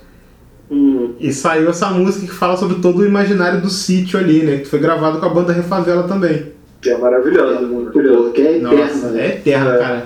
E 1.19 1.33
saiu 1.33 1.69
essa 1.69 1.89
música 1.89 2.25
que 2.25 2.33
fala 2.33 2.55
sobre 2.55 2.77
todo 2.81 2.99
o 2.99 3.05
imaginário 3.05 3.61
do 3.61 3.69
sítio 3.69 4.17
ali, 4.17 4.43
né? 4.43 4.57
Que 4.57 4.65
foi 4.65 4.79
gravado 4.79 5.19
com 5.19 5.25
a 5.25 5.29
banda 5.29 5.51
Refavela 5.51 6.03
também. 6.03 6.53
Que 6.81 6.91
é 6.91 6.97
maravilhosa, 6.97 7.59
é 7.59 7.61
muito 7.61 7.91
boa, 7.91 8.31
que 8.31 8.41
é 8.41 8.57
eterna. 8.57 8.85
Nossa, 8.85 9.19
é 9.19 9.27
eterna, 9.27 9.73
é. 9.73 9.77
cara. 9.77 10.05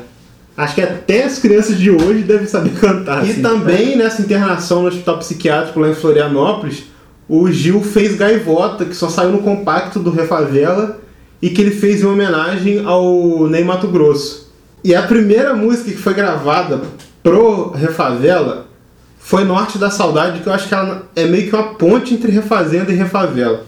Acho 0.58 0.76
que 0.76 0.82
até 0.82 1.24
as 1.24 1.40
crianças 1.40 1.78
de 1.78 1.92
hoje 1.92 2.24
devem 2.24 2.48
saber 2.48 2.72
cantar. 2.80 3.26
E 3.26 3.32
assim, 3.32 3.42
também 3.42 3.96
nessa 3.96 4.22
internação 4.22 4.82
no 4.82 4.88
hospital 4.88 5.20
psiquiátrico 5.20 5.80
lá 5.80 5.90
em 5.90 5.96
Florianópolis, 5.96 6.86
o 7.28 7.50
Gil 7.52 7.82
fez 7.82 8.16
Gaivota, 8.16 8.86
que 8.86 8.96
só 8.96 9.10
saiu 9.10 9.32
no 9.32 9.40
compacto 9.40 10.00
do 10.00 10.10
Refavela 10.10 11.00
e 11.42 11.50
que 11.50 11.62
ele 11.62 11.72
fez 11.72 12.02
em 12.02 12.06
homenagem 12.06 12.86
ao 12.86 13.48
Ney 13.48 13.64
Mato 13.64 13.88
Grosso. 13.88 14.52
E 14.84 14.94
a 14.94 15.04
primeira 15.04 15.54
música 15.54 15.92
que 15.92 15.98
foi 15.98 16.14
gravada 16.14 16.82
pro 17.22 17.72
Refavela 17.72 18.68
foi 19.26 19.46
Norte 19.46 19.78
da 19.78 19.90
Saudade, 19.90 20.42
que 20.42 20.48
eu 20.48 20.54
acho 20.54 20.68
que 20.68 20.74
ela 20.74 21.08
é 21.16 21.26
meio 21.26 21.48
que 21.48 21.56
uma 21.56 21.76
ponte 21.76 22.14
entre 22.14 22.30
Refazenda 22.30 22.92
e 22.92 22.96
Refavela. 22.96 23.66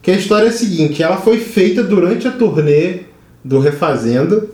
Que 0.00 0.10
a 0.10 0.16
história 0.16 0.46
é 0.46 0.48
a 0.48 0.52
seguinte, 0.52 1.02
ela 1.02 1.18
foi 1.18 1.38
feita 1.38 1.82
durante 1.82 2.26
a 2.26 2.32
turnê 2.32 3.00
do 3.44 3.60
Refazenda 3.60 4.46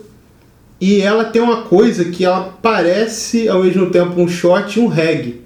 e 0.81 0.99
ela 0.99 1.23
tem 1.23 1.41
uma 1.41 1.61
coisa 1.61 2.03
que 2.05 2.25
ela 2.25 2.57
parece 2.61 3.47
ao 3.47 3.63
mesmo 3.63 3.89
tempo 3.89 4.19
um 4.19 4.27
shot 4.27 4.77
e 4.77 4.81
um 4.83 4.87
reggae. 4.87 5.41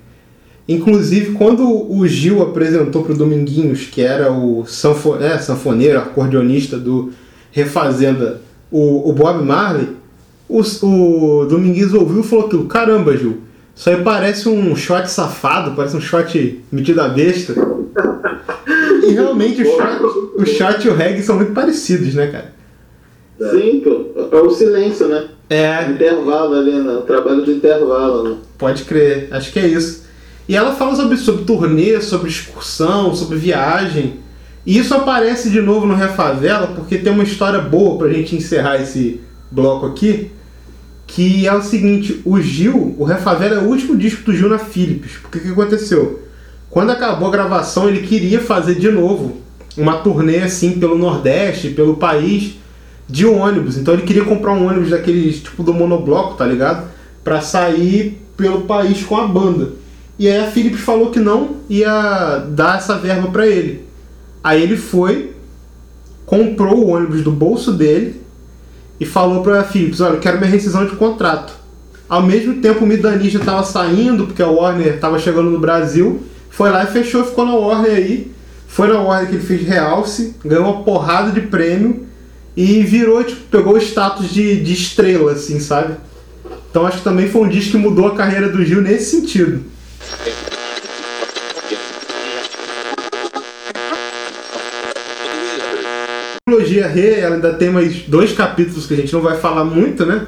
Inclusive, 0.67 1.33
quando 1.33 1.63
o 1.91 2.05
Gil 2.07 2.41
apresentou 2.41 3.03
para 3.03 3.13
o 3.13 3.17
Dominguinhos, 3.17 3.85
que 3.85 4.01
era 4.01 4.33
o 4.33 4.65
sanfo 4.65 5.15
é, 5.17 5.37
sanfoneiro, 5.37 5.99
acordeonista 5.99 6.75
do 6.75 7.13
Refazenda, 7.51 8.41
o, 8.71 9.07
o 9.07 9.13
Bob 9.13 9.45
Marley, 9.45 9.89
o, 10.49 10.59
o 10.59 11.45
Dominguinhos 11.45 11.93
ouviu 11.93 12.21
e 12.21 12.23
falou 12.23 12.47
aquilo, 12.47 12.65
caramba, 12.65 13.15
Gil, 13.15 13.46
isso 13.77 13.91
aí 13.91 14.03
parece 14.03 14.49
um 14.49 14.75
shot 14.75 15.07
safado, 15.07 15.75
parece 15.75 15.95
um 15.95 16.01
shot 16.01 16.63
metido 16.71 16.99
a 16.99 17.09
besta. 17.09 17.53
E 19.03 19.11
realmente 19.11 19.61
o 19.61 19.65
shot, 19.65 20.03
o 20.35 20.45
shot 20.45 20.87
e 20.87 20.89
o 20.89 20.95
reggae 20.95 21.21
são 21.21 21.35
muito 21.35 21.53
parecidos, 21.53 22.15
né, 22.15 22.25
cara? 22.25 22.53
Sim, 23.51 23.81
pô. 23.81 24.35
É 24.35 24.41
o 24.41 24.49
silêncio, 24.49 25.07
né? 25.07 25.27
É. 25.47 25.91
Intervalo 25.91 26.55
ali, 26.55 26.71
né? 26.71 26.93
O 26.93 27.01
trabalho 27.01 27.45
do 27.45 27.51
intervalo, 27.51 28.23
né? 28.23 28.37
Pode 28.57 28.83
crer, 28.83 29.27
acho 29.29 29.53
que 29.53 29.59
é 29.59 29.67
isso. 29.67 30.05
E 30.49 30.55
ela 30.55 30.73
fala 30.73 30.95
sobre, 30.95 31.15
sobre 31.15 31.45
turnê, 31.45 32.01
sobre 32.01 32.29
excursão, 32.29 33.13
sobre 33.13 33.37
viagem. 33.37 34.21
E 34.65 34.79
isso 34.79 34.95
aparece 34.95 35.51
de 35.51 35.61
novo 35.61 35.85
no 35.85 35.93
Refavela, 35.93 36.67
porque 36.75 36.97
tem 36.97 37.13
uma 37.13 37.23
história 37.23 37.59
boa 37.59 37.99
pra 37.99 38.09
gente 38.09 38.35
encerrar 38.35 38.81
esse 38.81 39.21
bloco 39.51 39.85
aqui 39.85 40.31
que 41.07 41.47
é 41.47 41.53
o 41.55 41.61
seguinte, 41.61 42.21
o 42.25 42.39
Gil, 42.39 42.93
o 42.99 43.05
Refavela 43.05 43.55
é 43.55 43.59
o 43.59 43.69
último 43.69 43.95
disco 43.97 44.23
do 44.23 44.35
Gil 44.35 44.49
na 44.49 44.59
Philips. 44.59 45.13
Porque 45.21 45.37
o 45.37 45.41
que 45.41 45.49
aconteceu? 45.49 46.21
Quando 46.69 46.91
acabou 46.91 47.29
a 47.29 47.31
gravação, 47.31 47.87
ele 47.87 48.05
queria 48.05 48.41
fazer 48.41 48.75
de 48.75 48.91
novo 48.91 49.37
uma 49.77 49.99
turnê 49.99 50.39
assim 50.39 50.77
pelo 50.79 50.97
Nordeste, 50.97 51.69
pelo 51.69 51.95
país, 51.95 52.55
de 53.09 53.25
ônibus. 53.25 53.77
Então 53.77 53.93
ele 53.93 54.03
queria 54.03 54.25
comprar 54.25 54.51
um 54.51 54.67
ônibus 54.67 54.89
daqueles 54.89 55.41
tipo 55.41 55.63
do 55.63 55.73
monobloco, 55.73 56.35
tá 56.35 56.45
ligado? 56.45 56.89
Pra 57.23 57.39
sair 57.39 58.21
pelo 58.35 58.61
país 58.61 59.01
com 59.03 59.15
a 59.15 59.25
banda. 59.25 59.71
E 60.19 60.27
aí 60.27 60.39
a 60.39 60.51
Philips 60.51 60.81
falou 60.81 61.09
que 61.09 61.19
não 61.19 61.57
ia 61.69 62.45
dar 62.49 62.77
essa 62.77 62.97
verba 62.97 63.29
para 63.29 63.47
ele. 63.47 63.85
Aí 64.43 64.61
ele 64.61 64.75
foi, 64.75 65.31
comprou 66.25 66.85
o 66.85 66.89
ônibus 66.89 67.23
do 67.23 67.31
bolso 67.31 67.71
dele 67.71 68.26
e 68.99 69.05
falou 69.05 69.43
para 69.43 69.61
a 69.61 69.63
Philips, 69.63 70.01
olha, 70.01 70.13
eu 70.13 70.19
quero 70.19 70.37
minha 70.37 70.49
rescisão 70.49 70.85
de 70.85 70.95
contrato. 70.95 71.53
Ao 72.09 72.21
mesmo 72.21 72.61
tempo 72.61 72.83
o 72.83 72.87
Midani 72.87 73.29
já 73.29 73.39
estava 73.39 73.63
saindo, 73.63 74.27
porque 74.27 74.41
a 74.41 74.47
Warner 74.47 74.95
estava 74.95 75.19
chegando 75.19 75.49
no 75.49 75.59
Brasil, 75.59 76.23
foi 76.49 76.71
lá 76.71 76.83
e 76.83 76.87
fechou, 76.87 77.23
ficou 77.23 77.45
na 77.45 77.53
Warner 77.53 77.91
aí. 77.91 78.31
Foi 78.67 78.87
na 78.87 78.99
Warner 78.99 79.29
que 79.29 79.35
ele 79.35 79.43
fez 79.43 79.67
realce, 79.67 80.35
ganhou 80.43 80.65
uma 80.65 80.83
porrada 80.83 81.31
de 81.31 81.41
prêmio 81.41 82.05
e 82.55 82.81
virou, 82.83 83.23
tipo, 83.23 83.41
pegou 83.51 83.73
o 83.73 83.77
status 83.77 84.29
de, 84.29 84.61
de 84.61 84.73
estrela, 84.73 85.33
assim, 85.33 85.59
sabe? 85.59 85.95
Então 86.69 86.85
acho 86.85 86.97
que 86.97 87.03
também 87.03 87.29
foi 87.29 87.41
um 87.41 87.49
disco 87.49 87.71
que 87.71 87.77
mudou 87.77 88.07
a 88.07 88.15
carreira 88.15 88.49
do 88.49 88.63
Gil 88.63 88.81
nesse 88.81 89.17
sentido. 89.17 89.63
Trilogia 96.47 96.87
Re, 96.87 97.19
ela 97.19 97.35
ainda 97.35 97.53
tem 97.53 97.69
mais 97.69 98.03
dois 98.03 98.31
capítulos 98.31 98.85
que 98.85 98.93
a 98.93 98.97
gente 98.97 99.11
não 99.11 99.21
vai 99.21 99.37
falar 99.37 99.65
muito, 99.65 100.05
né? 100.05 100.27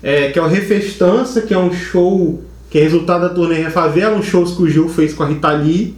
É, 0.00 0.30
que 0.30 0.38
é 0.38 0.42
o 0.42 0.46
Refestança, 0.46 1.42
que 1.42 1.52
é 1.52 1.58
um 1.58 1.72
show 1.72 2.40
que 2.70 2.78
é 2.78 2.82
resultado 2.82 3.22
da 3.22 3.30
turnê 3.30 3.56
Refavela, 3.56 4.16
um 4.16 4.22
show 4.22 4.44
que 4.44 4.62
o 4.62 4.68
Gil 4.68 4.88
fez 4.88 5.12
com 5.12 5.24
a 5.24 5.26
Rita 5.26 5.50
Lee. 5.50 5.96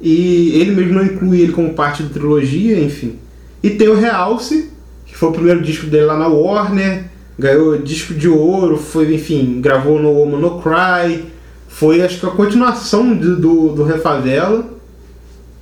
E 0.00 0.60
ele 0.60 0.72
mesmo 0.72 0.94
não 0.94 1.04
inclui 1.04 1.42
ele 1.42 1.52
como 1.52 1.74
parte 1.74 2.02
da 2.02 2.08
trilogia, 2.08 2.80
enfim. 2.80 3.20
E 3.62 3.70
tem 3.70 3.88
o 3.88 3.94
Realce, 3.94 4.72
que 5.06 5.16
foi 5.16 5.28
o 5.28 5.32
primeiro 5.32 5.62
disco 5.62 5.86
dele 5.86 6.06
lá 6.06 6.18
na 6.18 6.26
Warner, 6.26 7.04
ganhou 7.38 7.78
disco 7.78 8.14
de 8.14 8.28
ouro, 8.28 8.76
foi, 8.76 9.14
enfim, 9.14 9.60
gravou 9.60 10.00
no 10.00 10.10
Woman 10.10 10.38
No 10.38 10.60
Cry, 10.60 11.24
foi 11.68 12.02
acho 12.02 12.18
que 12.18 12.26
a 12.26 12.30
continuação 12.30 13.14
do, 13.14 13.36
do, 13.36 13.68
do 13.74 13.84
Refavela. 13.84 14.66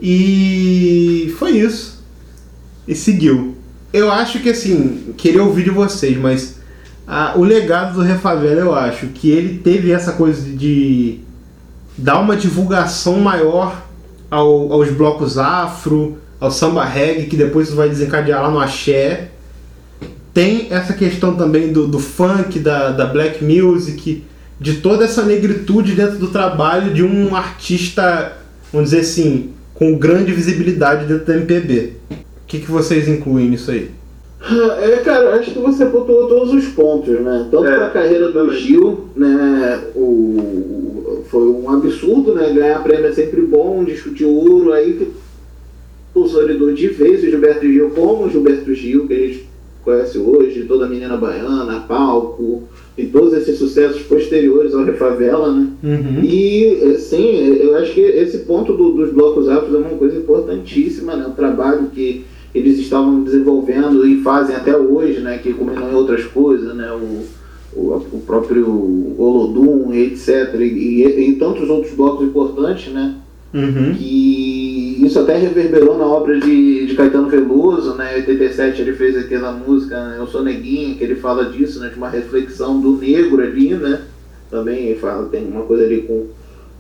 E 0.01 1.35
foi 1.39 1.51
isso. 1.51 1.94
E 2.87 2.95
seguiu. 2.95 3.55
Eu 3.93 4.11
acho 4.11 4.41
que 4.41 4.51
assim, 4.51 5.15
queria 5.17 5.43
ouvir 5.43 5.65
de 5.65 5.71
vocês, 5.71 6.17
mas 6.17 6.57
ah, 7.07 7.35
o 7.37 7.43
legado 7.45 7.95
do 7.95 8.03
Refavela 8.03 8.61
eu 8.61 8.75
acho 8.75 9.07
que 9.09 9.31
ele 9.31 9.59
teve 9.59 9.91
essa 9.93 10.13
coisa 10.13 10.43
de 10.43 11.21
dar 11.97 12.19
uma 12.21 12.37
divulgação 12.37 13.21
maior 13.21 13.85
ao- 14.31 14.73
aos 14.73 14.91
blocos 14.91 15.39
afro, 15.39 16.19
ao 16.41 16.51
samba 16.51 16.85
reggae, 16.85 17.27
que 17.27 17.37
depois 17.37 17.71
vai 17.71 17.89
desencadear 17.89 18.43
lá 18.43 18.51
no 18.51 18.59
axé. 18.59 19.29
Tem 20.33 20.67
essa 20.71 20.93
questão 20.93 21.37
também 21.37 21.73
do, 21.73 21.87
do 21.87 22.01
funk, 22.01 22.59
da, 22.59 22.91
da 22.91 23.07
black 23.07 23.45
music, 23.45 24.25
de 24.61 24.75
toda 24.79 25.05
essa 25.05 25.23
negritude 25.23 25.93
dentro 25.95 26.19
do 26.19 26.29
trabalho 26.29 26.93
de 26.93 27.05
um 27.05 27.37
artista, 27.37 28.37
vamos 28.73 28.91
dizer 28.91 29.03
assim, 29.03 29.51
com 29.73 29.97
grande 29.97 30.33
visibilidade 30.33 31.07
dentro 31.07 31.27
da 31.27 31.37
MPB. 31.37 31.93
O 32.45 32.47
que, 32.47 32.61
que 32.61 32.71
vocês 32.71 33.09
incluem 33.09 33.49
nisso 33.49 33.71
aí? 33.71 33.91
É, 34.83 34.97
cara, 34.99 35.37
acho 35.37 35.53
que 35.53 35.59
você 35.59 35.87
pontuou 35.87 36.29
todos 36.29 36.53
os 36.53 36.67
pontos, 36.73 37.19
né? 37.21 37.49
Tanto 37.51 37.65
É, 37.67 37.77
para 37.77 37.87
a 37.87 37.91
carreira 37.91 38.31
do 38.31 38.53
Gil, 38.53 39.07
né? 39.17 39.83
O, 39.97 41.23
foi 41.31 41.49
um 41.49 41.71
absurdo, 41.71 42.35
né? 42.35 42.53
Ganhar 42.53 42.83
prêmio 42.83 43.07
é 43.07 43.13
sempre 43.13 43.41
bom, 43.41 43.83
discutir 43.83 44.27
ouro, 44.27 44.73
aí 44.73 45.09
consolidou 46.13 46.73
de 46.73 46.89
vez 46.89 47.23
o 47.25 47.31
Gilberto 47.31 47.67
Gil 47.67 47.91
como 47.91 48.25
o 48.27 48.31
Gilberto 48.31 48.73
Gil, 48.75 49.07
que 49.07 49.15
a 49.15 49.19
gente 49.19 49.49
conhece 49.83 50.19
hoje, 50.19 50.65
toda 50.65 50.87
a 50.87 50.89
menina 50.89 51.17
baiana, 51.17 51.81
palco, 51.81 52.63
e 52.97 53.07
todos 53.07 53.33
esses 53.35 53.59
sucessos 53.59 54.03
posteriores 54.03 54.75
ao 54.75 54.85
Refavela, 54.85 55.53
né? 55.53 55.69
Uhum. 55.83 56.21
E, 56.23 56.79
eh, 56.83 56.99
sim, 56.99 57.59
eu 57.61 57.77
acho 57.77 57.93
que 57.95 58.01
esse 58.01 58.39
ponto 58.41 58.73
do- 58.75 58.93
dos 58.93 59.11
blocos 59.13 59.49
afros 59.49 59.75
é 59.75 59.79
uma 59.79 59.91
coisa 59.99 60.17
importantíssima, 60.19 61.17
né? 61.17 61.27
O 61.27 61.33
trabalho 61.33 61.91
que 61.95 62.25
eles 62.55 62.79
estavam 62.79 63.25
desenvolvendo 63.25 64.07
e 64.07 64.23
fazem 64.23 64.55
até 64.55 64.77
hoje, 64.77 65.21
né? 65.21 65.39
Que 65.39 65.53
combinam 65.53 65.91
em 65.91 65.95
outras 65.95 66.25
coisas, 66.25 66.75
né? 66.75 66.91
O, 66.93 67.25
o, 67.77 68.07
o 68.13 68.23
próprio 68.25 69.15
Olodum, 69.19 69.93
etc. 69.93 70.55
E, 70.61 70.63
e, 70.63 71.31
e 71.31 71.37
tantos 71.37 71.69
outros 71.69 71.93
blocos 71.95 72.27
importantes, 72.27 72.93
né? 72.93 73.17
Uhum. 73.53 73.95
que 73.95 74.99
isso 75.07 75.21
até 75.21 75.37
reverberou 75.37 75.97
na 75.97 76.05
obra 76.05 76.41
de, 76.41 76.87
de 76.87 76.95
Caetano 76.97 77.29
Veloso, 77.29 77.95
né? 77.95 78.15
Em 78.15 78.21
87 78.23 78.83
ele 78.83 78.95
fez 78.95 79.17
aquela 79.17 79.53
música 79.53 80.09
né, 80.09 80.17
Eu 80.19 80.27
Sou 80.27 80.43
Neguinho, 80.43 80.97
que 80.97 81.05
ele 81.05 81.15
fala 81.15 81.45
disso, 81.45 81.79
né? 81.81 81.89
De 81.89 81.97
uma 81.97 82.09
reflexão 82.09 82.81
do 82.81 82.97
negro 82.97 83.41
ali, 83.41 83.75
né? 83.75 84.03
Também 84.51 84.87
ele 84.87 84.99
fala, 84.99 85.29
tem 85.29 85.47
uma 85.47 85.63
coisa 85.63 85.85
ali 85.85 86.03
com 86.03 86.27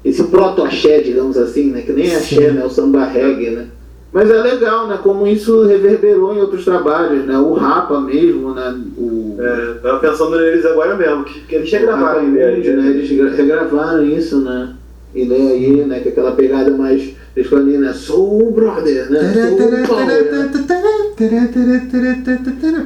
esse 0.04 0.24
proto-axé, 0.24 1.00
digamos 1.00 1.36
assim, 1.36 1.70
né? 1.70 1.82
Que 1.82 1.92
nem 1.92 2.10
é 2.10 2.16
axé, 2.16 2.50
Sim. 2.50 2.56
né? 2.56 2.64
O 2.64 2.70
samba 2.70 3.04
reggae, 3.04 3.50
né? 3.50 3.68
Mas 4.14 4.30
é 4.30 4.40
legal, 4.40 4.86
né? 4.86 4.96
Como 5.02 5.26
isso 5.26 5.64
reverberou 5.66 6.32
em 6.32 6.40
outros 6.40 6.64
trabalhos, 6.64 7.26
né? 7.26 7.36
O 7.36 7.52
Rapa 7.54 8.00
mesmo, 8.00 8.54
né? 8.54 8.80
O, 8.96 9.36
É, 9.40 9.74
tava 9.82 9.98
pensando 9.98 10.36
neles 10.38 10.64
agora 10.64 10.94
mesmo, 10.96 11.24
que, 11.24 11.40
que 11.40 11.54
eles 11.56 11.68
já 11.68 11.80
gravaram 11.80 12.20
Rapa 12.20 12.30
né? 12.30 12.76
Né? 12.76 12.90
Eles 12.90 13.10
gra- 13.10 13.30
regravaram 13.30 14.06
isso, 14.06 14.40
né? 14.40 14.74
E 15.12 15.26
daí 15.26 15.48
aí, 15.48 15.84
né? 15.84 15.98
Com 15.98 16.08
aquela 16.10 16.30
pegada 16.30 16.70
mais. 16.70 17.10
Eles 17.36 17.50
falam 17.50 17.64
ali, 17.66 17.76
né? 17.76 17.92
Sou 17.92 18.46
o 18.48 18.52
brother, 18.52 19.10
né? 19.10 19.32
Power, 19.88 20.06
né? 20.06 20.50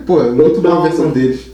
Pô, 0.07 0.23
é 0.23 0.31
muito 0.31 0.63
boa 0.63 0.79
a 0.79 0.83
versão 0.85 1.07
né? 1.07 1.13
deles. 1.13 1.51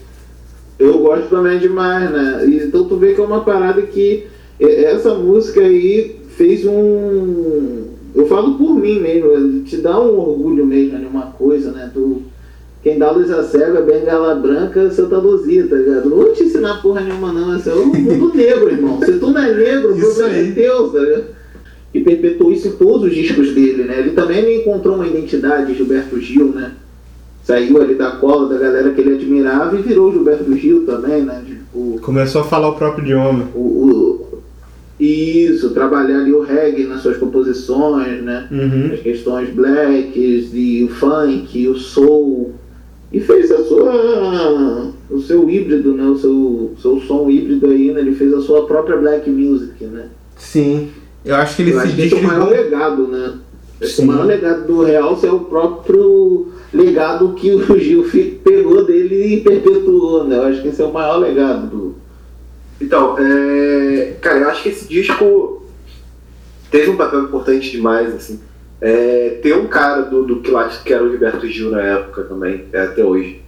Eu 0.78 0.98
gosto 0.98 1.28
também 1.28 1.58
demais, 1.58 2.10
né? 2.12 2.46
Então 2.46 2.84
tu 2.84 2.96
vê 2.96 3.12
que 3.12 3.20
é 3.20 3.24
uma 3.24 3.40
parada 3.40 3.82
que 3.82 4.26
é, 4.60 4.84
essa 4.92 5.14
música 5.14 5.60
aí 5.60 6.16
fez 6.36 6.64
um. 6.64 7.93
Eu 8.14 8.26
falo 8.26 8.54
por 8.54 8.74
mim 8.76 9.00
mesmo, 9.00 9.62
te 9.64 9.78
dá 9.78 10.00
um 10.00 10.18
orgulho 10.18 10.64
mesmo 10.64 10.98
de 10.98 11.06
uma 11.06 11.26
coisa, 11.26 11.72
né? 11.72 11.90
Tu, 11.92 12.22
quem 12.82 12.98
dá 12.98 13.10
luz 13.10 13.30
a 13.30 13.42
cega, 13.42 13.80
bengala 13.80 14.34
branca, 14.36 14.90
Santa 14.90 15.18
Luzia, 15.18 15.66
tá 15.66 15.74
ligado? 15.76 16.08
Não 16.10 16.16
vou 16.18 16.32
te 16.32 16.44
ensinar 16.44 16.80
porra 16.82 17.00
nenhuma, 17.00 17.32
não. 17.32 17.54
É 17.54 17.74
o 17.74 17.86
mundo 17.86 18.32
negro, 18.34 18.70
irmão. 18.70 19.00
Se 19.04 19.12
tu 19.18 19.30
não 19.30 19.42
é 19.42 19.52
negro, 19.52 19.94
o 19.94 19.98
problema 19.98 20.34
é 20.36 20.50
teu, 20.52 20.88
tá 20.90 20.98
ligado? 21.00 21.24
E 21.92 22.00
perpetuou 22.00 22.52
isso 22.52 22.68
em 22.68 22.72
todos 22.72 23.04
os 23.08 23.14
discos 23.14 23.52
dele, 23.54 23.84
né? 23.84 23.98
Ele 24.00 24.10
também 24.10 24.60
encontrou 24.60 24.96
uma 24.96 25.06
identidade, 25.06 25.74
Gilberto 25.74 26.20
Gil, 26.20 26.46
né? 26.46 26.72
Saiu 27.44 27.80
ali 27.80 27.94
da 27.94 28.12
cola 28.12 28.48
da 28.48 28.58
galera 28.58 28.90
que 28.92 29.00
ele 29.00 29.14
admirava 29.16 29.78
e 29.78 29.82
virou 29.82 30.10
Gilberto 30.12 30.56
Gil 30.56 30.86
também, 30.86 31.22
né? 31.22 31.42
Tipo, 31.46 31.98
Começou 32.00 32.40
a 32.40 32.44
falar 32.44 32.68
o 32.68 32.74
próprio 32.74 33.04
idioma. 33.04 33.48
o- 33.54 33.83
isso, 35.04 35.70
trabalhar 35.70 36.20
ali 36.20 36.32
o 36.32 36.42
reggae 36.42 36.84
nas 36.84 37.02
suas 37.02 37.16
composições, 37.16 38.22
né? 38.22 38.48
Uhum. 38.50 38.90
As 38.92 39.00
questões 39.00 39.50
blacks 39.50 40.50
e 40.52 40.84
o 40.84 40.88
funk, 40.88 41.68
o 41.68 41.76
soul. 41.76 42.54
E 43.12 43.20
fez 43.20 43.50
a 43.52 43.62
sua. 43.64 44.92
o 45.10 45.20
seu 45.20 45.48
híbrido, 45.48 45.94
né? 45.94 46.04
O 46.04 46.16
seu, 46.16 46.74
seu 46.80 47.00
som 47.00 47.30
híbrido 47.30 47.70
aí, 47.70 47.92
né? 47.92 48.00
Ele 48.00 48.14
fez 48.14 48.32
a 48.32 48.40
sua 48.40 48.66
própria 48.66 48.96
black 48.96 49.30
music, 49.30 49.84
né? 49.84 50.08
Sim. 50.36 50.88
Eu 51.24 51.36
acho 51.36 51.56
que 51.56 51.62
ele 51.62 51.72
Eu 51.72 51.80
se 51.80 51.86
acho 51.86 51.96
que 51.96 52.14
é 52.14 52.18
o 52.18 52.22
maior 52.22 52.50
legado, 52.50 53.06
né? 53.06 53.34
Sim. 53.82 54.02
O 54.02 54.06
maior 54.06 54.26
legado 54.26 54.66
do 54.66 54.82
Realce 54.82 55.26
é 55.26 55.32
o 55.32 55.40
próprio 55.40 56.48
legado 56.72 57.32
que 57.34 57.52
o 57.52 57.78
Gil 57.78 58.04
pegou 58.42 58.84
dele 58.84 59.34
e 59.34 59.40
perpetuou, 59.40 60.24
né? 60.24 60.36
Eu 60.36 60.42
acho 60.44 60.62
que 60.62 60.68
esse 60.68 60.82
é 60.82 60.84
o 60.84 60.92
maior 60.92 61.18
legado 61.18 61.66
do. 61.68 61.83
Então, 62.80 63.16
é, 63.18 64.16
cara, 64.20 64.38
eu 64.38 64.48
acho 64.48 64.62
que 64.62 64.68
esse 64.68 64.88
disco 64.88 65.64
teve 66.70 66.90
um 66.90 66.96
papel 66.96 67.22
importante 67.22 67.70
demais, 67.70 68.14
assim. 68.14 68.40
É, 68.80 69.38
tem 69.42 69.54
um 69.54 69.66
cara 69.66 70.02
do, 70.02 70.24
do 70.24 70.40
Quilates 70.40 70.78
que 70.78 70.92
era 70.92 71.02
o 71.02 71.10
Gilberto 71.10 71.46
Gil 71.46 71.70
na 71.70 71.80
época 71.80 72.24
também, 72.24 72.66
é, 72.72 72.82
até 72.82 73.04
hoje. 73.04 73.40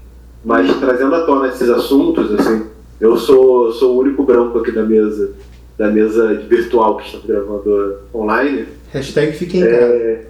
Mas 0.44 0.72
trazendo 0.78 1.14
à 1.14 1.26
tona 1.26 1.48
esses 1.48 1.68
assuntos, 1.68 2.32
assim, 2.32 2.66
eu 3.00 3.16
sou, 3.16 3.72
sou 3.72 3.96
o 3.96 4.00
único 4.00 4.22
branco 4.22 4.58
aqui 4.58 4.70
da 4.70 4.84
mesa, 4.84 5.32
da 5.76 5.90
mesa 5.90 6.34
virtual 6.34 6.96
que 6.96 7.06
estamos 7.06 7.26
gravando 7.26 7.98
online. 8.14 8.66
Hashtag 8.92 9.32
fiquem. 9.32 9.64
É, 9.64 10.26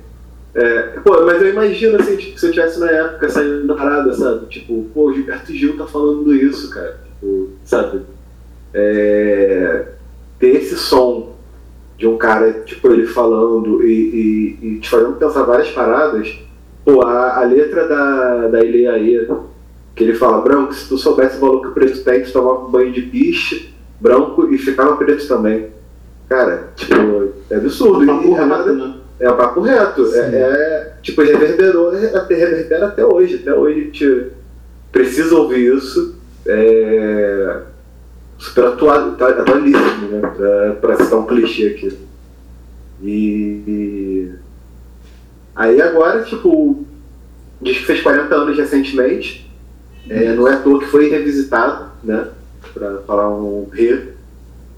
é, 0.55 0.82
pô, 1.05 1.24
mas 1.26 1.42
eu 1.42 1.51
imagino 1.51 2.01
assim, 2.01 2.16
tipo, 2.16 2.40
se 2.40 2.47
eu 2.47 2.53
tivesse 2.53 2.80
na 2.80 2.90
época 2.90 3.28
saindo 3.28 3.66
da 3.66 3.74
parada, 3.74 4.12
sabe? 4.14 4.47
Tipo, 4.47 4.86
pô, 4.94 5.11
o 5.11 5.14
Gilberto 5.14 5.53
Gil 5.53 5.76
tá 5.76 5.86
falando 5.86 6.34
isso, 6.34 6.70
cara. 6.70 6.99
Tipo, 7.05 7.51
sabe? 7.62 8.01
É, 8.74 9.86
ter 10.38 10.56
esse 10.56 10.76
som 10.76 11.34
de 11.98 12.06
um 12.06 12.16
cara, 12.18 12.52
tipo, 12.64 12.88
ele 12.92 13.06
falando 13.06 13.82
e, 13.82 14.58
e, 14.62 14.66
e 14.66 14.80
te 14.80 14.88
fazendo 14.88 15.16
pensar 15.16 15.42
várias 15.44 15.70
paradas. 15.70 16.38
Pô, 16.84 17.02
a, 17.02 17.40
a 17.40 17.44
letra 17.44 17.88
da, 17.88 18.48
da 18.48 18.64
Ileaê, 18.64 19.26
que 19.94 20.04
ele 20.04 20.14
fala, 20.14 20.42
branco, 20.42 20.74
se 20.74 20.88
tu 20.88 20.98
soubesse 20.98 21.38
o 21.38 21.40
valor 21.40 21.62
que 21.62 21.68
o 21.68 21.72
preto 21.72 22.04
tem, 22.04 22.22
tu 22.22 22.32
tomava 22.32 22.66
um 22.66 22.70
banho 22.70 22.92
de 22.92 23.00
bicho, 23.00 23.68
branco 24.00 24.52
e 24.52 24.58
ficava 24.58 24.96
preto 24.96 25.26
também. 25.26 25.68
Cara, 26.28 26.68
tipo, 26.76 27.32
é 27.50 27.56
absurdo. 27.56 28.04
E- 28.04 28.06
Papo 28.06 28.28
e 28.28 28.34
a 28.34 28.44
reto, 28.44 28.72
né? 28.74 28.94
é 29.20 29.30
o 29.30 29.36
papo 29.36 29.60
reto. 29.60 30.14
É, 30.14 30.18
é, 30.18 30.92
tipo, 31.02 31.22
reverberou, 31.22 31.90
até- 32.14 32.34
reverbera 32.34 32.86
até 32.86 33.04
hoje. 33.04 33.36
Até 33.36 33.54
hoje 33.54 33.80
a 33.80 33.84
gente 33.84 34.26
precisa 34.92 35.34
ouvir 35.34 35.74
isso. 35.74 36.16
É, 36.46 37.60
super 38.39 38.64
atual, 38.66 39.12
tá- 39.12 39.28
atualíssimo, 39.28 40.09
né? 40.09 40.20
Pra, 40.37 40.72
pra 40.74 40.97
citar 41.05 41.18
um 41.18 41.26
clichê 41.26 41.68
aqui. 41.68 41.97
E, 43.03 43.62
e- 43.66 44.32
Aí 45.55 45.80
agora, 45.80 46.22
tipo, 46.22 46.84
diz 47.62 47.78
que 47.78 47.87
fez 47.87 48.03
40 48.03 48.34
anos 48.34 48.57
recentemente. 48.59 49.51
É, 50.09 50.34
não 50.34 50.47
é 50.47 50.53
à 50.55 50.61
toa 50.61 50.78
que 50.80 50.87
foi 50.87 51.09
revisitado, 51.09 51.87
né? 52.05 52.28
Pra 52.74 52.99
falar 53.07 53.30
um 53.30 53.66
re. 53.72 54.11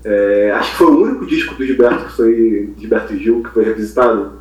É, 0.05 0.53
acho 0.53 0.71
que 0.71 0.77
foi 0.79 0.87
o 0.87 1.03
único 1.03 1.27
disco 1.27 1.55
do 1.57 1.67
Gilberto 1.67 2.05
que 2.07 2.13
foi 2.13 2.73
Gilberto 2.79 3.17
Gil 3.17 3.43
que 3.43 3.51
foi 3.51 3.65
revisitado. 3.65 4.33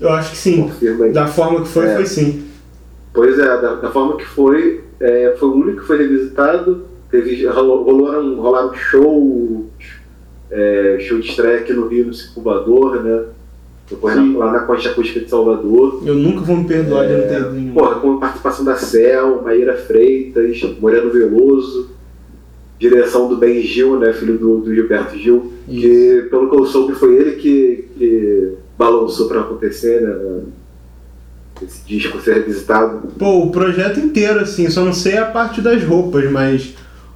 Eu 0.00 0.10
acho 0.10 0.30
que 0.30 0.36
sim. 0.36 0.62
Confirma 0.62 1.06
aí. 1.06 1.12
Da 1.12 1.26
forma 1.26 1.62
que 1.62 1.68
foi, 1.68 1.86
É. 1.86 1.94
foi 1.96 2.06
sim. 2.06 2.44
Pois 3.12 3.36
é, 3.38 3.44
da, 3.60 3.74
da 3.74 3.90
forma 3.90 4.16
que 4.16 4.24
foi, 4.24 4.84
é, 5.00 5.36
foi 5.38 5.48
o 5.48 5.54
único 5.54 5.80
que 5.80 5.86
foi 5.86 5.98
revisitado. 5.98 6.86
Teve, 7.12 7.46
rolaram, 7.46 8.40
rolaram 8.40 8.74
show, 8.74 9.70
é, 10.50 10.96
show 10.98 11.20
de 11.20 11.28
estreia 11.28 11.60
aqui 11.60 11.72
no 11.72 11.86
Rio, 11.86 12.06
no 12.06 12.14
Circulador, 12.14 13.02
né? 13.02 13.26
ocorrendo 13.90 14.38
lá 14.38 14.52
na 14.52 14.60
Concha 14.60 14.90
Acústica 14.90 15.20
de 15.20 15.28
Salvador. 15.28 16.02
Eu 16.04 16.14
nunca 16.14 16.40
vou 16.40 16.56
me 16.56 16.64
perdoar 16.64 17.06
de 17.06 17.12
não 17.12 17.28
ter 17.28 17.52
nenhum. 17.52 17.74
Porra, 17.74 17.96
com 17.96 18.14
a 18.14 18.20
participação 18.20 18.64
da 18.64 18.76
Cel, 18.76 19.42
Maíra 19.42 19.76
Freitas, 19.76 20.62
Moreno 20.80 21.10
Veloso, 21.10 21.90
direção 22.78 23.28
do 23.28 23.36
Ben 23.36 23.62
Gil, 23.62 23.98
né, 23.98 24.12
filho 24.12 24.38
do, 24.38 24.60
do 24.60 24.74
Gilberto 24.74 25.16
Gil, 25.16 25.52
que 25.68 26.26
pelo 26.30 26.50
que 26.50 26.56
eu 26.56 26.66
soube 26.66 26.94
foi 26.94 27.14
ele 27.14 27.32
que, 27.32 27.88
que 27.96 28.52
balançou 28.76 29.28
pra 29.28 29.40
acontecer, 29.40 30.00
né, 30.00 30.40
esse 31.62 31.86
disco 31.86 32.20
ser 32.20 32.34
revisitado. 32.34 33.08
Pô, 33.18 33.44
o 33.44 33.50
projeto 33.52 34.00
inteiro, 34.00 34.40
assim, 34.40 34.68
só 34.68 34.84
não 34.84 34.92
sei 34.92 35.16
a 35.18 35.26
parte 35.26 35.60
das 35.60 35.84
roupas, 35.84 36.28
mas 36.30 36.74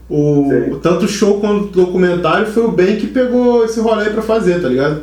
o, 0.09 0.49
Sim. 0.49 0.79
tanto 0.83 1.09
show 1.09 1.41
quanto 1.41 1.67
documentário 1.69 2.47
foi 2.47 2.65
o 2.65 2.71
Ben 2.71 2.97
que 2.97 3.07
pegou 3.09 3.65
esse 3.65 3.81
rolê 3.81 4.11
pra 4.11 4.23
fazer, 4.23 4.61
tá 4.63 4.69
ligado? 4.69 5.03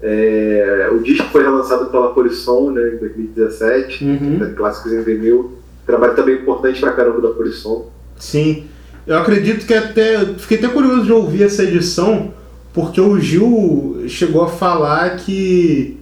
É, 0.00 0.88
o 0.92 1.00
disco 1.02 1.26
foi 1.32 1.42
relançado 1.42 1.86
pela 1.86 2.12
Polisson, 2.14 2.70
né, 2.70 2.94
em 2.94 2.98
2017, 2.98 4.04
Uhum. 4.04 4.38
né, 4.38 4.52
Clássicos 4.56 4.92
em 4.92 5.02
Vinil. 5.02 5.54
Trabalho 5.86 6.14
também 6.14 6.36
importante 6.36 6.80
pra 6.80 6.92
caramba 6.92 7.20
da 7.20 7.28
Polisson. 7.30 7.86
Sim. 8.16 8.64
Eu 9.06 9.16
acredito 9.16 9.66
que 9.66 9.72
até. 9.74 10.18
Fiquei 10.36 10.58
até 10.58 10.68
curioso 10.68 11.04
de 11.04 11.12
ouvir 11.12 11.42
essa 11.44 11.62
edição, 11.64 12.32
porque 12.74 13.00
o 13.00 13.18
Gil 13.18 14.04
chegou 14.06 14.42
a 14.42 14.48
falar 14.48 15.16
que 15.16 15.96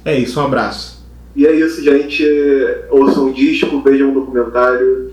É 0.02 0.18
isso, 0.18 0.40
um 0.40 0.44
abraço. 0.44 1.04
E 1.36 1.46
é 1.46 1.54
isso, 1.54 1.82
gente. 1.82 2.24
Ouçam 2.88 3.26
um 3.26 3.32
disco, 3.32 3.82
vejam 3.82 4.10
um 4.10 4.14
documentário. 4.14 5.10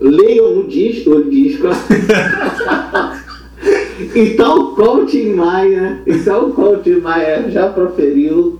Leiam 0.00 0.60
o 0.60 0.68
disco, 0.68 1.10
o 1.10 1.28
disco. 1.28 1.66
então, 4.14 4.76
Tim 5.06 5.34
Maia, 5.34 6.00
então, 6.06 6.52
Tim 6.84 7.00
Maia 7.00 7.50
já 7.50 7.68
proferiu, 7.68 8.57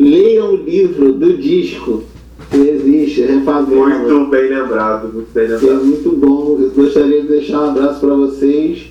leiam 0.00 0.54
o 0.54 0.56
livro 0.56 1.12
do 1.12 1.36
disco 1.36 2.02
que 2.50 2.56
existe, 2.56 3.22
Refavela. 3.22 3.88
Muito 3.88 4.30
bem 4.30 4.48
lembrado, 4.48 5.12
muito 5.12 5.32
bem 5.32 5.46
que 5.46 5.52
é 5.52 5.56
lembrado. 5.56 5.84
muito 5.84 6.10
bom. 6.16 6.58
Eu 6.60 6.70
gostaria 6.70 7.22
de 7.22 7.28
deixar 7.28 7.60
um 7.60 7.70
abraço 7.70 8.00
para 8.00 8.14
vocês 8.14 8.86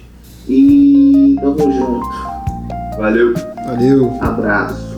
e 0.47 1.35
tamo 1.41 1.71
junto. 1.71 2.07
Valeu. 2.97 3.33
Valeu. 3.65 4.11
Abraço. 4.21 4.88